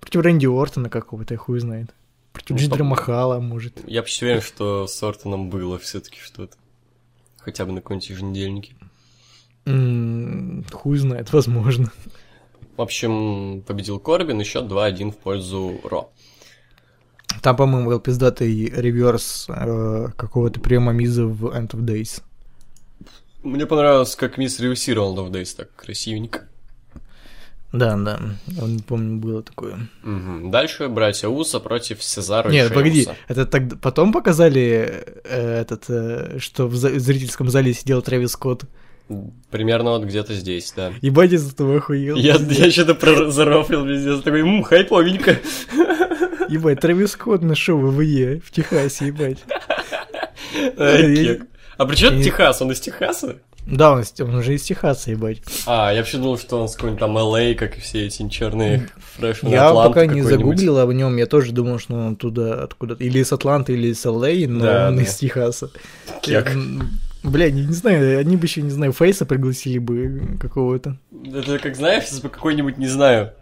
против 0.00 0.20
Рэнди 0.22 0.46
Ортона 0.46 0.88
какого-то, 0.90 1.34
я 1.34 1.38
хуй 1.38 1.60
знает. 1.60 1.94
Против 2.32 2.50
Ну, 2.50 2.56
Джиндера 2.58 2.78
поп- 2.80 2.88
Махала, 2.88 3.40
может. 3.40 3.78
Я 3.86 4.02
почти 4.02 4.24
уверен, 4.24 4.42
что 4.42 4.86
с 4.86 5.02
Ортоном 5.02 5.50
было 5.50 5.78
все 5.78 6.00
таки 6.00 6.18
что-то. 6.20 6.56
Хотя 7.38 7.64
бы 7.64 7.72
на 7.72 7.80
каком-нибудь 7.80 8.10
еженедельнике. 8.10 8.74
М, 9.68 10.64
Хуй 10.72 10.98
знает, 10.98 11.32
возможно. 11.32 11.92
В 12.76 12.82
общем, 12.82 13.62
победил 13.66 13.98
Корбин, 13.98 14.40
и 14.40 14.44
счет 14.44 14.64
2-1 14.64 15.10
в 15.12 15.16
пользу 15.16 15.80
Ро. 15.84 16.10
Там, 17.42 17.56
по-моему, 17.56 17.90
был 17.90 18.00
пиздатый 18.00 18.66
реверс 18.70 19.46
э, 19.48 20.08
какого-то 20.16 20.60
приема 20.60 20.92
Миза 20.92 21.26
в 21.26 21.46
End 21.46 21.70
of 21.70 21.80
Days. 21.80 22.22
Мне 23.42 23.66
понравилось, 23.66 24.16
как 24.16 24.38
мисс 24.38 24.58
реусировал 24.58 25.16
Love 25.16 25.30
Days 25.30 25.54
так 25.56 25.74
красивенько. 25.76 26.48
Да, 27.72 27.96
да, 27.96 28.18
не 28.46 28.78
помню, 28.78 29.18
было 29.18 29.42
такое. 29.42 29.78
Мгм. 30.02 30.50
Дальше 30.50 30.88
братья 30.88 31.28
Уса 31.28 31.60
против 31.60 32.02
Сезара 32.02 32.50
и 32.50 32.54
Нет, 32.54 32.72
погоди, 32.72 33.04
Шеймуса. 33.04 33.16
это 33.28 33.44
так 33.44 33.80
потом 33.80 34.10
показали 34.12 35.04
э, 35.24 35.60
этот, 35.60 35.84
э, 35.88 36.38
что 36.38 36.66
в 36.66 36.74
зрительском 36.74 37.50
зале 37.50 37.74
сидел 37.74 38.00
Трэвис 38.00 38.32
Скотт. 38.32 38.64
Примерно 39.50 39.90
вот 39.90 40.04
где-то 40.04 40.34
здесь, 40.34 40.72
да. 40.76 40.92
Ебать, 41.00 41.32
из 41.32 41.52
этого 41.52 41.76
охуел. 41.78 42.16
Я, 42.16 42.36
я 42.36 42.70
что-то 42.70 43.30
зарофлил 43.30 43.84
везде, 43.84 44.16
такой, 44.18 44.42
ммм, 44.42 44.62
хайповенько. 44.62 45.38
Ебать, 46.48 46.80
Трэвис 46.80 47.12
Скотт 47.12 47.42
на 47.42 47.54
шоу 47.54 47.78
ВВЕ 47.88 48.40
в 48.44 48.50
Техасе, 48.50 49.06
ебать. 49.06 49.38
Кек. 50.76 51.42
А 51.76 51.86
при 51.86 51.94
чем 51.96 52.20
Техас? 52.22 52.60
Он 52.60 52.72
из 52.72 52.80
Техаса? 52.80 53.36
Да, 53.70 53.92
он, 53.92 54.02
он 54.20 54.34
уже 54.34 54.54
из 54.54 54.62
Техаса, 54.62 55.10
ебать. 55.10 55.38
А, 55.66 55.92
я 55.92 55.98
вообще 55.98 56.16
думал, 56.16 56.38
что 56.38 56.60
он 56.60 56.68
с 56.68 56.74
какой-нибудь 56.74 57.00
там 57.00 57.16
LA, 57.18 57.54
как 57.54 57.76
и 57.76 57.80
все 57.80 58.06
эти 58.06 58.26
черные 58.30 58.88
фрешмены 59.16 59.52
Я 59.52 59.68
Атланты 59.68 59.88
пока 59.90 60.06
не 60.06 60.22
загуглил 60.22 60.78
об 60.78 60.90
нем, 60.92 61.16
я 61.18 61.26
тоже 61.26 61.52
думал, 61.52 61.78
что 61.78 61.94
он 61.94 62.14
оттуда, 62.14 62.62
откуда-то, 62.62 63.04
или 63.04 63.18
из 63.18 63.30
Атланты, 63.30 63.74
или 63.74 63.88
из 63.88 64.02
ЛА, 64.04 64.30
но 64.48 64.64
Да, 64.64 64.88
он 64.88 64.96
да. 64.96 65.02
из 65.02 65.14
Техаса. 65.16 65.70
Кек. 66.22 66.50
Бля, 67.22 67.50
не, 67.50 67.64
не 67.64 67.72
знаю, 67.72 68.18
они 68.18 68.36
бы 68.36 68.44
еще, 68.44 68.62
не 68.62 68.70
знаю, 68.70 68.92
Фейса 68.92 69.26
пригласили 69.26 69.78
бы 69.78 70.38
какого-то. 70.40 70.98
Это 71.24 71.58
как, 71.58 71.76
знаешь, 71.76 72.04
если 72.04 72.22
бы 72.22 72.28
какой-нибудь, 72.28 72.78
не 72.78 72.86
знаю, 72.86 73.32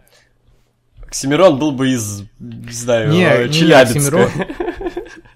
Оксимирон 1.07 1.57
был 1.57 1.71
бы 1.71 1.89
из, 1.89 2.23
не 2.39 2.71
знаю, 2.71 3.11
Не, 3.11 3.23
э, 3.23 3.47
не 3.47 3.53
Челябинска. 3.53 4.25
Оксимирон. 4.25 4.31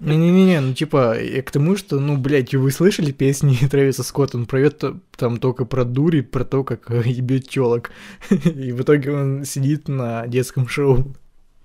Не-не-не, 0.00 0.60
ну 0.60 0.74
типа, 0.74 1.18
я 1.18 1.42
к 1.42 1.50
тому, 1.50 1.76
что, 1.76 1.98
ну, 1.98 2.18
блядь, 2.18 2.54
вы 2.54 2.70
слышали 2.70 3.10
песни 3.12 3.56
Трэвиса 3.70 4.02
Скотта? 4.02 4.36
Он 4.36 4.46
поет 4.46 4.82
там 5.16 5.38
только 5.38 5.64
про 5.64 5.84
дури, 5.84 6.20
про 6.20 6.44
то, 6.44 6.62
как 6.64 6.90
э, 6.90 7.02
ебет 7.06 7.48
телок. 7.48 7.90
И 8.30 8.72
в 8.72 8.82
итоге 8.82 9.12
он 9.12 9.44
сидит 9.44 9.88
на 9.88 10.26
детском 10.26 10.68
шоу. 10.68 11.14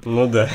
Ну 0.05 0.27
да. 0.27 0.49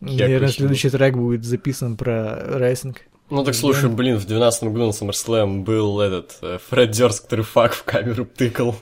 Наверное, 0.00 0.48
следующий 0.48 0.90
трек 0.90 1.16
будет 1.16 1.44
записан 1.44 1.96
про 1.96 2.58
рестлинг. 2.58 3.02
Ну 3.32 3.44
так 3.44 3.54
слушай, 3.54 3.88
блин, 3.88 4.18
в 4.18 4.26
12 4.26 4.64
году 4.64 4.88
на 4.88 4.90
SummerSlam 4.90 5.62
был 5.62 6.00
этот 6.00 6.36
э, 6.42 6.58
Фред 6.68 6.90
Дёрст, 6.90 7.22
который 7.22 7.46
fuck 7.46 7.72
в 7.72 7.82
камеру 7.82 8.26
тыкал. 8.26 8.76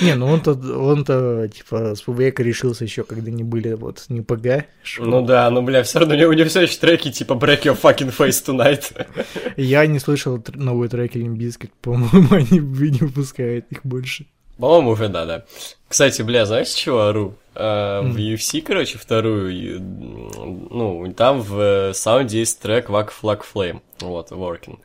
Не, 0.00 0.14
ну 0.14 0.28
он-то, 0.28 0.52
он-то, 0.52 1.46
типа, 1.48 1.94
с 1.94 2.00
ПВЕКа 2.00 2.42
решился 2.42 2.84
еще, 2.84 3.04
когда 3.04 3.30
не 3.30 3.44
были 3.44 3.74
вот 3.74 4.06
не 4.08 4.22
PG. 4.22 4.64
Ну 4.98 5.20
да, 5.20 5.50
ну 5.50 5.60
бля, 5.60 5.82
все 5.82 5.98
равно 5.98 6.14
у 6.14 6.16
него, 6.16 6.30
у 6.30 6.32
него 6.32 6.48
все 6.48 6.62
еще 6.62 6.78
треки 6.78 7.12
типа 7.12 7.34
Break 7.34 7.64
Your 7.64 7.78
Fucking 7.78 8.16
Face 8.16 8.42
Tonight. 8.46 9.06
Я 9.58 9.86
не 9.86 9.98
слышал 9.98 10.42
новые 10.54 10.88
треки 10.88 11.18
Limp 11.18 11.38
Bizkit, 11.38 11.74
по-моему, 11.82 12.28
они 12.30 12.58
не 12.58 12.98
выпускают 13.00 13.66
их 13.68 13.80
больше. 13.84 14.24
По-моему, 14.56 14.92
уже 14.92 15.10
да, 15.10 15.26
да. 15.26 15.44
Кстати, 15.86 16.22
бля, 16.22 16.46
знаешь, 16.46 16.68
чего 16.68 17.02
ору? 17.02 17.34
А, 17.58 18.02
В. 18.02 18.16
UFC, 18.16 18.60
короче, 18.60 18.98
вторую, 18.98 19.80
ну, 19.80 21.12
там 21.16 21.40
в 21.40 21.58
э, 21.58 21.94
саунде 21.94 22.40
есть 22.40 22.60
трек 22.60 22.90
Wack 22.90 23.10
Flag 23.22 23.42
Flame, 23.54 23.80
вот, 24.00 24.30
Working. 24.30 24.78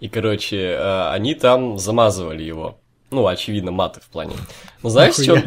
И, 0.00 0.08
короче, 0.08 0.58
э, 0.58 1.10
они 1.10 1.34
там 1.34 1.78
замазывали 1.78 2.42
его. 2.42 2.78
Ну, 3.10 3.26
очевидно, 3.26 3.70
маты 3.70 4.00
в 4.00 4.08
плане. 4.08 4.34
Ну, 4.82 4.88
знаешь, 4.88 5.14
что... 5.14 5.42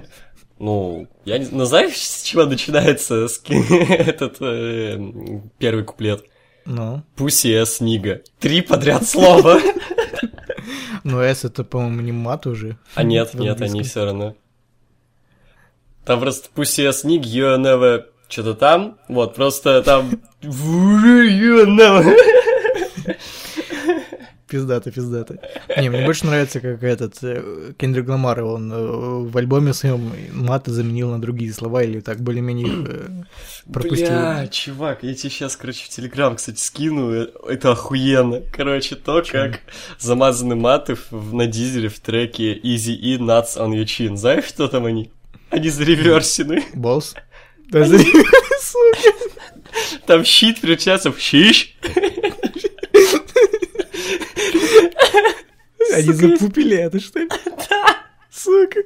Ну, 0.57 1.07
я 1.25 1.37
не... 1.37 1.47
Ну, 1.51 1.65
знаешь, 1.65 1.97
с 1.97 2.23
чего 2.23 2.45
начинается 2.45 3.27
этот 3.49 4.37
э, 4.41 4.99
первый 5.57 5.83
куплет? 5.83 6.25
Ну, 6.65 7.03
Пуси 7.15 7.53
с 7.53 7.79
Нига. 7.79 8.21
Три 8.39 8.61
подряд 8.61 9.07
слова. 9.07 9.59
ну 11.03 11.19
S 11.19 11.45
это, 11.45 11.63
по-моему, 11.63 12.01
не 12.01 12.11
мат 12.11 12.45
уже. 12.45 12.77
А 12.95 13.03
нет, 13.03 13.33
нет, 13.33 13.61
они 13.61 13.83
все 13.83 14.05
равно. 14.05 14.35
Там 16.09 16.21
просто 16.21 16.49
пусть 16.55 16.73
сник, 16.73 17.23
you 17.23 17.55
never... 17.59 18.05
Что-то 18.29 18.55
там, 18.55 18.97
вот, 19.07 19.35
просто 19.35 19.83
там... 19.83 20.09
You 20.41 21.67
never... 21.67 22.15
Пиздато, 24.47 24.89
пиздато. 24.91 25.37
Не, 25.77 25.91
мне 25.91 26.05
больше 26.05 26.25
нравится, 26.25 26.59
как 26.61 26.81
этот 26.81 27.13
э, 27.21 27.73
Кендрик 27.77 28.09
Ламар, 28.09 28.43
он 28.43 28.73
э, 28.73 29.29
в 29.29 29.37
альбоме 29.37 29.71
своем 29.73 30.11
маты 30.33 30.71
заменил 30.71 31.11
на 31.11 31.21
другие 31.21 31.53
слова 31.53 31.83
или 31.83 31.99
так 31.99 32.21
более-менее 32.21 32.67
их, 32.67 32.89
э, 32.89 33.71
пропустил. 33.71 34.07
Бля, 34.07 34.47
чувак, 34.47 35.03
я 35.03 35.13
тебе 35.13 35.29
сейчас, 35.29 35.55
короче, 35.55 35.85
в 35.85 35.89
Телеграм, 35.89 36.35
кстати, 36.35 36.59
скину, 36.59 37.11
это 37.11 37.73
охуенно. 37.73 38.41
Короче, 38.51 38.95
то, 38.95 39.21
как 39.21 39.59
замазаны 39.99 40.55
маты 40.55 40.95
в- 41.11 41.35
на 41.35 41.45
дизеле 41.45 41.87
в 41.89 41.99
треке 41.99 42.57
Easy 42.57 42.95
E 42.95 43.17
Nuts 43.17 43.57
on 43.57 43.69
Your 43.73 43.85
Chin. 43.85 44.15
Знаешь, 44.15 44.45
что 44.45 44.67
там 44.67 44.85
они? 44.85 45.11
Они 45.49 45.69
зареверсены. 45.69 46.63
Босс? 46.73 47.15
Да, 47.69 47.85
сука. 47.85 47.99
Там 50.05 50.23
щит 50.25 50.61
превращается 50.61 51.11
в 51.11 51.19
щищ. 51.19 51.75
Они 55.93 56.13
запупили 56.13 56.77
это, 56.77 56.99
что 56.99 57.19
ли? 57.19 57.29
Да. 57.69 57.97
Сука. 58.31 58.79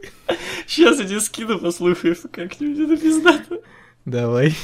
Сейчас 0.68 1.00
я 1.00 1.06
тебе 1.06 1.20
скину, 1.20 1.60
послушаешь, 1.60 2.18
как-нибудь 2.32 2.80
это 2.80 2.98
пиздато. 3.02 3.60
Давай. 4.06 4.56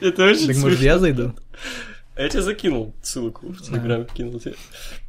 Это 0.00 0.24
очень 0.26 0.48
Так 0.48 0.56
может 0.56 0.80
я 0.80 0.98
зайду? 0.98 1.34
А 2.16 2.22
Я 2.22 2.28
тебе 2.28 2.42
закинул 2.42 2.94
ссылку 3.02 3.48
в 3.48 3.62
Телеграм, 3.62 4.04
кинул 4.06 4.38
тебе. 4.38 4.54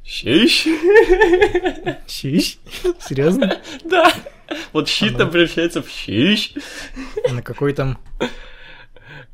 Щищ. 0.05 0.67
Чищ? 2.07 2.57
Серьезно? 2.99 3.61
Да. 3.83 4.13
Вот 4.73 4.87
щит 4.87 5.17
там 5.17 5.31
превращается 5.31 5.81
в 5.81 5.89
щищ. 5.89 6.53
На 7.31 7.41
какой 7.41 7.73
там? 7.73 7.97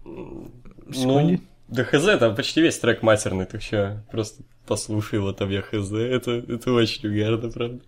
Ну, 0.06 0.52
Секунде? 0.94 1.42
да 1.68 1.84
хз, 1.84 2.20
там 2.20 2.36
почти 2.36 2.62
весь 2.62 2.80
трек 2.80 3.02
матерный, 3.02 3.46
ты 3.46 3.60
что, 3.60 4.06
просто 4.12 4.44
послушай 4.66 5.16
его 5.16 5.34
там 5.34 5.50
я 5.50 5.62
хз, 5.62 5.92
это, 5.92 6.32
это 6.32 6.72
очень 6.72 7.10
угарно, 7.10 7.50
правда. 7.50 7.82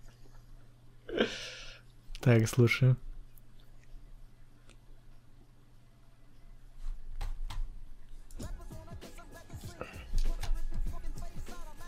Так, 2.20 2.48
слушаю. 2.48 2.96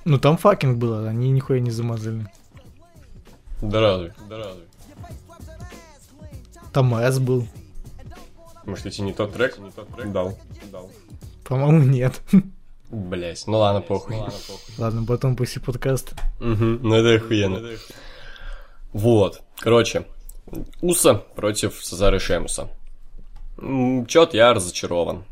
Ну 0.06 0.18
там 0.20 0.36
fucking 0.36 0.78
было, 0.78 1.08
они 1.08 1.30
нихуя 1.32 1.58
не 1.58 1.72
замазали. 1.72 2.28
Да 3.60 3.80
разве, 3.80 4.14
да 4.30 4.38
разве. 4.38 4.62
Там 6.72 6.94
ass 6.94 7.18
был. 7.18 7.44
Может, 8.64 8.84
я 8.84 8.90
тебе 8.92 9.06
не 9.08 9.12
тот 9.12 9.32
трек, 9.32 9.58
не 9.58 9.72
тот 9.72 9.88
трек 9.96 10.12
дал? 10.12 10.38
Дал. 10.70 10.88
По-моему, 11.44 11.82
нет. 11.82 12.20
Блять, 12.88 13.48
ну 13.48 13.58
ладно, 13.58 13.80
похуй. 13.80 14.16
Ладно, 14.78 15.04
потом 15.04 15.34
после 15.34 15.60
подкаста. 15.60 16.14
Угу, 16.38 16.64
ну 16.86 16.94
это 16.94 17.20
охуенно. 17.20 17.68
Вот, 18.92 19.42
короче, 19.58 20.06
Уса 20.82 21.14
против 21.14 21.84
Сезара 21.84 22.20
Шемуса. 22.20 22.68
Чет 24.06 24.34
я 24.34 24.54
разочарован. 24.54 25.24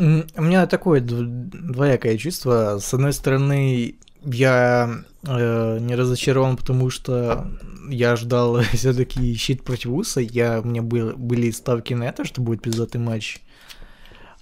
У 0.00 0.42
меня 0.42 0.66
такое 0.66 1.00
дв- 1.02 1.24
двоякое 1.72 2.16
чувство. 2.16 2.78
С 2.78 2.94
одной 2.94 3.12
стороны, 3.12 3.96
я 4.24 5.02
э, 5.26 5.78
не 5.78 5.94
разочарован, 5.94 6.56
потому 6.56 6.88
что 6.90 7.50
я 7.90 8.16
ждал 8.16 8.60
все-таки 8.72 9.34
щит 9.34 9.62
против 9.62 9.90
Уса. 9.90 10.20
Я, 10.20 10.60
у 10.60 10.66
меня 10.66 10.80
был, 10.82 11.12
были 11.16 11.50
ставки 11.50 11.92
на 11.94 12.04
это, 12.04 12.24
что 12.24 12.40
будет 12.40 12.62
пиздатый 12.62 13.00
матч. 13.00 13.40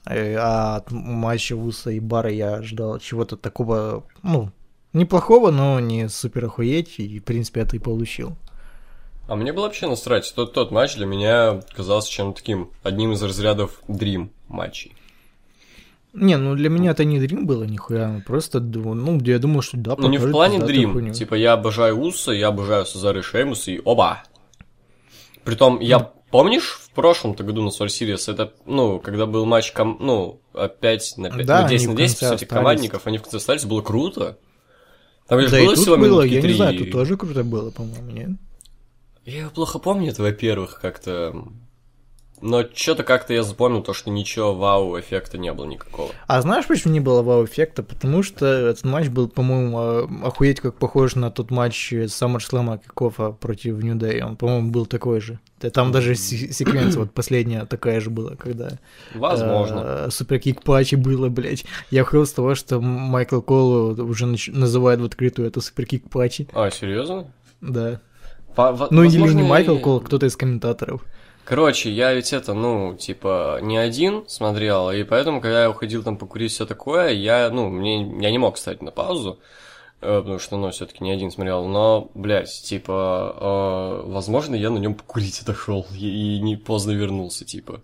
Э, 0.06 0.36
А 0.36 0.76
от 0.76 0.92
матча 0.92 1.56
Уса 1.56 1.90
и 1.90 1.98
Бара 2.00 2.30
я 2.30 2.62
ждал 2.62 3.00
чего-то 3.00 3.36
такого, 3.36 4.04
ну, 4.22 4.52
неплохого, 4.92 5.50
но 5.50 5.80
не 5.80 6.08
супер 6.08 6.44
охуеть. 6.44 7.00
И, 7.00 7.18
в 7.18 7.24
принципе, 7.24 7.62
это 7.62 7.74
и 7.74 7.80
получил. 7.80 8.36
А 9.26 9.34
мне 9.34 9.52
было 9.52 9.64
вообще 9.64 9.88
насрать. 9.88 10.32
Тот, 10.36 10.52
тот 10.54 10.70
матч 10.70 10.94
для 10.94 11.06
меня 11.06 11.62
казался 11.74 12.10
чем-то 12.12 12.38
таким, 12.40 12.70
одним 12.84 13.12
из 13.12 13.22
разрядов 13.22 13.82
Dream 13.88 14.28
матчей. 14.48 14.94
Не, 16.20 16.36
ну 16.36 16.54
для 16.54 16.68
меня 16.68 16.90
это 16.92 17.04
не 17.04 17.18
дрим 17.20 17.46
было 17.46 17.64
нихуя, 17.64 18.22
просто, 18.26 18.60
ну, 18.60 19.20
я 19.20 19.38
думал, 19.38 19.62
что 19.62 19.76
да, 19.76 19.94
Ну 19.96 20.08
не 20.08 20.18
в 20.18 20.30
плане 20.30 20.60
хуйню. 20.60 21.12
Типа 21.12 21.34
я 21.34 21.52
обожаю 21.54 22.00
Уса, 22.00 22.32
я 22.32 22.48
обожаю 22.48 22.86
Сезара 22.86 23.20
и 23.20 23.22
Шеймуса, 23.22 23.70
и 23.70 23.80
оба. 23.84 24.22
Притом, 25.44 25.80
я 25.80 26.00
помнишь, 26.30 26.78
в 26.82 26.90
прошлом-то 26.90 27.42
году 27.44 27.62
на 27.62 27.68
Soul 27.68 27.86
Series, 27.86 28.30
это, 28.30 28.52
ну, 28.66 28.98
когда 29.00 29.26
был 29.26 29.46
матч, 29.46 29.72
ком... 29.72 29.96
ну, 30.00 30.40
опять 30.52 31.14
на 31.16 31.30
5, 31.30 31.46
Да, 31.46 31.62
ну, 31.62 31.68
10 31.68 31.86
они 31.86 31.86
на 31.86 31.92
в 31.94 31.96
10, 31.96 32.14
по 32.14 32.20
конце 32.20 32.34
сути, 32.34 32.44
остались. 32.44 32.48
командников, 32.48 33.06
они 33.06 33.18
в 33.18 33.22
конце 33.22 33.36
остались, 33.38 33.64
было 33.64 33.80
круто. 33.80 34.38
Там 35.26 35.38
лишь 35.40 35.50
Да 35.50 35.58
и 35.58 35.64
было 35.64 35.74
тут 35.74 35.82
всего 35.82 35.96
было, 35.96 36.22
я 36.22 36.36
не 36.36 36.42
три. 36.42 36.54
знаю, 36.54 36.78
тут 36.78 36.90
тоже 36.90 37.16
круто 37.16 37.44
было, 37.44 37.70
по-моему, 37.70 38.10
нет? 38.10 38.30
Я 39.24 39.48
плохо 39.50 39.78
помню 39.78 40.10
это, 40.10 40.22
во-первых, 40.22 40.80
как-то... 40.80 41.44
Но 42.40 42.64
что-то 42.74 43.02
как-то 43.02 43.32
я 43.34 43.42
запомнил 43.42 43.82
то, 43.82 43.92
что 43.92 44.10
ничего 44.10 44.54
вау-эффекта 44.54 45.38
не 45.38 45.52
было 45.52 45.66
никакого. 45.66 46.10
А 46.26 46.40
знаешь, 46.42 46.66
почему 46.66 46.92
не 46.94 47.00
было 47.00 47.22
вау-эффекта? 47.22 47.82
Потому 47.82 48.22
что 48.22 48.46
этот 48.46 48.84
матч 48.84 49.08
был, 49.08 49.28
по-моему, 49.28 49.78
а, 49.78 50.08
охуеть 50.24 50.60
как 50.60 50.76
похож 50.76 51.14
на 51.16 51.30
тот 51.30 51.50
матч 51.50 51.92
SummerSlam 51.92 52.78
Кикофа 52.82 53.30
против 53.32 53.82
New 53.82 53.96
Day. 53.96 54.20
Он, 54.22 54.36
по-моему, 54.36 54.70
был 54.70 54.86
такой 54.86 55.20
же. 55.20 55.38
Там 55.72 55.90
даже 55.90 56.14
се- 56.14 56.52
секвенция 56.52 57.00
вот 57.00 57.12
последняя 57.12 57.64
такая 57.64 58.00
же 58.00 58.10
была, 58.10 58.36
когда... 58.36 58.78
Возможно. 59.14 59.82
э, 60.06 60.10
Суперкик 60.10 60.62
патчи 60.62 60.94
было, 60.94 61.28
блядь. 61.28 61.64
Я 61.90 62.02
охуел 62.02 62.26
с 62.26 62.32
того, 62.32 62.54
что 62.54 62.80
Майкл 62.80 63.40
Кол 63.40 63.98
уже 64.00 64.26
нач- 64.26 64.52
называет 64.52 65.00
в 65.00 65.04
открытую 65.04 65.48
это 65.48 65.60
суперкик 65.60 66.08
патчи. 66.10 66.46
А, 66.52 66.70
серьезно? 66.70 67.32
Да. 67.60 68.00
По- 68.54 68.86
Ну 68.90 69.02
или 69.02 69.18
не 69.34 69.42
Майкл 69.42 69.78
Кол, 69.78 69.96
а 69.96 70.00
кто-то 70.00 70.26
из 70.26 70.36
комментаторов. 70.36 71.04
Короче, 71.48 71.90
я 71.90 72.12
ведь 72.12 72.34
это, 72.34 72.52
ну, 72.52 72.94
типа, 72.94 73.60
не 73.62 73.78
один 73.78 74.28
смотрел, 74.28 74.90
и 74.90 75.02
поэтому, 75.02 75.40
когда 75.40 75.62
я 75.62 75.70
уходил 75.70 76.02
там 76.02 76.18
покурить 76.18 76.52
все 76.52 76.66
такое, 76.66 77.08
я, 77.12 77.48
ну, 77.48 77.70
мне, 77.70 78.02
я 78.20 78.30
не 78.30 78.36
мог 78.36 78.58
ставить 78.58 78.82
на 78.82 78.90
паузу, 78.90 79.38
э, 80.02 80.18
потому 80.18 80.38
что, 80.40 80.58
ну, 80.58 80.70
все-таки 80.72 81.02
не 81.02 81.10
один 81.10 81.30
смотрел, 81.30 81.64
но, 81.64 82.10
блядь, 82.12 82.52
типа, 82.52 84.02
э, 84.04 84.10
возможно, 84.10 84.56
я 84.56 84.68
на 84.68 84.76
нем 84.76 84.92
покурить 84.92 85.40
отошел 85.40 85.86
и, 85.94 86.36
и 86.36 86.38
не 86.38 86.56
поздно 86.56 86.90
вернулся, 86.90 87.46
типа. 87.46 87.80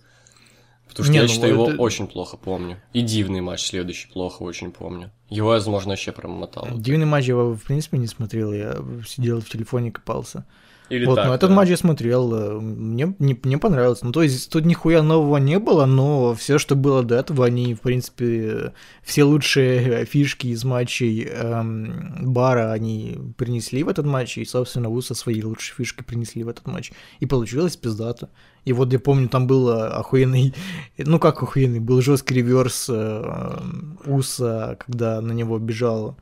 Потому 0.87 1.05
что 1.05 1.13
Не, 1.15 1.21
я 1.21 1.41
ну, 1.41 1.47
его 1.47 1.71
это- 1.71 1.81
очень 1.81 2.07
плохо 2.07 2.37
помню. 2.37 2.83
И 2.93 3.01
дивный 3.01 3.41
матч 3.41 3.65
следующий 3.65 4.09
плохо 4.09 4.43
очень 4.43 4.73
помню. 4.73 5.11
Его, 5.31 5.49
возможно, 5.49 5.93
вообще 5.93 6.13
промотал. 6.13 6.69
Дивный 6.71 7.07
матч 7.07 7.29
я, 7.29 7.35
в 7.35 7.61
принципе, 7.61 7.97
не 7.97 8.09
смотрел, 8.09 8.53
я 8.53 8.77
сидел 9.07 9.41
в 9.41 9.49
телефоне, 9.49 9.91
копался. 9.91 10.45
Или 10.91 11.07
вот, 11.07 11.15
так, 11.15 11.27
но 11.27 11.35
этот 11.35 11.49
да. 11.49 11.57
матч 11.57 11.71
я 11.71 11.77
смотрел, 11.79 12.35
э, 12.35 12.61
мне, 12.61 13.15
не, 13.19 13.39
мне 13.43 13.59
понравилось. 13.59 14.03
Ну, 14.03 14.13
то 14.13 14.23
есть 14.23 14.51
тут 14.51 14.67
нихуя 14.67 15.03
нового 15.03 15.39
не 15.39 15.59
было, 15.59 15.87
но 15.87 16.35
все, 16.35 16.59
что 16.59 16.75
было 16.75 17.03
до 17.03 17.15
этого, 17.15 17.47
они, 17.47 17.75
в 17.75 17.81
принципе, 17.81 18.75
все 19.03 19.25
лучшие 19.25 20.05
фишки 20.05 20.49
из 20.49 20.63
матчей 20.65 21.25
эм, 21.25 22.33
Бара 22.33 22.73
они 22.73 23.19
принесли 23.39 23.83
в 23.83 23.89
этот 23.89 24.05
матч, 24.05 24.37
и, 24.37 24.45
собственно, 24.45 24.91
Уса 24.91 25.15
свои 25.15 25.43
лучшие 25.43 25.75
фишки 25.77 26.03
принесли 26.03 26.45
в 26.45 26.49
этот 26.49 26.67
матч. 26.67 26.93
И 27.19 27.25
получилось 27.25 27.77
пиздато. 27.77 28.29
И 28.67 28.75
вот 28.75 28.93
я 28.93 28.99
помню, 28.99 29.29
там 29.31 29.47
был 29.47 29.71
э, 29.71 29.89
охуенный, 29.89 30.55
ну 30.99 31.19
как 31.19 31.43
охуенный, 31.43 31.81
был 31.81 32.03
жесткий 32.03 32.35
реверс 32.35 32.91
э, 32.91 33.59
Уса, 34.05 34.77
когда 34.85 35.23
на 35.23 35.33
него 35.33 35.59
бежал 35.59 36.19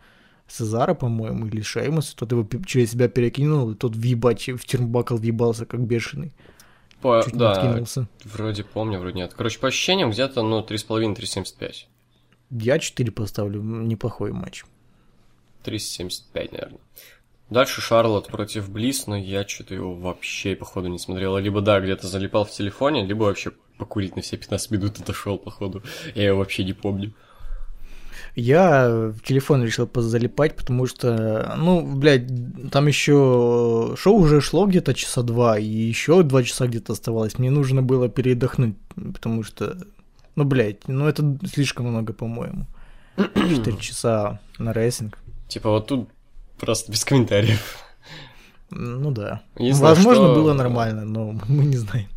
Сезара, 0.53 0.95
по-моему, 0.95 1.47
или 1.47 1.63
Шеймус, 1.63 2.15
тот 2.15 2.31
его 2.33 2.47
через 2.67 2.93
себя 2.93 3.09
перекинул, 3.09 3.71
и 3.71 3.75
тот 3.75 3.97
въебать 3.97 4.49
в 4.49 4.65
термбакл 4.67 5.17
въебался, 5.17 5.65
как 5.65 5.81
бешеный. 5.81 6.33
По- 7.01 7.23
Чуть 7.25 7.33
не 7.33 7.39
да, 7.39 7.53
откинулся. 7.53 8.07
вроде 8.25 8.63
помню, 8.63 8.99
вроде 8.99 9.17
нет. 9.17 9.33
Короче, 9.35 9.59
по 9.59 9.69
ощущениям, 9.69 10.11
где-то, 10.11 10.43
ну, 10.43 10.61
3,5-3,75. 10.63 11.87
Я 12.51 12.79
4 12.79 13.11
поставлю, 13.11 13.63
неплохой 13.63 14.33
матч. 14.33 14.65
375, 15.65 16.53
наверное. 16.53 16.81
Дальше 17.51 17.81
Шарлот 17.81 18.29
против 18.29 18.71
Близ, 18.71 19.07
но 19.07 19.17
я 19.17 19.47
что-то 19.47 19.75
его 19.75 19.95
вообще, 19.95 20.55
походу, 20.57 20.89
не 20.89 20.99
смотрел. 20.99 21.37
Либо, 21.39 21.61
да, 21.61 21.81
где-то 21.81 22.07
залипал 22.09 22.45
в 22.45 22.51
телефоне, 22.51 23.05
либо 23.05 23.25
вообще 23.25 23.53
покурить 23.79 24.17
на 24.17 24.23
все 24.23 24.37
15 24.37 24.71
минут 24.71 24.99
отошел, 25.01 25.39
походу. 25.39 25.83
Я 26.15 26.29
его 26.29 26.39
вообще 26.39 26.65
не 26.65 26.73
помню. 26.73 27.13
Я 28.35 28.89
в 28.89 29.21
телефон 29.21 29.63
решил 29.63 29.87
позалипать, 29.87 30.57
потому 30.57 30.87
что, 30.87 31.55
ну, 31.59 31.83
блядь, 31.83 32.27
там 32.71 32.87
еще 32.87 33.95
шоу 33.99 34.17
уже 34.17 34.41
шло 34.41 34.67
где-то 34.67 34.95
часа 34.95 35.23
два, 35.23 35.59
и 35.59 35.67
еще 35.67 36.23
два 36.23 36.43
часа 36.43 36.67
где-то 36.67 36.95
оставалось. 36.95 37.39
Мне 37.39 37.51
нужно 37.51 37.83
было 37.83 38.09
передохнуть, 38.09 38.75
потому 38.95 39.43
что, 39.43 39.77
ну, 40.35 40.45
блядь, 40.45 40.89
ну 40.89 41.07
это 41.07 41.39
слишком 41.47 41.89
много, 41.89 42.15
по-моему. 42.15 42.67
Четыре 43.35 43.77
часа 43.81 44.41
на 44.59 44.73
рестлинг. 44.73 45.19
Типа 45.49 45.69
вот 45.71 45.89
тут 45.89 46.09
просто 46.59 46.91
без 46.91 47.05
комментариев. 47.05 47.77
Ну 48.71 49.11
да. 49.11 49.43
Возможно, 49.57 50.25
что- 50.25 50.35
было 50.35 50.55
нормально, 50.55 51.05
но 51.05 51.33
мы 51.49 51.65
не 51.65 51.77
знаем. 51.77 52.09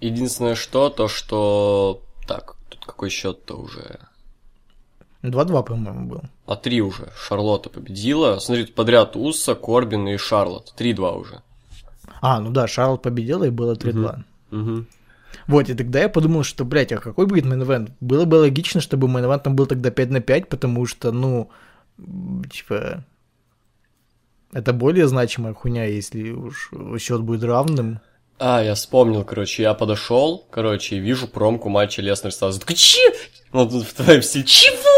Единственное, 0.00 0.54
что, 0.54 0.90
то, 0.90 1.08
что... 1.08 2.02
Так, 2.28 2.54
тут 2.68 2.84
какой 2.84 3.10
счет-то 3.10 3.54
уже? 3.56 3.98
2-2, 5.30 5.64
по-моему, 5.64 6.08
был. 6.08 6.22
А 6.46 6.56
три 6.56 6.80
уже. 6.80 7.08
Шарлотта 7.16 7.70
победила. 7.70 8.38
Смотри, 8.38 8.64
тут 8.64 8.74
подряд 8.74 9.16
Уса, 9.16 9.54
Корбин 9.54 10.08
и 10.08 10.16
Шарлотт. 10.16 10.74
Три-два 10.76 11.12
уже. 11.12 11.42
А, 12.20 12.40
ну 12.40 12.50
да, 12.50 12.66
Шарлот 12.66 13.02
победила 13.02 13.44
и 13.44 13.50
было 13.50 13.74
3-2. 13.74 14.22
Угу. 14.52 14.84
Вот, 15.48 15.68
и 15.68 15.74
тогда 15.74 16.00
я 16.00 16.08
подумал, 16.08 16.42
что, 16.42 16.64
блядь, 16.64 16.92
а 16.92 16.98
какой 16.98 17.26
будет 17.26 17.44
main 17.44 17.94
Было 18.00 18.24
бы 18.24 18.36
логично, 18.36 18.80
чтобы 18.80 19.08
main 19.08 19.40
там 19.40 19.54
был 19.54 19.66
тогда 19.66 19.90
5 19.90 20.10
на 20.10 20.20
5, 20.20 20.48
потому 20.48 20.86
что, 20.86 21.12
ну, 21.12 21.50
типа, 22.50 23.04
это 24.52 24.72
более 24.72 25.06
значимая 25.06 25.54
хуйня, 25.54 25.84
если 25.84 26.30
уж 26.30 26.70
счет 26.98 27.20
будет 27.22 27.44
равным. 27.44 28.00
А, 28.38 28.62
я 28.62 28.74
вспомнил, 28.74 29.24
короче, 29.24 29.62
я 29.62 29.74
подошел, 29.74 30.46
короче, 30.50 30.96
и 30.96 31.00
вижу 31.00 31.26
промку 31.26 31.68
матча 31.68 32.02
Леснер 32.02 32.32
Стас. 32.32 32.58
Такой, 32.58 32.76
че? 32.76 33.00
Тут 33.52 33.72
в 33.72 33.94
твоем 33.94 34.22
стиле, 34.22 34.44
чего? 34.44 34.95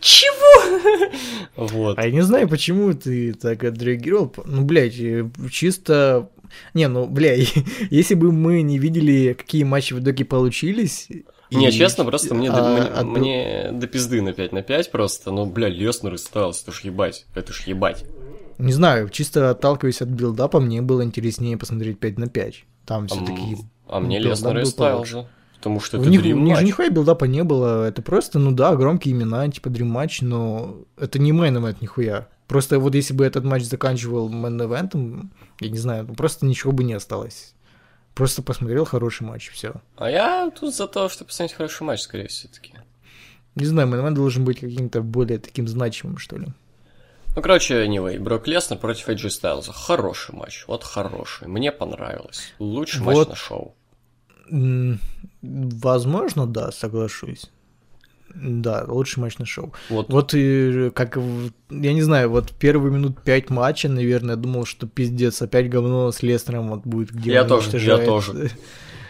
Чего? 0.00 1.10
Вот. 1.56 1.98
А 1.98 2.04
я 2.06 2.10
не 2.10 2.22
знаю, 2.22 2.48
почему 2.48 2.92
ты 2.94 3.32
так 3.34 3.64
отреагировал. 3.64 4.34
Ну, 4.44 4.62
блядь, 4.62 4.98
э, 4.98 5.28
чисто... 5.50 6.30
Не, 6.74 6.88
ну, 6.88 7.06
блядь, 7.06 7.52
если 7.90 8.14
бы 8.14 8.32
мы 8.32 8.62
не 8.62 8.78
видели, 8.78 9.32
какие 9.34 9.64
матчи 9.64 9.92
в 9.94 10.00
итоге 10.02 10.24
получились... 10.24 11.08
Не, 11.50 11.68
и- 11.68 11.72
честно, 11.72 12.04
просто 12.04 12.34
мне, 12.34 12.50
до, 12.50 12.56
а, 12.58 12.72
мне, 12.72 12.82
а 12.88 13.04
мне 13.04 13.70
до 13.72 13.86
пизды 13.86 14.20
на 14.20 14.32
5 14.32 14.52
на 14.52 14.62
5 14.62 14.90
просто, 14.90 15.30
ну, 15.30 15.46
бля, 15.46 15.68
Леснер 15.68 16.14
и 16.14 16.18
Стайлс, 16.18 16.62
это 16.62 16.72
ж 16.72 16.80
ебать, 16.80 17.24
это 17.36 17.52
ж 17.52 17.62
ебать. 17.68 18.04
Не 18.58 18.72
знаю, 18.72 19.08
чисто 19.10 19.50
отталкиваясь 19.50 20.02
от 20.02 20.08
build-up 20.08 20.48
а, 20.48 20.58
мне 20.58 20.82
было 20.82 21.02
интереснее 21.04 21.56
посмотреть 21.56 22.00
5 22.00 22.18
на 22.18 22.26
5. 22.28 22.64
Там 22.84 23.04
А, 23.04 23.06
все-таки... 23.06 23.52
м, 23.52 23.70
а 23.86 24.00
мне 24.00 24.18
Леснер 24.18 24.58
и 24.58 24.64
Стайлс 24.64 25.08
же, 25.08 25.28
потому 25.66 25.80
что 25.80 25.96
это 25.96 26.08
них, 26.08 26.22
dream 26.22 26.42
у 26.42 26.44
них 26.44 26.54
же 26.54 26.62
матч. 26.62 26.68
нихуя 26.68 26.90
build-up 26.90 27.20
а 27.20 27.24
не 27.24 27.42
было, 27.42 27.88
это 27.88 28.00
просто, 28.00 28.38
ну 28.38 28.52
да, 28.52 28.76
громкие 28.76 29.14
имена, 29.14 29.48
типа 29.50 29.66
dream 29.66 29.86
матч, 29.86 30.20
но 30.20 30.76
это 30.96 31.18
не 31.18 31.32
main 31.32 31.56
event 31.56 31.78
нихуя. 31.80 32.28
Просто 32.46 32.78
вот 32.78 32.94
если 32.94 33.14
бы 33.14 33.24
этот 33.24 33.42
матч 33.44 33.64
заканчивал 33.64 34.28
main 34.28 34.62
event 34.62 35.06
ом, 35.06 35.32
я 35.58 35.68
не 35.68 35.78
знаю, 35.78 36.06
просто 36.06 36.46
ничего 36.46 36.70
бы 36.70 36.84
не 36.84 36.92
осталось. 36.92 37.54
Просто 38.14 38.42
посмотрел 38.42 38.84
хороший 38.84 39.24
матч, 39.24 39.50
все. 39.50 39.74
А 39.96 40.08
я 40.08 40.50
тут 40.50 40.72
за 40.72 40.86
то, 40.86 41.08
чтобы 41.08 41.28
посмотреть 41.28 41.56
хороший 41.56 41.82
матч, 41.82 42.00
скорее 42.02 42.28
все-таки. 42.28 42.74
Не 43.56 43.64
знаю, 43.64 43.88
main 43.88 44.14
должен 44.14 44.44
быть 44.44 44.60
каким-то 44.60 45.02
более 45.02 45.38
таким 45.38 45.66
значимым, 45.66 46.18
что 46.18 46.36
ли. 46.36 46.46
Ну, 47.34 47.42
короче, 47.42 47.84
anyway, 47.84 48.18
Брок 48.20 48.46
Леснер 48.46 48.78
против 48.78 49.08
AJ 49.08 49.30
Стайлза. 49.30 49.72
Хороший 49.72 50.34
матч, 50.34 50.64
вот 50.68 50.84
хороший. 50.84 51.48
Мне 51.48 51.72
понравилось. 51.72 52.54
Лучший 52.60 53.02
матч 53.02 53.16
Вот. 53.16 53.28
на 53.30 53.34
шоу. 53.34 53.74
Возможно, 55.42 56.46
да, 56.46 56.72
соглашусь. 56.72 57.50
Да, 58.34 58.84
лучший 58.86 59.20
матч 59.20 59.38
на 59.38 59.46
шоу. 59.46 59.72
Вот, 59.88 60.12
Вот 60.12 60.34
и 60.34 60.90
как, 60.94 61.16
я 61.70 61.92
не 61.94 62.02
знаю, 62.02 62.28
вот 62.28 62.52
первые 62.52 62.92
минут 62.92 63.22
пять 63.22 63.48
матча, 63.48 63.88
наверное, 63.88 64.30
я 64.34 64.36
думал, 64.36 64.66
что 64.66 64.86
пиздец, 64.86 65.40
опять 65.40 65.70
говно 65.70 66.12
с 66.12 66.22
Лестером 66.22 66.68
вот 66.68 66.82
будет, 66.82 67.12
где 67.12 67.32
Я 67.32 67.44
тоже, 67.44 67.78
я 67.78 67.96
тоже. 67.96 68.50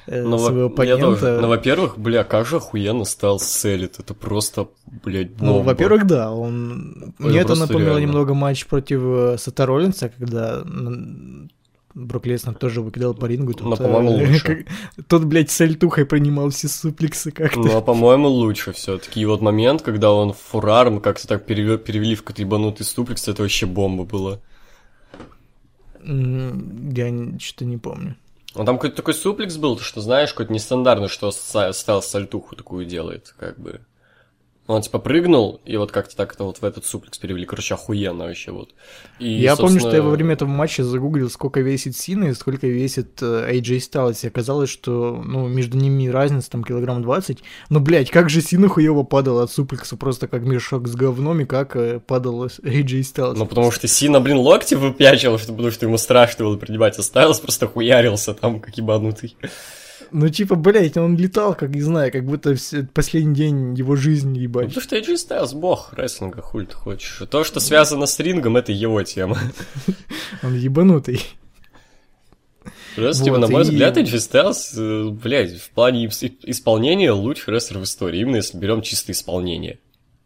э, 0.07 0.23
ну, 0.23 0.37
во- 0.37 0.39
своего 0.39 0.83
я 0.85 0.97
тоже. 0.97 1.17
оппонента. 1.17 1.41
Ну, 1.43 1.49
во-первых, 1.49 1.99
бля, 1.99 2.23
как 2.23 2.47
же 2.47 2.57
охуенно 2.59 3.05
Стайлз 3.05 3.43
селит. 3.49 3.99
Это 3.99 4.15
просто, 4.15 4.69
блядь, 5.05 5.31
бомба. 5.33 5.45
Ну, 5.55 5.61
во-первых, 5.63 6.07
да, 6.07 6.31
он... 6.31 7.15
Это 7.19 7.23
Мне 7.29 7.41
это 7.41 7.57
напомнило 7.57 7.89
реально. 7.97 8.07
немного 8.07 8.35
матч 8.35 8.65
против 8.67 9.01
э, 9.03 9.37
Сета 9.39 9.67
Роллинса, 9.67 10.09
когда 10.09 10.63
Брок 11.99 12.27
Леснер 12.27 12.55
тоже 12.55 12.83
выкидал 12.83 13.15
по 13.15 13.25
рингу. 13.25 13.55
тут, 13.55 13.67
Но, 13.69 13.77
по-моему, 13.77 14.11
э, 14.19 14.27
лучше. 14.29 14.65
как- 14.97 15.07
Тот, 15.09 15.25
блядь, 15.25 15.51
с 15.51 15.59
альтухой 15.63 16.05
принимал 16.05 16.51
все 16.51 16.69
суплексы 16.69 17.31
как-то. 17.31 17.59
Ну, 17.59 17.75
а 17.75 17.81
по-моему, 17.81 18.29
лучше 18.29 18.73
все 18.73 18.99
таки 18.99 19.21
И 19.23 19.25
вот 19.25 19.41
момент, 19.41 19.81
когда 19.81 20.13
он 20.13 20.35
фурарм 20.35 21.01
как-то 21.01 21.27
так 21.27 21.47
переве- 21.47 21.79
перевели 21.79 22.15
в 22.15 22.23
какой-то 22.23 22.43
ебанутый 22.43 22.85
ступлекс, 22.85 23.27
это 23.29 23.41
вообще 23.43 23.65
бомба 23.65 24.05
была. 24.05 24.41
Я 26.05 27.39
что-то 27.39 27.65
не 27.65 27.79
помню. 27.79 28.17
Ну, 28.55 28.65
там 28.65 28.77
какой-то 28.77 28.97
такой 28.97 29.15
суплекс 29.15 29.57
был, 29.57 29.79
что 29.79 30.01
знаешь, 30.01 30.31
какой-то 30.33 30.53
нестандартный, 30.53 31.09
что 31.09 31.31
Ста- 31.31 31.73
Стайлз 31.73 32.07
сальтуху 32.07 32.57
такую 32.57 32.87
делает, 32.87 33.35
как 33.39 33.59
бы. 33.59 33.81
Он 34.69 34.83
типа 34.83 34.99
прыгнул, 34.99 35.61
и 35.65 35.77
вот 35.77 35.93
как-то 35.93 36.17
так 36.17 36.35
это 36.35 36.43
вот 36.43 36.59
в 36.59 36.65
этот 36.65 36.85
суплекс 36.85 37.17
перевели. 37.19 37.47
Короче, 37.47 37.75
охуенно 37.75 38.25
вообще 38.25 38.51
вот. 38.51 38.71
И, 39.21 39.29
Я 39.29 39.55
помню, 39.55 39.79
что 39.79 39.89
я 39.91 39.95
во 39.95 39.97
собственно, 39.97 40.11
время 40.11 40.33
этого 40.35 40.49
матча 40.49 40.83
загуглил, 40.83 41.31
сколько 41.31 41.61
весит 41.61 41.97
Сина 41.97 42.25
и 42.25 42.35
сколько 42.35 42.67
весит 42.67 43.23
э, 43.23 43.53
AJ 43.53 43.77
Styles. 43.79 44.19
И 44.25 44.27
оказалось, 44.27 44.69
что 44.69 45.23
ну, 45.25 45.47
между 45.47 45.77
ними 45.77 46.09
разница 46.09 46.51
там 46.51 46.65
килограмм 46.65 47.01
20. 47.03 47.39
Но, 47.71 47.79
блядь, 47.79 48.11
как 48.11 48.29
же 48.29 48.41
Сина 48.41 48.69
хуево 48.69 49.05
падал 49.05 49.39
от 49.39 49.53
суплекса, 49.53 49.97
просто 49.97 50.27
как 50.27 50.43
мешок 50.43 50.89
с 50.89 50.97
говном, 50.97 51.41
и 51.41 51.45
как 51.45 51.77
э, 51.77 52.01
падал 52.01 52.47
AJ 52.47 53.01
Styles. 53.03 53.35
Ну, 53.37 53.47
потому 53.47 53.71
что 53.71 53.87
Сина, 53.87 54.21
блин, 54.21 54.39
локти 54.39 54.75
выпячил, 54.75 55.39
что- 55.39 55.53
потому 55.53 55.71
что 55.71 55.87
ему 55.87 55.97
страшно 55.97 56.45
было 56.45 56.57
принимать, 56.57 56.99
а 56.99 57.03
Стайлз 57.05 57.39
просто 57.39 57.69
хуярился 57.69 58.35
там, 58.35 58.59
как 58.61 58.77
ебанутый. 58.77 59.37
Ну, 60.13 60.29
типа, 60.29 60.55
блядь, 60.55 60.97
он 60.97 61.17
летал, 61.17 61.55
как, 61.55 61.71
не 61.75 61.83
знаю, 61.83 62.13
как 62.13 62.25
будто 62.25 62.55
последний 62.95 63.35
день 63.35 63.75
его 63.75 63.97
жизни, 63.97 64.35
Ну, 64.39 64.43
ебать. 64.43 64.67
потому 64.69 64.83
что 64.83 64.97
AJ 64.97 65.17
Стайлз 65.17 65.53
бог 65.55 65.93
рестлинга, 65.95 66.43
хуй 66.43 66.67
ты 66.67 66.75
хочешь. 66.75 67.23
То, 67.31 67.45
что 67.45 67.61
связано 67.61 68.07
с 68.07 68.19
рингом, 68.21 68.57
это 68.57 68.73
его 68.73 69.03
тема. 69.03 69.39
Он 70.43 70.55
ебанутый. 70.55 71.21
Просто, 72.97 73.25
типа, 73.25 73.37
Вот, 73.37 73.47
на 73.47 73.53
мой 73.53 73.61
и- 73.63 73.65
взгляд, 73.65 73.97
AJ 73.97 74.15
Styles, 74.15 74.79
э, 74.81 75.11
блядь, 75.11 75.57
в 75.61 75.71
плане 75.71 76.07
ис- 76.07 76.33
исполнения 76.45 77.13
лучший 77.13 77.53
рестлер 77.55 77.79
в 77.79 77.85
истории, 77.85 78.21
именно 78.21 78.37
если 78.37 78.57
берем 78.59 78.81
чисто 78.83 79.13
исполнение. 79.13 79.79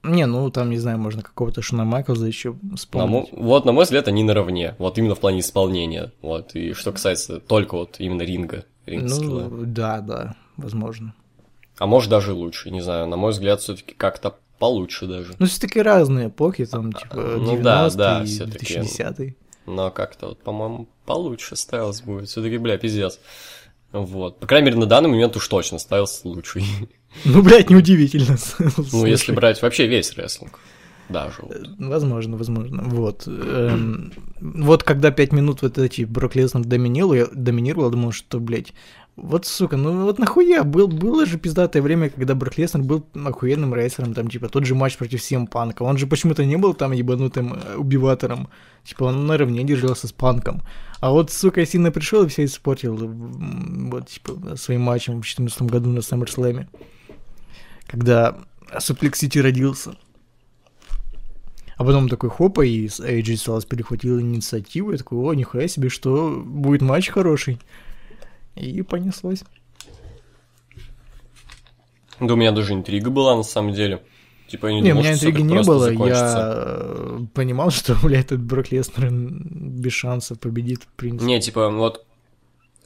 Не, 0.03 0.25
ну, 0.27 0.51
там, 0.51 0.71
не 0.71 0.79
знаю, 0.79 0.99
можно 0.99 1.21
какого-то 1.23 1.61
Шона 1.61 1.85
Майклза 1.85 2.27
еще 2.27 2.51
На 2.63 2.69
мо- 2.71 2.77
вспомнить. 2.77 3.29
вот, 3.33 3.65
на 3.67 3.73
мой 3.73 3.85
взгляд, 3.85 4.09
они 4.09 4.23
наравне, 4.23 4.75
вот 4.79 4.97
именно 4.97 5.15
в 5.15 5.21
плане 5.21 5.41
исполнения. 5.41 6.13
Вот, 6.23 6.55
и 6.55 6.73
что 6.73 6.93
касается 6.93 7.39
только 7.41 7.75
вот 7.77 7.97
именно 7.99 8.23
ринга, 8.23 8.65
ринг-скилла. 8.91 9.49
Ну, 9.49 9.65
да, 9.65 10.01
да, 10.01 10.37
возможно. 10.57 11.15
А 11.79 11.87
может 11.87 12.11
даже 12.11 12.33
лучше, 12.33 12.71
не 12.71 12.83
знаю, 12.83 13.07
на 13.07 13.17
мой 13.17 13.33
взгляд, 13.33 13.61
все 13.61 13.75
таки 13.75 13.95
как-то 13.95 14.37
получше 14.59 15.07
даже. 15.07 15.35
Ну, 15.39 15.47
все-таки 15.47 15.81
разные 15.81 16.29
эпохи, 16.29 16.67
там, 16.67 16.93
типа, 16.93 17.15
Ну 17.17 17.55
90-е 17.57 17.63
да, 17.63 17.91
да, 17.91 18.23
и 18.23 18.27
всё-таки. 18.27 18.75
2010 18.75 19.37
Но 19.67 19.91
как-то 19.91 20.29
вот, 20.29 20.43
по-моему, 20.43 20.89
получше 21.07 21.57
Стайлз 21.57 22.03
будет. 22.03 22.29
все 22.29 22.43
таки 22.43 22.59
бля, 22.59 22.77
пиздец. 22.77 23.19
Вот. 23.93 24.39
По 24.39 24.47
крайней 24.47 24.67
мере, 24.67 24.79
на 24.79 24.87
данный 24.87 25.09
момент 25.09 25.37
уж 25.37 25.49
точно 25.49 25.79
Стайлз 25.79 26.21
лучший. 26.25 26.65
Ну, 27.25 27.43
блядь, 27.43 27.71
неудивительно. 27.71 28.37
Ну, 28.93 29.07
если 29.07 29.33
брать 29.33 29.63
вообще 29.63 29.87
весь 29.87 30.13
рестлинг. 30.13 30.59
Даже 31.11 31.43
вот. 31.43 31.57
Возможно, 31.79 32.37
возможно. 32.37 32.83
Вот. 32.85 33.25
Эм, 33.27 34.13
вот 34.41 34.83
когда 34.83 35.11
пять 35.11 35.33
минут 35.33 35.63
вот 35.63 35.79
эти 35.79 36.03
Брок 36.03 36.37
Леснер 36.37 36.65
доминировал, 36.65 37.15
я 37.15 37.27
доминировал, 37.33 37.87
я 37.87 37.91
думал, 37.91 38.13
что, 38.13 38.39
блядь, 38.39 38.73
вот, 39.17 39.45
сука, 39.45 39.77
ну 39.77 40.05
вот 40.05 40.19
нахуя, 40.19 40.63
был, 40.65 40.89
было 40.89 41.27
же 41.27 41.39
пиздатое 41.39 41.83
время, 41.83 42.11
когда 42.11 42.35
Брок 42.35 42.57
Леснер 42.57 42.83
был 42.83 43.05
охуенным 43.15 43.75
рейсером, 43.75 44.15
там, 44.15 44.31
типа, 44.31 44.49
тот 44.49 44.65
же 44.65 44.75
матч 44.75 44.97
против 44.97 45.21
CM 45.21 45.47
Панка, 45.47 45.83
он 45.83 45.99
же 45.99 46.07
почему-то 46.07 46.45
не 46.45 46.57
был 46.57 46.75
там 46.75 46.93
ебанутым 46.93 47.55
э, 47.55 47.77
убиватором, 47.77 48.49
типа, 48.85 49.05
он 49.05 49.27
наравне 49.27 49.63
держался 49.65 50.09
с 50.09 50.13
Панком, 50.13 50.63
а 51.01 51.11
вот, 51.11 51.31
сука, 51.31 51.67
сильно 51.67 51.91
пришел 51.91 52.25
и 52.25 52.29
все 52.29 52.45
испортил, 52.45 52.97
вот, 52.97 54.09
типа, 54.09 54.57
своим 54.57 54.83
матчем 54.83 55.15
в 55.15 55.23
2014 55.23 55.63
году 55.63 55.91
на 55.91 55.99
SummerSlam, 55.99 56.67
когда 57.87 58.37
City 58.73 59.43
родился. 59.43 59.97
А 61.81 61.85
потом 61.85 62.11
такой 62.11 62.29
хопа, 62.29 62.61
и 62.61 62.89
AJ 62.89 63.23
Styles 63.23 63.67
перехватил 63.67 64.21
инициативу, 64.21 64.93
я 64.93 64.99
такой, 64.99 65.17
о, 65.17 65.33
нихуя 65.33 65.67
себе, 65.67 65.89
что 65.89 66.29
будет 66.45 66.83
матч 66.83 67.09
хороший. 67.09 67.59
И 68.55 68.83
понеслось. 68.83 69.45
Да 72.21 72.35
у 72.35 72.37
меня 72.37 72.53
даже 72.53 72.75
интрига 72.75 73.09
была, 73.09 73.35
на 73.35 73.45
самом 73.45 73.73
деле. 73.73 74.03
Типа, 74.47 74.67
я 74.67 74.75
не, 74.75 74.81
Не, 74.83 74.91
у 74.91 74.97
думал, 74.97 75.05
меня 75.05 75.17
что 75.17 75.21
всё 75.21 75.31
интриги 75.31 75.47
не 75.47 75.63
было, 75.63 75.79
закончится. 75.79 76.37
я 76.37 76.53
э, 76.59 77.21
понимал, 77.33 77.71
что, 77.71 77.97
блядь, 78.03 78.27
этот 78.27 78.43
Брок 78.43 78.71
Леснер 78.73 79.09
без 79.11 79.95
шансов 79.95 80.39
победит, 80.39 80.83
в 80.83 80.89
принципе. 80.89 81.25
Не, 81.25 81.41
типа, 81.41 81.71
вот, 81.71 82.05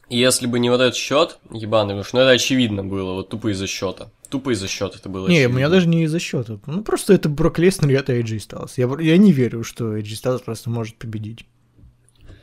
если 0.08 0.46
бы 0.46 0.60
не 0.60 0.70
вот 0.70 0.80
этот 0.80 0.94
счет 0.94 1.40
ебаный, 1.50 1.94
потому 1.94 2.04
что 2.04 2.18
ну, 2.18 2.22
это 2.22 2.30
очевидно 2.30 2.84
было, 2.84 3.14
вот 3.14 3.28
тупо 3.28 3.50
из-за 3.50 3.66
счета. 3.66 4.10
Тупо 4.34 4.50
из-за 4.52 4.66
счета 4.68 4.96
это 4.98 5.08
было. 5.08 5.28
Не, 5.28 5.34
у 5.34 5.36
очевидно. 5.38 5.56
меня 5.56 5.68
даже 5.68 5.86
не 5.88 6.02
из-за 6.04 6.18
счета. 6.18 6.58
Ну, 6.66 6.82
просто 6.82 7.14
это 7.14 7.28
Брок 7.28 7.58
Леснер, 7.60 7.90
и 7.90 7.94
это 7.94 8.12
AJ 8.12 8.38
Styles. 8.38 8.72
Я, 8.76 8.88
я 9.12 9.16
не 9.16 9.30
верю, 9.32 9.62
что 9.62 9.96
AJ 9.96 10.02
Styles 10.22 10.42
просто 10.44 10.70
может 10.70 10.96
победить. 10.96 11.46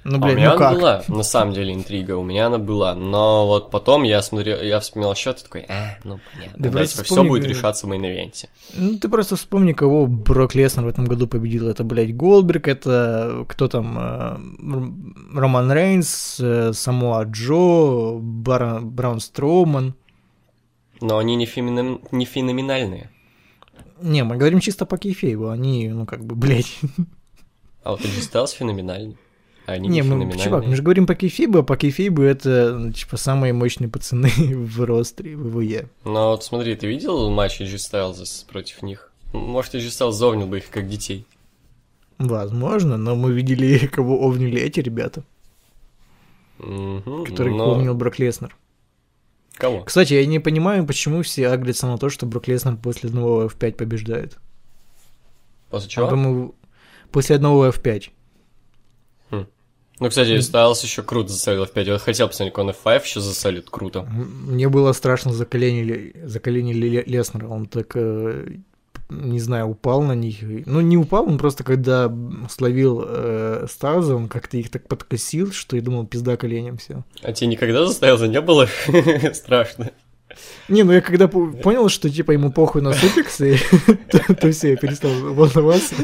Ну, 0.03 0.15
А 0.15 0.17
у 0.17 0.21
блядь, 0.21 0.35
меня 0.37 0.49
ну 0.49 0.55
она 0.55 0.69
как? 0.69 0.77
была, 0.79 1.03
на 1.09 1.21
самом 1.23 1.53
деле, 1.53 1.73
интрига, 1.75 2.17
у 2.17 2.23
меня 2.23 2.47
она 2.47 2.57
была, 2.57 2.95
но 2.95 3.45
вот 3.45 3.69
потом 3.69 4.01
я 4.01 4.23
смотрел, 4.23 4.59
я 4.59 4.79
вспоминал 4.79 5.13
счет 5.13 5.39
и 5.39 5.43
такой, 5.43 5.61
а, 5.69 5.99
ну 6.03 6.19
понятно, 6.33 6.57
Да 6.63 6.69
да, 6.69 6.77
просто 6.79 6.95
все 7.03 7.13
вспомни, 7.13 7.29
будет 7.29 7.45
э, 7.45 7.49
решаться 7.49 7.85
в 7.85 7.91
main 7.91 8.12
event 8.12 8.37
е. 8.37 8.47
Ну, 8.75 8.97
ты 8.97 9.09
просто 9.09 9.35
вспомни, 9.35 9.73
кого 9.73 10.07
Брок 10.07 10.55
Леснер 10.55 10.85
в 10.85 10.87
этом 10.87 11.05
году 11.05 11.27
победил. 11.27 11.67
Это, 11.67 11.83
блядь, 11.83 12.15
Голдберг, 12.15 12.67
это 12.67 13.45
кто 13.47 13.67
там, 13.67 13.95
э, 13.99 15.37
Роман 15.39 15.71
Рейнс, 15.71 16.37
э, 16.39 16.71
Самуа 16.73 17.23
Джо, 17.25 18.17
Бара- 18.19 18.79
Браун 18.81 19.19
Строуман. 19.19 19.93
Но 21.01 21.17
они 21.17 21.35
не, 21.35 21.45
феминам- 21.45 22.01
не 22.11 22.25
феноменальные. 22.25 23.09
Не, 24.01 24.23
мы 24.23 24.37
говорим 24.37 24.59
чисто 24.59 24.85
по 24.85 24.97
кейфейбу, 24.97 25.49
они, 25.49 25.89
ну, 25.89 26.05
как 26.05 26.23
бы, 26.23 26.35
блядь. 26.35 26.79
А 27.83 27.91
вот 27.91 28.01
Styles 28.01 28.55
феноменальный, 28.55 29.17
а 29.65 29.73
они 29.73 29.89
не, 29.89 30.01
Не, 30.01 30.03
мы, 30.03 30.37
чувак, 30.37 30.65
мы 30.65 30.75
же 30.75 30.81
говорим 30.83 31.05
по 31.07 31.15
кейфейбу, 31.15 31.59
а 31.59 31.63
по 31.63 31.75
кейфейбу 31.77 32.21
это, 32.21 32.75
ну, 32.77 32.91
типа, 32.91 33.17
самые 33.17 33.53
мощные 33.53 33.89
пацаны 33.89 34.29
в 34.37 34.83
ростере, 34.85 35.35
в 35.35 35.57
ВВЕ. 35.57 35.87
Но 36.05 36.29
вот 36.31 36.43
смотри, 36.43 36.75
ты 36.75 36.87
видел 36.87 37.29
матч 37.31 37.59
AJ 37.61 37.75
Styles 37.75 38.45
против 38.47 38.81
них? 38.83 39.11
Может, 39.33 39.75
AJ 39.75 39.87
Styles 39.87 40.11
зовнил 40.11 40.47
бы 40.47 40.57
их 40.59 40.69
как 40.69 40.87
детей. 40.87 41.25
Возможно, 42.19 42.97
но 42.97 43.15
мы 43.15 43.31
видели, 43.31 43.77
кого 43.91 44.19
овнили 44.23 44.59
эти 44.61 44.79
ребята, 44.79 45.23
Мгм, 46.59 47.25
которых 47.25 47.55
но- 47.55 47.71
овнил 47.71 47.95
Брок 47.95 48.19
Леснер. 48.19 48.55
Кого? 49.61 49.81
Кстати, 49.83 50.15
я 50.15 50.25
не 50.25 50.39
понимаю, 50.39 50.87
почему 50.87 51.21
все 51.21 51.47
агрятся 51.49 51.85
на 51.85 51.99
то, 51.99 52.09
что 52.09 52.25
Брок 52.25 52.47
Леснер 52.47 52.77
после 52.77 53.09
одного 53.09 53.45
F5 53.45 53.73
побеждает. 53.73 54.39
После 55.69 55.87
А 55.87 55.89
чего? 55.91 56.07
по-моему, 56.09 56.55
после 57.11 57.35
одного 57.35 57.67
F5. 57.67 58.09
Ну, 59.29 60.09
кстати, 60.09 60.31
Styles 60.39 60.83
еще 60.83 61.03
круто 61.03 61.29
засолил 61.29 61.65
в 61.67 61.71
5. 61.71 61.87
Я 61.87 61.99
хотел 61.99 62.27
посмотреть, 62.27 62.55
как 62.55 62.63
он 62.65 62.71
F5 62.71 63.03
еще 63.03 63.19
засолит 63.19 63.69
круто. 63.69 64.01
Мне 64.01 64.67
было 64.67 64.93
страшно 64.93 65.31
за 65.31 65.45
колени, 65.45 65.81
Ле- 65.83 66.27
за 66.27 66.39
колени 66.39 66.73
Ле- 66.73 67.03
Леснера. 67.05 67.47
Он 67.47 67.67
так, 67.67 67.91
э, 67.95 68.47
не 69.11 69.39
знаю, 69.39 69.67
упал 69.67 70.01
на 70.01 70.13
них. 70.13 70.37
Ну, 70.41 70.81
не 70.81 70.97
упал, 70.97 71.27
он 71.27 71.37
просто 71.37 71.63
когда 71.63 72.11
словил 72.49 73.03
э, 73.05 73.65
Стаза, 73.69 74.15
он 74.15 74.27
как-то 74.27 74.57
их 74.57 74.69
так 74.69 74.87
подкосил, 74.87 75.51
что 75.51 75.75
я 75.75 75.81
думал, 75.81 76.05
пизда 76.05 76.37
коленям 76.37 76.77
все. 76.77 77.03
А 77.21 77.31
тебе 77.33 77.47
никогда 77.47 77.85
за 77.85 77.93
Стайлза 77.93 78.27
не 78.27 78.41
было 78.41 78.67
страшно? 79.33 79.91
Не, 80.69 80.83
ну 80.83 80.93
я 80.93 81.01
когда 81.01 81.27
по- 81.27 81.47
понял, 81.47 81.89
что 81.89 82.09
типа 82.09 82.31
ему 82.31 82.51
похуй 82.51 82.81
на 82.81 82.93
суплексы, 82.93 83.57
то, 84.39 84.51
все, 84.51 84.71
я 84.71 84.75
перестал 84.77 85.11
волноваться. 85.11 85.95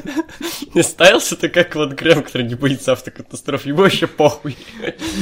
Не 0.74 0.84
Стайлз 0.84 1.32
это 1.32 1.48
как 1.50 1.76
вот 1.76 1.94
Грэм, 1.94 2.24
который 2.24 2.46
не 2.46 2.56
боится 2.56 2.92
автокатастроф. 2.92 3.66
Ему 3.66 3.80
вообще 3.80 4.08
похуй. 4.08 4.58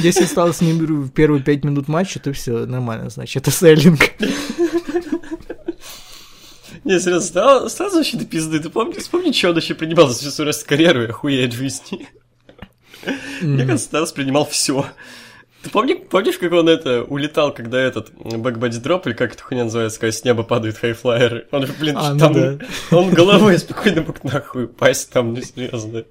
Если 0.02 0.24
стал 0.24 0.52
с 0.52 0.60
ним 0.60 0.78
в 1.04 1.10
первые 1.10 1.42
пять 1.42 1.64
минут 1.64 1.86
матча, 1.88 2.18
то 2.18 2.32
все 2.32 2.66
нормально, 2.66 3.10
значит, 3.10 3.42
это 3.42 3.50
селлинг. 3.50 4.00
Не, 6.86 7.00
серьезно, 7.00 7.20
Стайлз 7.26 7.72
Стайлз 7.72 7.94
вообще 7.94 8.16
до 8.16 8.24
пизды. 8.26 8.60
Ты 8.60 8.70
помни, 8.70 8.92
вспомни, 8.92 9.32
что 9.32 9.48
он 9.48 9.54
вообще 9.54 9.74
принимал 9.74 10.06
за 10.06 10.14
всю 10.14 10.30
свою 10.30 10.52
карьеру 10.64 11.02
и 11.02 11.08
охуеть 11.08 11.52
жизни. 11.52 12.06
Мне 13.42 13.64
кажется, 13.64 13.86
Стайлз 13.86 14.12
принимал 14.12 14.46
все. 14.46 14.86
Ты 15.64 15.70
помни, 15.70 15.94
помнишь, 15.94 16.38
как 16.38 16.52
он 16.52 16.68
это 16.68 17.02
улетал, 17.02 17.52
когда 17.52 17.80
этот 17.80 18.12
бэкбоди 18.14 18.78
дроп, 18.78 19.08
или 19.08 19.14
как 19.14 19.32
эта 19.32 19.42
хуйня 19.42 19.64
называется, 19.64 19.98
когда 19.98 20.12
с 20.16 20.22
неба 20.22 20.44
падают 20.44 20.76
хайфлайеры? 20.76 21.48
Он 21.50 21.66
же, 21.66 21.72
блин, 21.72 21.96
А, 21.98 22.12
ну 22.12 22.20
там, 22.20 22.32
да. 22.34 22.58
он 22.92 23.10
головой 23.10 23.58
спокойно 23.58 24.02
мог 24.02 24.22
нахуй 24.22 24.66
упасть 24.66 25.10
там, 25.10 25.34
ну 25.34 25.40
серьезно. 25.42 26.04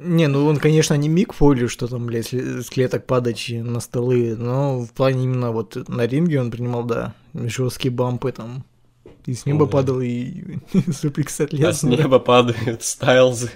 Не, 0.00 0.26
ну 0.26 0.44
он, 0.44 0.56
конечно, 0.56 0.94
не 0.94 1.08
Мик 1.08 1.34
Фоли, 1.34 1.68
что 1.68 1.86
там, 1.86 2.06
блядь, 2.06 2.34
с 2.34 2.68
клеток 2.68 3.06
падать 3.06 3.46
на 3.48 3.78
столы, 3.78 4.34
но 4.36 4.80
в 4.80 4.90
плане 4.90 5.22
именно 5.22 5.52
вот 5.52 5.88
на 5.88 6.04
ринге 6.04 6.40
он 6.40 6.50
принимал, 6.50 6.82
да, 6.82 7.14
жесткие 7.32 7.92
бампы 7.92 8.32
там. 8.32 8.64
И 9.26 9.34
с 9.34 9.46
неба 9.46 9.66
Да. 9.66 9.72
падал, 9.72 10.00
и 10.00 10.58
суплекс 10.92 11.40
от 11.40 11.54
А 11.54 11.72
с 11.72 11.82
неба 11.82 12.18
падают 12.18 12.82
Стайлзы. 12.82 13.50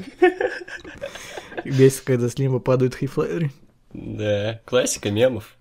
Весь, 1.65 2.01
когда 2.01 2.29
с 2.29 2.39
неба 2.39 2.59
падают 2.61 2.95
хейфлайеры. 2.95 3.51
Да, 3.93 4.61
классика 4.65 5.11
мемов. 5.11 5.57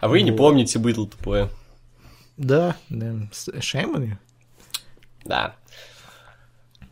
А 0.00 0.08
вы 0.08 0.22
не 0.22 0.32
помните 0.32 0.78
быдло 0.78 1.06
тупое. 1.06 1.48
Да, 2.36 2.76
да, 2.88 3.14
Шейманы. 3.60 4.18
Да. 5.24 5.54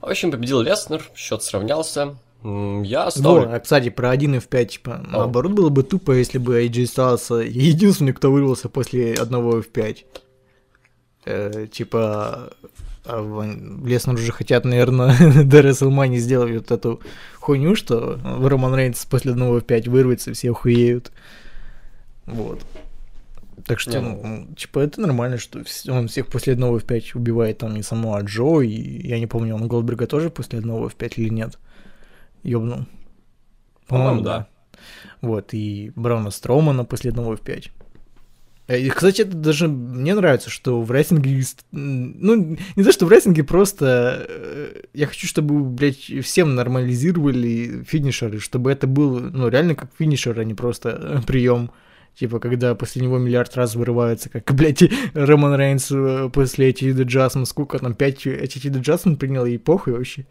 В 0.00 0.06
общем, 0.06 0.30
победил 0.30 0.60
Леснер, 0.60 1.02
счет 1.16 1.42
сравнялся. 1.42 2.16
Я 2.42 3.00
Во, 3.02 3.06
оставлю... 3.08 3.54
а, 3.54 3.58
кстати, 3.60 3.90
про 3.90 4.10
1 4.10 4.40
в 4.40 4.46
5, 4.46 4.70
типа, 4.70 5.04
наоборот, 5.10 5.52
было 5.52 5.68
бы 5.68 5.82
тупо, 5.82 6.12
если 6.12 6.38
бы 6.38 6.62
AJ 6.64 6.84
Styles 6.84 7.46
единственный, 7.48 8.12
кто 8.14 8.30
вырвался 8.30 8.68
после 8.68 9.14
одного 9.14 9.58
F5. 9.58 9.98
Э, 11.24 11.66
типа, 11.70 12.52
а 13.04 13.82
Леснер 13.84 14.14
уже 14.14 14.32
хотят, 14.32 14.64
наверное, 14.64 15.16
до 15.44 15.60
WrestleMania 15.60 16.16
сделать 16.16 16.52
вот 16.54 16.70
эту 16.70 17.00
хуйню, 17.38 17.74
что 17.74 18.18
Роман 18.24 18.74
Рейнс 18.74 19.04
после 19.06 19.32
одного 19.32 19.58
F5 19.58 19.90
вырвется, 19.90 20.32
все 20.32 20.50
охуеют. 20.50 21.12
Вот. 22.26 22.64
Так 23.66 23.80
что, 23.80 24.00
Не, 24.00 24.00
ну, 24.00 24.54
типа, 24.54 24.80
это 24.80 25.00
нормально, 25.00 25.38
что 25.38 25.62
он 25.88 26.08
всех 26.08 26.28
после 26.28 26.54
одного 26.54 26.78
F5 26.78 27.10
убивает 27.14 27.58
там 27.58 27.76
и 27.76 27.82
самого 27.82 28.20
Джо, 28.22 28.60
и 28.60 29.06
я 29.06 29.18
не 29.18 29.26
помню, 29.26 29.54
он 29.54 29.68
Голдберга 29.68 30.06
тоже 30.06 30.30
после 30.30 30.58
одного 30.58 30.88
F5 30.88 31.12
или 31.16 31.28
нет. 31.28 31.58
Ёбнул. 32.42 32.86
По-моему, 33.86 34.22
да. 34.22 34.46
Вот, 35.20 35.52
и 35.52 35.92
Брауна 35.94 36.30
Строумана 36.30 36.84
после 36.84 37.10
одного 37.10 37.34
F5. 37.34 37.66
Э, 37.66 37.79
И, 38.76 38.88
кстати, 38.90 39.22
это 39.22 39.36
даже 39.36 39.68
мне 39.68 40.14
нравится, 40.14 40.50
что 40.50 40.80
в 40.80 40.90
м, 40.92 41.54
Ну, 41.72 42.56
не 42.76 42.84
то, 42.84 42.92
что 42.92 43.06
в 43.06 43.08
рестлинге, 43.10 43.42
просто... 43.42 44.26
э, 44.28 44.82
Я 44.94 45.06
хочу, 45.06 45.26
чтобы, 45.26 45.64
блядь, 45.64 46.10
всем 46.24 46.54
нормализировали 46.54 47.84
финишеры, 47.84 48.38
чтобы 48.38 48.70
это 48.70 48.86
был, 48.86 49.18
ну, 49.20 49.48
реально 49.48 49.74
как 49.74 49.90
финишер, 49.98 50.38
а 50.38 50.44
не 50.44 50.54
просто 50.54 51.22
прием. 51.26 51.70
Типа, 52.14 52.38
когда 52.38 52.74
после 52.74 53.02
него 53.02 53.18
миллиард 53.18 53.56
раз 53.56 53.74
вырывается, 53.76 54.28
как, 54.28 54.44
блядь, 54.54 54.82
Роман 55.14 55.54
Рейнс 55.56 55.90
э, 55.90 56.28
после 56.32 56.70
Attitude 56.70 57.04
Adjustment, 57.04 57.46
сколько 57.46 57.78
там, 57.78 57.94
5 57.94 58.26
Attitude 58.26 58.80
Adjustment 58.80 59.16
принял, 59.16 59.46
и 59.46 59.58
похуй 59.58 59.94
вообще. 59.94 60.26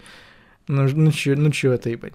Ну, 0.68 0.88
ну 0.94 1.12
чё, 1.12 1.36
ну 1.36 1.52
чё 1.52 1.74
это, 1.74 1.90
ебать. 1.90 2.14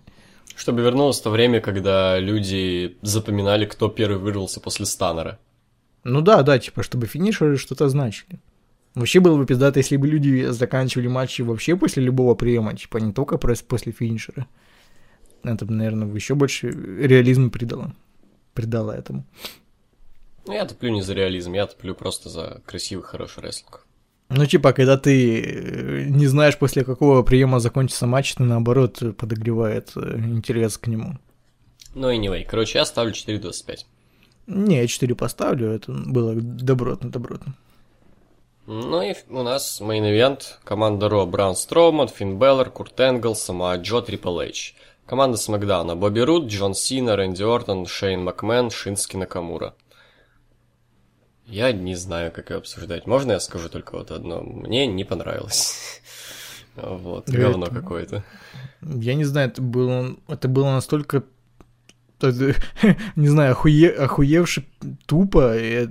Чтобы 0.56 0.82
вернулось 0.82 1.20
то 1.20 1.30
время, 1.30 1.60
когда 1.60 2.20
люди 2.20 2.96
запоминали, 3.02 3.64
кто 3.66 3.88
первый 3.88 4.18
вырвался 4.18 4.60
после 4.60 4.86
станнера. 4.86 5.38
Ну 6.04 6.20
да, 6.20 6.42
да, 6.42 6.58
типа, 6.58 6.82
чтобы 6.82 7.06
финишеры 7.06 7.56
что-то 7.56 7.88
значили. 7.88 8.38
Вообще 8.94 9.20
было 9.20 9.36
бы 9.36 9.46
пиздато, 9.46 9.80
если 9.80 9.96
бы 9.96 10.06
люди 10.06 10.46
заканчивали 10.50 11.08
матчи 11.08 11.42
вообще 11.42 11.76
после 11.76 12.04
любого 12.04 12.34
приема, 12.34 12.76
типа, 12.76 12.98
не 12.98 13.12
только 13.12 13.38
после 13.38 13.92
финишера. 13.92 14.46
Это 15.42 15.66
бы, 15.66 15.72
наверное, 15.74 16.08
еще 16.14 16.34
больше 16.34 16.70
реализма 16.70 17.50
придало. 17.50 17.94
Придало 18.52 18.92
этому. 18.92 19.24
Ну, 20.46 20.52
я 20.52 20.64
топлю 20.64 20.90
не 20.90 21.02
за 21.02 21.14
реализм, 21.14 21.54
я 21.54 21.66
топлю 21.66 21.94
просто 21.94 22.28
за 22.28 22.62
красивый, 22.66 23.04
хороший 23.04 23.42
рестлинг. 23.42 23.86
Ну, 24.28 24.46
типа, 24.46 24.72
когда 24.72 24.96
ты 24.96 25.42
э, 25.42 26.04
не 26.08 26.26
знаешь, 26.26 26.58
после 26.58 26.84
какого 26.84 27.22
приема 27.22 27.60
закончится 27.60 28.06
матч, 28.06 28.34
ты 28.34 28.42
наоборот 28.42 29.02
подогревает 29.16 29.92
э, 29.96 30.18
интерес 30.18 30.78
к 30.78 30.86
нему. 30.86 31.18
Ну, 31.94 32.12
anyway, 32.12 32.44
короче, 32.44 32.78
я 32.78 32.84
ставлю 32.84 33.12
4.25. 33.12 33.86
Не, 34.46 34.82
я 34.82 34.86
4 34.86 35.14
поставлю, 35.14 35.70
это 35.70 35.92
было 35.92 36.34
добротно, 36.34 37.10
добротно. 37.10 37.54
Ну 38.66 39.02
и 39.02 39.14
у 39.28 39.42
нас 39.42 39.80
main 39.80 40.11
event. 40.11 40.58
Команда 40.64 41.08
Raw, 41.08 41.26
Браун 41.26 41.54
Строуман, 41.54 42.08
Финн 42.08 42.38
Бэлор, 42.38 42.70
Курт 42.70 42.98
Энгл, 42.98 43.34
Самуа 43.34 43.76
Джо, 43.76 44.00
Трипл 44.00 44.40
Эйч. 44.40 44.74
Команда 45.06 45.36
SmackDown 45.36 45.85
а. 45.85 45.96
Бобби 45.96 46.20
Рут, 46.20 46.46
Джон 46.46 46.74
Сина, 46.74 47.14
Рэнди 47.14 47.42
Ортон, 47.42 47.84
Шейн 47.84 48.24
Макмен, 48.24 48.70
Шинске 48.70 49.16
Накамура. 49.16 49.74
Я 51.46 51.72
не 51.72 51.94
знаю, 51.94 52.32
как 52.32 52.50
ее 52.50 52.56
обсуждать. 52.56 53.06
Можно 53.06 53.32
я 53.32 53.40
скажу 53.40 53.68
только 53.68 53.96
вот 53.98 54.10
одно? 54.10 54.40
Мне 54.40 54.86
не 54.86 55.04
понравилось. 55.04 56.00
Вот, 56.76 57.28
говно 57.28 57.66
какое-то. 57.66 58.24
Я 58.82 59.14
не 59.14 59.22
знаю, 59.22 59.48
это 59.48 59.62
было, 59.62 60.16
это 60.26 60.48
было 60.48 60.72
настолько, 60.72 61.22
не 63.16 63.28
знаю, 63.28 63.52
охуе, 63.52 63.90
охуевше 63.90 64.64
тупо. 65.06 65.56
и, 65.56 65.86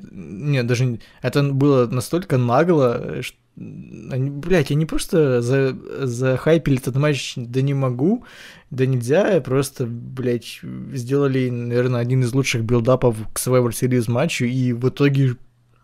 даже 0.64 0.86
не- 0.86 1.00
это 1.22 1.44
было 1.44 1.88
настолько 1.88 2.38
нагло, 2.38 3.22
что 3.22 3.38
они, 3.56 4.32
блядь, 4.32 4.72
они 4.72 4.86
просто 4.86 5.42
за, 5.42 5.78
захайпили 6.02 6.78
этот 6.80 6.96
матч, 6.96 7.34
да 7.36 7.62
не 7.62 7.74
могу, 7.76 8.24
да 8.72 8.86
нельзя, 8.86 9.40
просто, 9.42 9.86
блядь, 9.86 10.60
сделали, 10.92 11.50
наверное, 11.50 12.02
один 12.02 12.24
из 12.24 12.34
лучших 12.34 12.64
билдапов 12.64 13.16
к 13.32 13.38
Survivor 13.38 13.70
Series 13.70 14.10
матчу, 14.10 14.46
и 14.46 14.74
в 14.74 14.90
итоге 14.90 15.36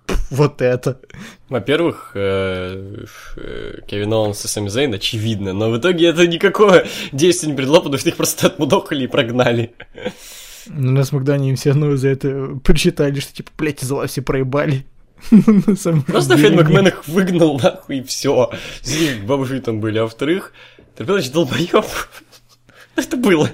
вот 0.29 0.61
это. 0.61 0.99
Во-первых, 1.49 2.11
э, 2.15 3.05
э, 3.37 3.79
Кевин 3.87 4.13
Оуэнс 4.13 4.45
и 4.45 4.47
Сами 4.47 4.69
Зейн 4.69 4.93
очевидно, 4.93 5.53
но 5.53 5.69
в 5.69 5.77
итоге 5.77 6.07
это 6.07 6.27
никакого 6.27 6.83
действия 7.11 7.49
не 7.49 7.55
привело, 7.55 7.77
потому 7.79 7.97
что 7.97 8.09
их 8.09 8.15
просто 8.15 8.47
отмудохали 8.47 9.03
и 9.03 9.07
прогнали. 9.07 9.73
Ну, 10.67 10.91
на 10.91 11.03
SmackDown 11.03 11.46
е 11.46 11.51
им 11.51 11.55
все 11.55 11.69
равно 11.69 11.95
за 11.95 12.09
это 12.09 12.59
прочитали, 12.63 13.19
что 13.19 13.33
типа, 13.33 13.51
блядь, 13.57 13.81
из 13.81 14.09
все 14.09 14.21
проебали. 14.21 14.85
Просто 16.07 16.37
Шейн 16.37 16.55
Макмен 16.55 16.87
их 16.87 17.05
выгнал, 17.07 17.59
нахуй, 17.59 17.97
и 17.97 18.03
все. 18.03 18.51
Бомжи 19.25 19.59
там 19.59 19.81
были. 19.81 19.97
А 19.97 20.03
во-вторых, 20.03 20.53
Трипелыч 20.99 21.31
долбоёб. 21.31 21.85
Это 22.97 23.15
было. 23.15 23.49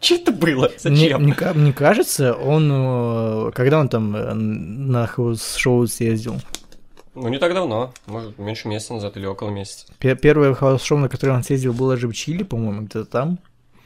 Что 0.00 0.14
это 0.16 0.32
было? 0.32 0.70
Зачем? 0.78 1.22
Мне, 1.22 1.34
мне, 1.34 1.52
мне 1.54 1.72
кажется, 1.72 2.34
он... 2.34 2.70
э, 2.72 3.50
Когда 3.54 3.80
он 3.80 3.88
там 3.88 4.14
э, 4.16 4.32
на 4.34 5.06
house 5.06 5.50
show 5.50 5.86
съездил? 5.86 6.36
Ну, 7.14 7.28
не 7.28 7.38
так 7.38 7.54
давно. 7.54 7.92
Может, 8.06 8.38
меньше 8.38 8.68
месяца 8.68 8.94
назад 8.94 9.16
или 9.16 9.26
около 9.26 9.50
месяца. 9.50 9.86
Пе- 9.98 10.16
Первое 10.16 10.54
house 10.54 10.76
show, 10.76 10.98
на 10.98 11.08
которое 11.08 11.32
он 11.32 11.42
съездил, 11.44 11.72
было 11.72 11.96
же 11.96 12.08
в 12.08 12.12
Чили, 12.12 12.42
по-моему, 12.42 12.82
где-то 12.82 13.04
там. 13.04 13.38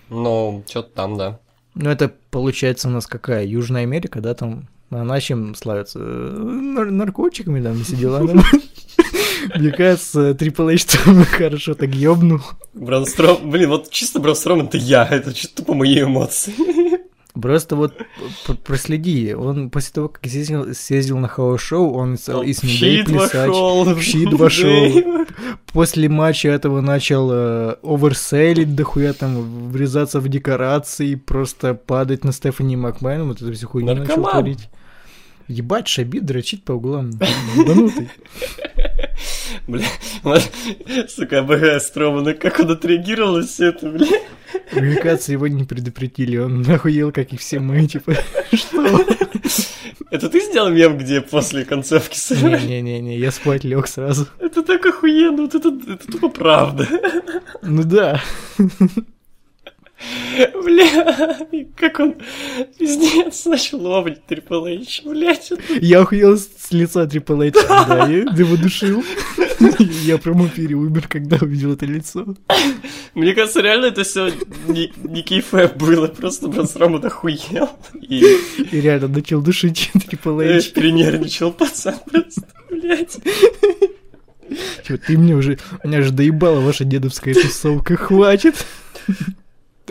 Ну, 0.08 0.64
что-то 0.68 0.90
там, 0.94 1.16
да. 1.18 1.38
Ну, 1.74 1.90
это 1.90 2.12
получается 2.30 2.88
у 2.88 2.90
нас 2.90 3.06
какая? 3.06 3.44
Южная 3.44 3.82
Америка, 3.82 4.20
да, 4.20 4.34
там? 4.34 4.68
Она 4.90 5.20
чем 5.20 5.54
славится? 5.54 5.98
Э, 6.00 6.02
нар- 6.02 6.90
наркотиками 6.90 7.62
там, 7.62 7.82
все 7.84 7.96
дела. 7.96 8.20
Мне 9.56 9.70
кажется, 9.70 10.34
Трипл 10.34 10.68
Эйч 10.68 10.84
там 10.84 11.24
хорошо 11.30 11.74
так 11.74 11.94
ёбнул. 11.94 12.40
Бранстром, 12.74 13.50
блин, 13.50 13.70
вот 13.70 13.90
чисто 13.90 14.20
Бранстром 14.20 14.62
это 14.62 14.78
я, 14.78 15.06
это 15.06 15.32
чисто 15.34 15.64
по 15.64 15.74
моей 15.74 16.02
эмоции. 16.02 16.52
Просто 17.40 17.76
вот 17.76 17.94
проследи, 18.64 19.32
он 19.32 19.70
после 19.70 19.92
того, 19.92 20.08
как 20.08 20.28
съездил, 20.28 20.74
съездил 20.74 21.18
на 21.18 21.28
хаус-шоу, 21.28 21.92
он 21.94 22.18
стал 22.18 22.42
и 22.42 22.52
с 22.52 22.62
щит 22.62 23.06
плясать, 23.06 23.50
в 23.50 24.02
щит 24.02 24.32
вошел. 24.32 25.26
После 25.72 26.08
матча 26.08 26.48
этого 26.48 26.80
начал 26.80 27.30
э, 27.30 27.76
оверселить 27.82 28.74
дохуя, 28.74 29.12
там, 29.12 29.70
врезаться 29.70 30.18
в 30.18 30.28
декорации, 30.28 31.14
просто 31.14 31.74
падать 31.74 32.24
на 32.24 32.32
Стефани 32.32 32.76
Макмен, 32.76 33.28
вот 33.28 33.40
эту 33.40 33.52
всю 33.52 33.68
хуйню 33.68 33.94
начал 33.94 34.00
Наркоман. 34.06 34.30
творить. 34.32 34.68
Ебать, 35.46 35.88
Шабид 35.88 36.26
дрочит 36.26 36.64
по 36.64 36.72
углам. 36.72 37.10
Ебанутый. 37.56 38.08
Бля, 39.68 39.84
сука, 41.08 41.40
АБГ 41.40 41.80
Стромана, 41.82 42.32
как 42.32 42.58
он 42.58 42.70
отреагировал 42.70 43.36
на 43.36 43.46
все 43.46 43.66
это, 43.66 43.90
бля. 43.90 44.06
Мне 44.72 44.96
кажется, 44.96 45.32
его 45.32 45.46
не 45.46 45.64
предупредили, 45.64 46.38
он 46.38 46.68
охуел, 46.70 47.12
как 47.12 47.34
и 47.34 47.36
все 47.36 47.60
мы, 47.60 47.86
типа, 47.86 48.14
что? 48.52 49.06
Это 50.10 50.30
ты 50.30 50.40
сделал 50.40 50.70
мем, 50.70 50.96
где 50.96 51.20
после 51.20 51.66
концовки 51.66 52.16
сыграли? 52.16 52.66
Не-не-не, 52.66 53.18
я 53.18 53.30
спать 53.30 53.64
лег 53.64 53.86
сразу. 53.88 54.26
Это 54.38 54.62
так 54.62 54.86
охуенно, 54.86 55.42
вот 55.42 55.54
это, 55.54 55.68
это 55.68 56.10
тупо 56.10 56.30
правда. 56.30 56.88
Ну 57.60 57.82
да. 57.84 58.22
Бля, 60.64 61.38
как 61.76 61.98
он 61.98 62.14
пиздец 62.78 63.44
начал 63.46 63.80
ловить 63.80 64.24
Трипл 64.26 64.64
Эйч, 64.66 65.02
блядь. 65.04 65.50
это- 65.50 65.62
Я 65.80 66.00
охуел 66.02 66.38
с 66.38 66.70
лица 66.70 67.06
Трипл 67.06 67.40
Эйч, 67.42 67.54
да, 67.68 68.06
я 68.08 68.18
его 68.18 68.56
душил. 68.56 69.02
Я 70.04 70.18
прямо 70.18 70.44
в 70.44 70.48
эфире 70.48 70.76
умер, 70.76 71.08
когда 71.08 71.36
увидел 71.40 71.72
это 71.72 71.84
лицо. 71.86 72.36
Мне 73.14 73.34
кажется, 73.34 73.60
реально 73.60 73.86
это 73.86 74.04
все 74.04 74.30
не, 74.68 74.92
не 75.02 75.22
было, 75.76 76.06
просто 76.06 76.46
Бранстром 76.48 76.94
охуел. 76.96 77.70
И 78.00 78.24
И 78.70 78.80
реально 78.80 79.08
начал 79.08 79.40
душить 79.42 79.90
Трипл 80.08 80.38
э, 80.40 80.56
Эйч. 80.58 80.72
перенервничал 80.72 81.52
пацан 81.52 81.96
просто, 82.10 82.42
блядь. 82.70 83.18
Чё, 84.86 84.96
ты 84.96 85.18
мне 85.18 85.34
уже... 85.34 85.58
Меня 85.84 86.02
же 86.02 86.10
доебала 86.12 86.60
ваша 86.60 86.84
дедовская 86.84 87.34
тусовка, 87.34 87.96
хватит. 87.96 88.54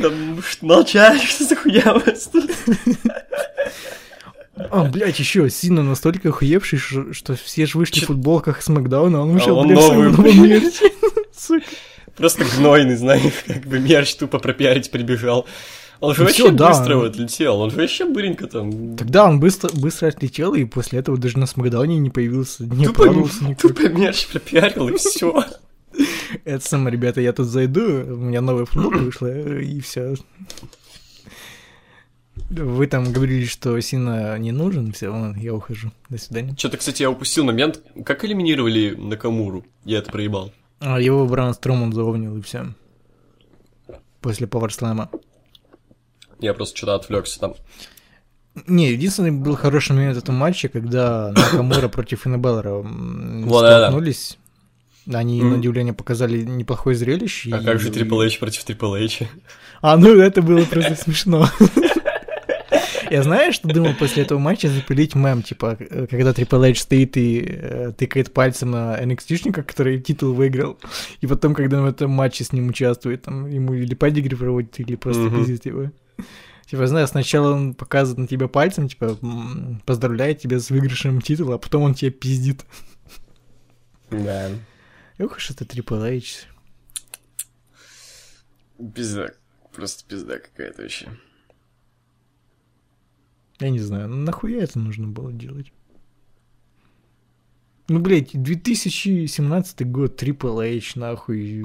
Там 0.02 0.40
молчали, 0.62 1.20
что 1.26 1.44
за 1.44 1.56
хуя 1.56 1.94
у 1.94 2.00
вас 2.00 2.30
тут? 2.32 2.50
А, 4.70 4.84
блядь, 4.86 5.20
еще 5.20 5.50
Сина 5.50 5.84
настолько 5.84 6.30
охуевший, 6.30 6.80
что 6.80 7.36
все 7.36 7.66
же 7.66 7.78
вышли 7.78 8.00
в 8.00 8.02
Чё- 8.02 8.06
футболках 8.08 8.62
с 8.62 8.68
Макдауна, 8.70 9.20
а 9.20 9.22
он 9.22 9.32
вышел, 9.34 9.58
он 9.58 9.68
блядь, 9.68 9.80
в 9.84 9.94
новый, 9.94 10.10
блядь. 10.12 10.36
мерче. 10.36 10.92
Сука. 11.38 11.66
Просто 12.16 12.44
гнойный, 12.58 12.96
знаешь, 12.96 13.32
как 13.46 13.66
бы 13.68 13.78
мерч 13.80 14.16
тупо 14.16 14.40
пропиарить 14.40 14.90
прибежал. 14.90 15.46
Он 16.00 16.14
же 16.14 16.22
Ну 16.22 16.26
вообще 16.28 16.52
да, 16.52 16.70
быстро 16.70 16.96
вот 16.98 17.12
отлетел, 17.12 17.60
он 17.60 17.70
же 17.72 17.78
вообще 17.78 18.06
быренько 18.06 18.48
там. 18.48 18.96
Тогда 18.98 19.26
он 19.26 19.40
быстро, 19.40 19.70
быстро 19.74 20.08
отлетел, 20.08 20.54
и 20.56 20.64
после 20.66 21.00
этого 21.00 21.18
даже 21.18 21.38
на 21.38 21.46
Смакдауне 21.46 21.98
не 22.00 22.10
появился, 22.10 22.64
не 22.64 22.86
Тупо, 22.86 23.06
тупо 23.60 23.88
мерч 23.90 24.28
пропиарил, 24.28 24.90
и 24.90 24.98
все. 24.98 25.44
Это 26.46 26.68
самое, 26.68 26.92
ребята, 26.92 27.22
я 27.22 27.34
тут 27.34 27.48
зайду, 27.48 27.82
у 27.82 28.18
меня 28.18 28.42
новая 28.42 28.66
футболка 28.66 28.98
вышла, 28.98 29.28
и 29.60 29.80
все. 29.80 30.16
Вы 32.50 32.88
там 32.88 33.12
говорили, 33.12 33.46
что 33.46 33.80
Сина 33.82 34.38
не 34.38 34.52
нужен, 34.52 34.94
все, 34.94 35.10
ладно, 35.10 35.38
я 35.40 35.54
ухожу. 35.54 35.92
До 36.10 36.18
свидания. 36.18 36.56
Что-то, 36.58 36.78
кстати, 36.78 37.02
я 37.02 37.10
упустил 37.10 37.44
момент. 37.44 37.82
Как 38.06 38.24
элиминировали 38.24 38.96
Накамуру? 38.96 39.66
Я 39.84 40.00
это 40.00 40.12
проебал. 40.12 40.54
А 40.80 41.00
его 41.02 41.26
Бран 41.26 41.54
Строман 41.54 41.92
заовнил, 41.92 42.38
и 42.38 42.42
все. 42.42 42.68
После 44.22 44.48
пауэрслэма. 44.48 45.10
Я 46.40 46.54
просто 46.54 46.78
что-то 46.78 46.96
отвлекся 46.96 47.40
там. 47.40 47.56
Не, 48.66 48.92
единственный 48.92 49.32
был 49.32 49.56
хороший 49.56 49.94
момент 49.94 50.18
этого 50.18 50.36
матча, 50.36 50.70
когда 50.70 51.32
Накамура 51.36 51.90
против 51.90 52.26
это. 52.26 52.84
столкнулись. 53.88 54.38
Они, 55.14 55.42
Мгм. 55.42 55.52
на 55.52 55.58
удивление, 55.58 55.94
показали 55.94 56.42
неплохое 56.44 56.96
зрелище. 56.96 57.50
А 57.54 57.60
и- 57.62 57.66
как 57.66 57.80
же 57.80 57.92
Трипл 57.92 58.22
Эйч 58.22 58.40
против 58.40 58.64
Трипл 58.64 58.94
Эйча? 58.96 59.28
А, 59.82 59.96
ну 59.98 60.10
это 60.20 60.42
было 60.42 60.64
просто 60.66 60.96
смешно. 60.96 61.48
Я 63.10 63.24
знаю, 63.24 63.54
что 63.54 63.70
думал 63.70 63.94
после 63.98 64.24
этого 64.24 64.38
матча 64.38 64.68
запилить 64.68 65.16
мем, 65.16 65.42
типа, 65.42 65.78
когда 66.10 66.32
Triple 66.32 66.72
H 66.72 66.80
стоит 66.82 67.16
и 67.16 67.42
э, 67.48 67.94
тыкает 67.98 68.34
пальцем 68.34 68.72
на 68.72 69.02
NXT-шника, 69.02 69.64
который 69.64 70.02
титул 70.02 70.34
выиграл, 70.34 70.78
и 71.22 71.28
потом, 71.28 71.54
когда 71.56 71.78
он 71.78 71.86
в 71.86 71.90
этом 71.90 72.12
матче 72.12 72.44
с 72.44 72.52
ним 72.52 72.68
участвует, 72.68 73.22
там, 73.22 73.48
ему 73.50 73.74
или 73.76 73.96
падигри 73.96 74.36
проводит, 74.36 74.78
или 74.82 74.96
просто 74.98 75.30
пиздит 75.30 75.66
его. 75.66 75.92
Типа, 76.70 76.86
знаешь, 76.88 77.08
сначала 77.10 77.54
он 77.54 77.76
показывает 77.76 78.18
на 78.20 78.28
тебя 78.28 78.50
пальцем, 78.50 78.90
типа, 78.90 79.18
поздравляет 79.86 80.40
тебя 80.40 80.60
с 80.60 80.70
выигрышем 80.70 81.22
титула, 81.22 81.56
а 81.56 81.58
потом 81.60 81.84
он 81.84 81.94
тебя 81.94 82.12
пиздит. 82.12 82.66
Да. 84.12 84.50
Ох 85.20 85.38
уж 85.38 85.50
это 85.52 85.66
Triple 85.66 86.18
H. 86.18 86.48
Пизда. 88.94 89.34
Просто 89.74 90.04
пизда 90.08 90.40
какая-то 90.40 90.84
вообще. 90.84 91.10
Я 93.60 93.70
не 93.70 93.80
знаю, 93.80 94.08
ну 94.08 94.18
нахуя 94.18 94.64
это 94.64 94.78
нужно 94.78 95.08
было 95.08 95.34
делать? 95.34 95.72
Ну, 97.90 98.00
блядь, 98.00 98.32
2017 98.34 99.90
год, 99.90 100.22
Triple 100.22 100.78
H, 100.78 100.96
нахуй, 100.96 101.64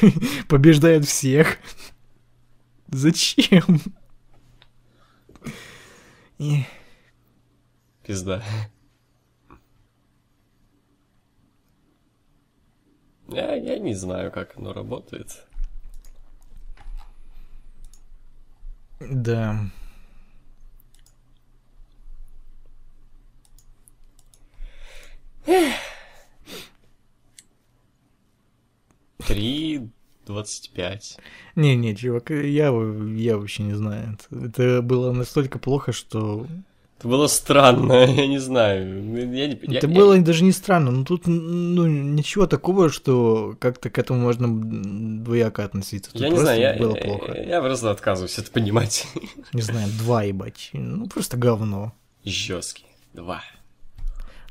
побеждает 0.48 1.04
всех. 1.04 1.58
Зачем? 2.88 3.80
Пизда. 8.06 8.42
Я, 13.28 13.54
я 13.54 13.78
не 13.78 13.94
знаю, 13.94 14.30
как 14.30 14.56
оно 14.56 14.72
работает. 14.72 15.46
Да. 19.00 19.70
Три 29.26 29.90
двадцать 30.26 30.70
пять. 30.72 31.18
Не-не, 31.54 31.94
чувак, 31.96 32.30
я, 32.30 32.68
я 32.68 33.36
вообще 33.36 33.62
не 33.62 33.74
знаю. 33.74 34.18
Это 34.30 34.82
было 34.82 35.12
настолько 35.12 35.58
плохо, 35.58 35.92
что... 35.92 36.46
Это 36.98 37.08
было 37.08 37.26
странно, 37.26 37.92
я 38.06 38.26
не 38.26 38.38
знаю. 38.38 39.14
Я 39.16 39.26
не- 39.26 39.58
я- 39.62 39.78
это 39.78 39.86
я- 39.88 39.94
было 39.94 40.18
даже 40.20 40.44
не 40.44 40.52
странно, 40.52 40.90
но 40.90 41.04
тут 41.04 41.26
ну, 41.26 41.86
ничего 41.86 42.46
такого, 42.46 42.88
что 42.90 43.56
как-то 43.58 43.90
к 43.90 43.98
этому 43.98 44.20
можно 44.20 44.48
двояко 45.22 45.64
относиться. 45.64 46.12
Тут 46.12 46.20
Я 46.22 46.28
не 46.30 46.38
знаю, 46.38 46.60
я, 46.60 46.74
было 46.78 46.96
я- 46.96 47.02
плохо. 47.02 47.32
я 47.32 47.60
просто 47.60 47.90
отказываюсь 47.90 48.38
это 48.38 48.50
понимать. 48.50 49.06
Не 49.52 49.62
знаю, 49.62 49.88
два 49.98 50.22
ебать. 50.22 50.70
Ну, 50.72 51.06
просто 51.08 51.36
говно. 51.36 51.92
Жесткий. 52.24 52.86
Два. 53.12 53.42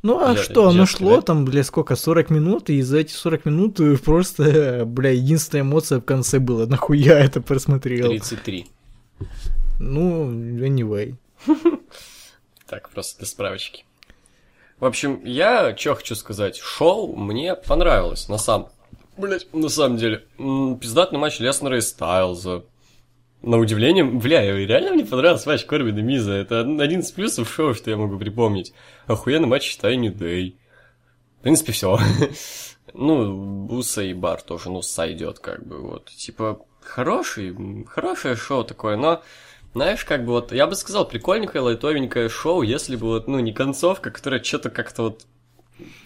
Ну 0.04 0.20
а 0.24 0.34
Я- 0.34 0.38
что, 0.38 0.68
оно 0.68 0.86
шло 0.86 1.16
да? 1.16 1.22
там, 1.22 1.46
бля, 1.46 1.64
сколько, 1.64 1.96
40 1.96 2.30
минут, 2.30 2.70
и 2.70 2.82
за 2.82 3.00
эти 3.00 3.14
40 3.14 3.46
минут 3.46 3.80
э, 3.80 3.98
просто, 3.98 4.84
бля, 4.86 5.12
единственная 5.12 5.64
эмоция 5.64 6.00
в 6.00 6.04
конце 6.04 6.40
была. 6.40 6.66
Нахуя 6.68 7.20
это 7.20 7.40
просмотрел? 7.42 8.10
33. 8.10 8.68
Ну, 9.80 10.30
anyway. 10.30 11.16
Так, 12.74 12.90
просто 12.90 13.20
для 13.20 13.28
справочки. 13.28 13.86
В 14.80 14.86
общем, 14.86 15.24
я 15.26 15.78
что 15.78 15.94
хочу 15.94 16.16
сказать. 16.16 16.58
Шоу 16.58 17.16
мне 17.16 17.54
понравилось, 17.54 18.30
на 18.30 18.40
самом... 18.40 18.70
Блять, 19.16 19.46
на 19.54 19.70
самом 19.70 19.98
деле. 19.98 20.26
М, 20.40 20.80
Пиздатный 20.80 21.20
матч 21.20 21.40
Леснера 21.40 21.78
и 21.78 21.82
Стайлза. 21.82 22.64
На 23.44 23.60
удивление, 23.60 24.04
бля, 24.04 24.42
реально 24.42 24.94
мне 24.94 25.06
понравился 25.06 25.50
матч 25.50 25.66
Корбина 25.66 26.00
Миза. 26.00 26.32
Это 26.32 26.62
один 26.62 27.02
из 27.02 27.12
плюсов 27.12 27.48
шоу, 27.54 27.76
что 27.76 27.92
я 27.92 27.96
могу 27.96 28.18
припомнить. 28.18 28.74
Охуенный 29.06 29.48
матч, 29.48 29.66
считай, 29.66 29.96
New 29.96 30.12
Day. 30.12 30.56
В 31.42 31.44
принципе, 31.44 31.74
все. 31.74 32.00
ну, 32.96 33.68
Буса 33.68 34.02
и 34.02 34.16
Бар 34.16 34.42
тоже, 34.42 34.72
ну, 34.72 34.82
сойдет, 34.82 35.38
как 35.38 35.64
бы, 35.64 35.78
вот. 35.78 36.10
Типа, 36.10 36.66
хороший, 36.82 37.50
м, 37.50 37.86
хорошее 37.86 38.36
шоу 38.36 38.64
такое, 38.64 38.98
но, 38.98 39.22
знаешь, 39.74 40.06
как 40.06 40.26
бы 40.26 40.32
вот, 40.34 40.52
я 40.52 40.68
бы 40.68 40.76
сказал, 40.76 41.08
прикольненькое, 41.08 41.64
лайтовенькое 41.64 42.30
шоу, 42.30 42.62
если 42.62 42.96
бы 42.96 43.08
вот, 43.08 43.28
ну, 43.28 43.40
не 43.40 43.54
концовка, 43.54 44.12
которая 44.12 44.42
что-то 44.44 44.70
как-то 44.70 45.04
вот 45.04 45.26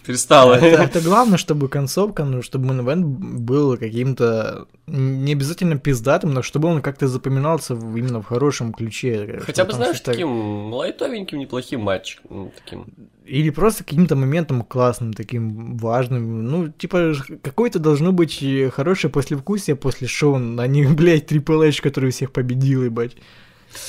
перестала. 0.05 0.53
Это, 0.55 0.83
это 0.83 1.01
главное, 1.01 1.37
чтобы 1.37 1.67
концовка, 1.67 2.23
ну, 2.23 2.41
чтобы 2.41 2.73
мейн 2.73 3.03
был 3.03 3.77
каким-то 3.77 4.67
не 4.87 5.33
обязательно 5.33 5.77
пиздатым, 5.77 6.33
но 6.33 6.41
чтобы 6.41 6.69
он 6.69 6.81
как-то 6.81 7.07
запоминался 7.07 7.75
в- 7.75 7.97
именно 7.97 8.21
в 8.21 8.25
хорошем 8.25 8.71
ключе. 8.73 9.41
Хотя 9.45 9.65
бы, 9.65 9.73
знаешь, 9.73 9.97
что- 9.97 10.11
таким 10.11 10.73
лайтовеньким, 10.73 11.37
неплохим 11.39 11.81
матчем, 11.81 12.21
ну, 12.29 12.51
таким. 12.55 12.85
Или 13.25 13.49
просто 13.49 13.83
каким-то 13.83 14.15
моментом 14.15 14.61
классным, 14.61 15.13
таким 15.13 15.75
важным. 15.77 16.45
Ну, 16.45 16.69
типа, 16.69 17.13
какое-то 17.43 17.77
должно 17.79 18.13
быть 18.13 18.41
э, 18.41 18.69
хорошее 18.69 19.11
послевкусие 19.11 19.75
после 19.75 20.07
шоу, 20.07 20.35
а 20.35 20.67
не, 20.67 20.85
блядь, 20.87 21.25
Трипл 21.25 21.61
Эйч, 21.61 21.81
который 21.81 22.11
всех 22.11 22.31
победил, 22.31 22.83
ебать. 22.85 23.17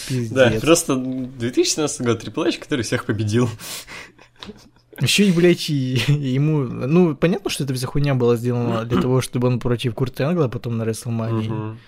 Пиздец. 0.09 0.31
Да, 0.31 0.53
просто 0.61 0.97
2017 0.97 2.01
год 2.03 2.39
H, 2.39 2.59
который 2.59 2.83
всех 2.83 3.05
победил. 3.05 3.49
Еще 5.01 5.29
и, 5.29 5.33
блядь, 5.33 5.71
и, 5.71 5.95
и 6.09 6.29
ему... 6.31 6.63
Ну, 6.63 7.15
понятно, 7.15 7.51
что 7.51 7.65
эта 7.65 7.75
вся 7.75 7.87
хуйня 7.87 8.15
была 8.15 8.37
сделана 8.37 8.85
для 8.85 9.01
того, 9.01 9.21
чтобы 9.21 9.49
он 9.49 9.61
против 9.61 9.95
Курта 9.95 10.25
Энгла 10.25 10.49
потом 10.49 10.77
на 10.77 10.85
Рестлмании. 10.85 11.49
Мгм. 11.49 11.79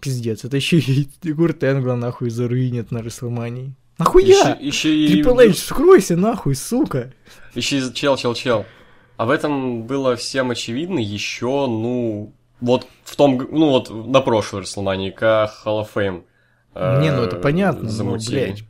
Пиздец, 0.00 0.44
это 0.44 0.56
еще 0.56 0.78
и 0.78 1.32
Курт 1.32 1.62
Энгла 1.62 1.94
нахуй 1.94 2.30
заруинит 2.30 2.90
на 2.90 2.98
Рестлмании. 3.02 3.74
Нахуя? 3.98 4.56
Еще, 4.58 4.66
еще 4.66 4.96
и... 4.96 5.08
Трипл 5.08 5.38
Эйч, 5.38 5.58
скройся 5.58 6.16
нахуй, 6.16 6.54
сука. 6.54 7.12
Еще 7.54 7.78
и 7.78 7.94
чел, 7.94 8.16
чел, 8.16 8.34
чел. 8.34 8.64
А 9.18 9.26
в 9.26 9.30
этом 9.30 9.82
было 9.82 10.16
всем 10.16 10.50
очевидно 10.50 10.98
еще, 10.98 11.66
ну, 11.66 12.32
вот 12.62 12.86
в 13.04 13.16
том, 13.16 13.36
ну 13.50 13.68
вот 13.68 13.90
на 13.90 14.22
прошлой 14.22 14.62
Расселмании, 14.62 15.10
к 15.10 15.22
Hall 15.22 15.84
of 15.84 15.88
Fame. 15.94 16.22
Э, 16.74 17.00
Не, 17.02 17.12
ну 17.12 17.22
это 17.22 17.36
понятно, 17.36 17.82
но, 17.84 17.88
замутили. 17.88 18.34
блядь. 18.46 18.64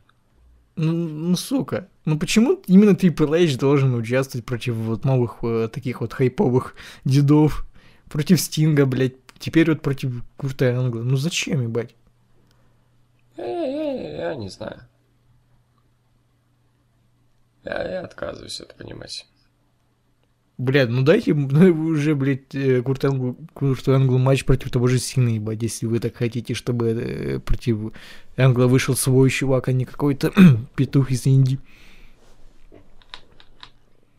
Ну, 0.75 0.91
ну, 0.93 1.35
сука. 1.35 1.87
Ну 2.05 2.17
почему 2.17 2.61
именно 2.65 2.95
Трипл 2.95 3.33
Эйч 3.33 3.57
должен 3.57 3.93
участвовать 3.93 4.45
против 4.45 4.73
вот 4.75 5.03
новых 5.05 5.37
э, 5.43 5.67
таких 5.71 6.01
вот 6.01 6.13
хайповых 6.13 6.75
дедов? 7.05 7.65
Против 8.09 8.39
Стинга, 8.41 8.85
блядь. 8.85 9.15
Теперь 9.39 9.69
вот 9.69 9.81
против 9.81 10.23
Курта 10.37 10.65
Энгла. 10.71 11.01
Ну 11.01 11.17
зачем, 11.17 11.61
ебать? 11.61 11.95
Я, 13.37 13.45
я- 13.45 14.17
я 14.29 14.35
не 14.35 14.49
знаю. 14.49 14.81
Я, 17.63 17.83
я 17.91 18.01
отказываюсь 18.01 18.59
это 18.59 18.73
понимать. 18.75 19.27
Блядь, 20.57 20.89
ну 20.89 21.01
дайте 21.01 21.33
ну, 21.35 21.71
уже, 21.87 22.13
блядь, 22.15 22.53
э, 22.53 22.81
Курт 22.81 23.03
Энглу, 23.05 23.35
Курту 23.53 23.93
Энглу 23.93 24.17
матч 24.17 24.45
против 24.45 24.69
того 24.71 24.87
же 24.87 24.99
Сины, 24.99 25.29
ебать, 25.29 25.61
если 25.63 25.85
вы 25.87 25.99
так 25.99 26.15
хотите, 26.15 26.53
чтобы 26.53 26.89
э, 26.89 27.39
против 27.39 27.93
Энгла 28.37 28.67
вышел 28.67 28.95
свой 28.95 29.29
чувак, 29.29 29.67
а 29.69 29.71
не 29.71 29.85
какой-то 29.85 30.31
петух 30.75 31.11
из 31.11 31.25
Индии. 31.25 31.59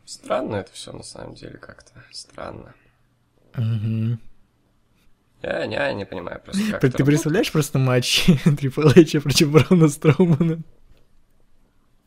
Странно 0.04 0.56
это 0.56 0.72
все 0.72 0.92
на 0.92 1.02
самом 1.02 1.34
деле 1.34 1.58
как-то. 1.58 1.92
Странно. 2.10 2.74
Мгм. 3.56 4.18
Я, 5.42 5.66
не- 5.66 5.74
я 5.74 5.92
не 5.92 6.04
понимаю 6.06 6.40
просто, 6.44 6.62
как 6.70 6.80
Ты, 6.80 6.90
ты 6.90 7.04
представляешь 7.04 7.50
просто 7.50 7.78
матч 7.78 8.26
Трипл 8.58 8.88
Эйча 8.94 9.20
против 9.20 9.50
Брауна 9.50 9.88
Строумана? 9.88 10.62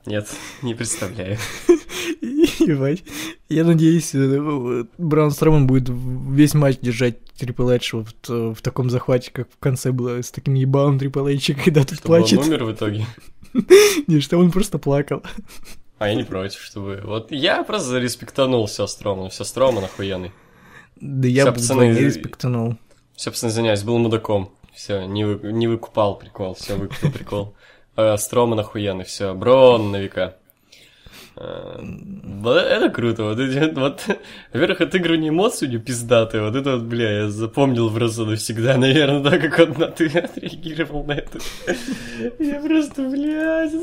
Нет, 0.06 0.30
не 0.62 0.74
представляю. 0.76 1.38
Ебать. 2.66 3.04
Я 3.50 3.64
надеюсь, 3.64 4.14
э, 4.14 4.86
Браун 4.98 5.32
Строман 5.32 5.68
будет 5.68 5.90
весь 5.90 6.54
матч 6.54 6.80
держать 6.80 7.24
Трипл 7.34 7.70
Эйдж 7.70 7.92
вот 7.96 8.16
э, 8.30 8.54
в 8.56 8.62
таком 8.62 8.90
захвате, 8.90 9.32
как 9.32 9.48
в 9.52 9.58
конце 9.60 9.92
было 9.92 10.22
с 10.22 10.32
таким 10.32 10.54
ебалом 10.54 11.00
Трипл 11.00 11.28
Эйча, 11.28 11.54
когда 11.54 11.84
тут 11.84 12.00
Чтобы 12.00 12.16
он 12.16 12.20
плачет. 12.22 12.40
умер 12.40 12.64
в 12.64 12.72
итоге. 12.74 13.06
Не, 14.08 14.20
что 14.20 14.38
он 14.38 14.52
просто 14.52 14.78
плакал. 14.80 15.24
А 15.98 16.10
я 16.10 16.16
не 16.16 16.24
против, 16.24 16.60
чтобы... 16.62 17.02
Вот 17.06 17.32
я 17.32 17.64
просто 17.64 17.88
зареспектанул 17.90 18.66
все 18.66 18.86
Строман. 18.86 19.30
Все 19.30 19.46
Строман 19.46 19.86
охуенный. 19.86 20.32
Да 20.98 21.28
я 21.28 21.50
бы 21.52 21.58
не 21.58 22.00
респектанул. 22.00 22.78
Все, 23.16 23.32
пацаны, 23.32 23.50
извиняюсь, 23.50 23.84
был 23.84 23.98
мудаком. 23.98 24.52
Все, 24.74 25.06
не, 25.06 25.24
вы- 25.24 25.54
не 25.54 25.68
выкупал 25.68 26.18
прикол, 26.18 26.54
все, 26.56 26.76
выкупил 26.76 27.12
прикол. 27.12 27.56
Э, 27.98 28.18
Строман 28.18 28.60
охуенный, 28.60 29.06
все, 29.06 29.34
Брон 29.34 29.92
на 29.92 30.02
века. 30.02 30.36
Э, 31.38 31.84
Это 32.46 32.90
круто, 32.90 33.24
вот 33.24 33.40
эти 33.40 33.74
вот, 33.74 34.02
во-первых, 34.54 34.82
отыгрывание 34.82 35.30
эмоций 35.30 35.68
у 35.68 35.72
него 35.72 35.84
пиздатые, 35.84 36.44
вот 36.44 36.56
это 36.56 36.78
вот, 36.78 36.84
бля, 36.84 37.24
я 37.24 37.30
запомнил 37.30 37.94
просто 37.94 38.26
навсегда, 38.26 38.78
наверное, 38.78 39.32
так 39.32 39.42
как 39.42 39.70
он 39.70 39.80
на 39.80 39.88
ты 39.88 40.08
отреагировал 40.18 41.04
на 41.04 41.14
это. 41.14 41.40
Я 42.40 42.62
просто, 42.62 43.10
блядь. 43.10 43.74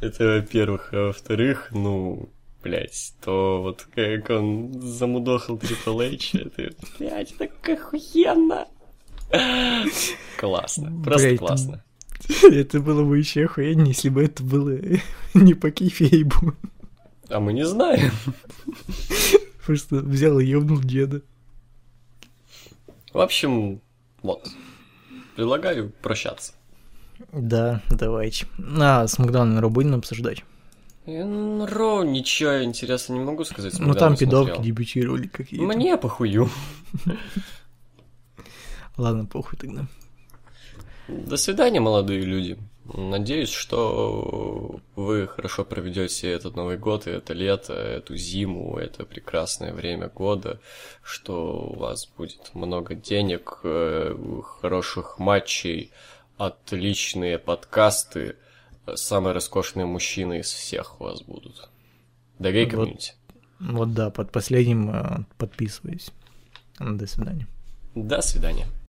Это 0.00 0.24
во-первых, 0.24 0.90
а 0.92 1.06
во-вторых, 1.06 1.68
ну, 1.70 2.28
блядь, 2.62 3.14
то 3.24 3.62
вот 3.62 3.86
как 3.94 4.28
он 4.30 4.74
замудохал 4.82 5.56
Трипл 5.56 6.00
Эйч, 6.02 6.34
это, 6.34 6.74
блядь, 6.98 7.34
так 7.38 7.68
охуенно. 7.68 8.66
Классно, 10.36 10.92
просто 11.02 11.36
классно. 11.38 11.82
Это 12.50 12.80
было 12.80 13.04
бы 13.04 13.18
еще 13.18 13.44
охуеннее, 13.44 13.88
если 13.88 14.08
бы 14.08 14.24
это 14.24 14.42
было 14.42 14.78
не 15.34 15.54
по 15.54 15.70
кейфейбу. 15.70 16.54
А 17.28 17.40
мы 17.40 17.52
не 17.52 17.64
знаем. 17.66 18.12
Просто 19.66 19.96
взял 19.96 20.38
и 20.38 20.46
ёбнул 20.46 20.78
деда. 20.78 21.22
В 23.12 23.20
общем, 23.20 23.80
вот. 24.22 24.48
Предлагаю 25.34 25.90
прощаться. 26.02 26.52
Да, 27.32 27.82
давайте. 27.90 28.46
А, 28.78 29.06
с 29.06 29.18
Макдоналдом 29.18 29.58
Ро 29.58 29.68
будем 29.70 29.94
обсуждать? 29.94 30.44
Ро 31.06 32.04
ничего 32.04 32.62
интересного 32.64 33.18
не 33.18 33.24
могу 33.24 33.44
сказать. 33.44 33.78
Ну 33.78 33.94
там 33.94 34.16
пидовки 34.16 34.54
смотрел. 34.54 34.64
дебютировали 34.64 35.26
какие-то. 35.28 35.64
Мне 35.64 35.96
похую. 35.96 36.50
Ладно, 38.96 39.26
похуй 39.26 39.58
тогда. 39.58 39.86
До 41.08 41.36
свидания, 41.36 41.80
молодые 41.80 42.20
люди. 42.22 42.58
Надеюсь, 42.94 43.50
что 43.50 44.80
вы 44.94 45.26
хорошо 45.26 45.64
проведете 45.64 46.30
этот 46.30 46.54
Новый 46.54 46.78
год 46.78 47.06
и 47.06 47.10
это 47.10 47.32
лето, 47.32 47.72
эту 47.72 48.16
зиму, 48.16 48.76
это 48.76 49.04
прекрасное 49.04 49.72
время 49.72 50.08
года, 50.08 50.60
что 51.02 51.70
у 51.72 51.76
вас 51.76 52.06
будет 52.06 52.54
много 52.54 52.94
денег, 52.94 53.60
э, 53.64 54.16
хороших 54.60 55.18
матчей, 55.18 55.90
отличные 56.38 57.38
подкасты, 57.38 58.36
самые 58.94 59.34
роскошные 59.34 59.86
мужчины 59.86 60.40
из 60.40 60.46
всех 60.46 61.00
у 61.00 61.04
вас 61.04 61.22
будут. 61.22 61.68
Да 62.38 62.52
гей 62.52 62.66
Вот. 62.66 62.70
комьюнити. 62.70 63.14
Вот 63.58 63.94
да, 63.94 64.10
под 64.10 64.30
последним 64.30 64.90
э, 64.90 65.24
подписываюсь. 65.38 66.10
До 66.78 67.06
свидания. 67.06 67.48
До 67.94 68.20
свидания. 68.20 68.66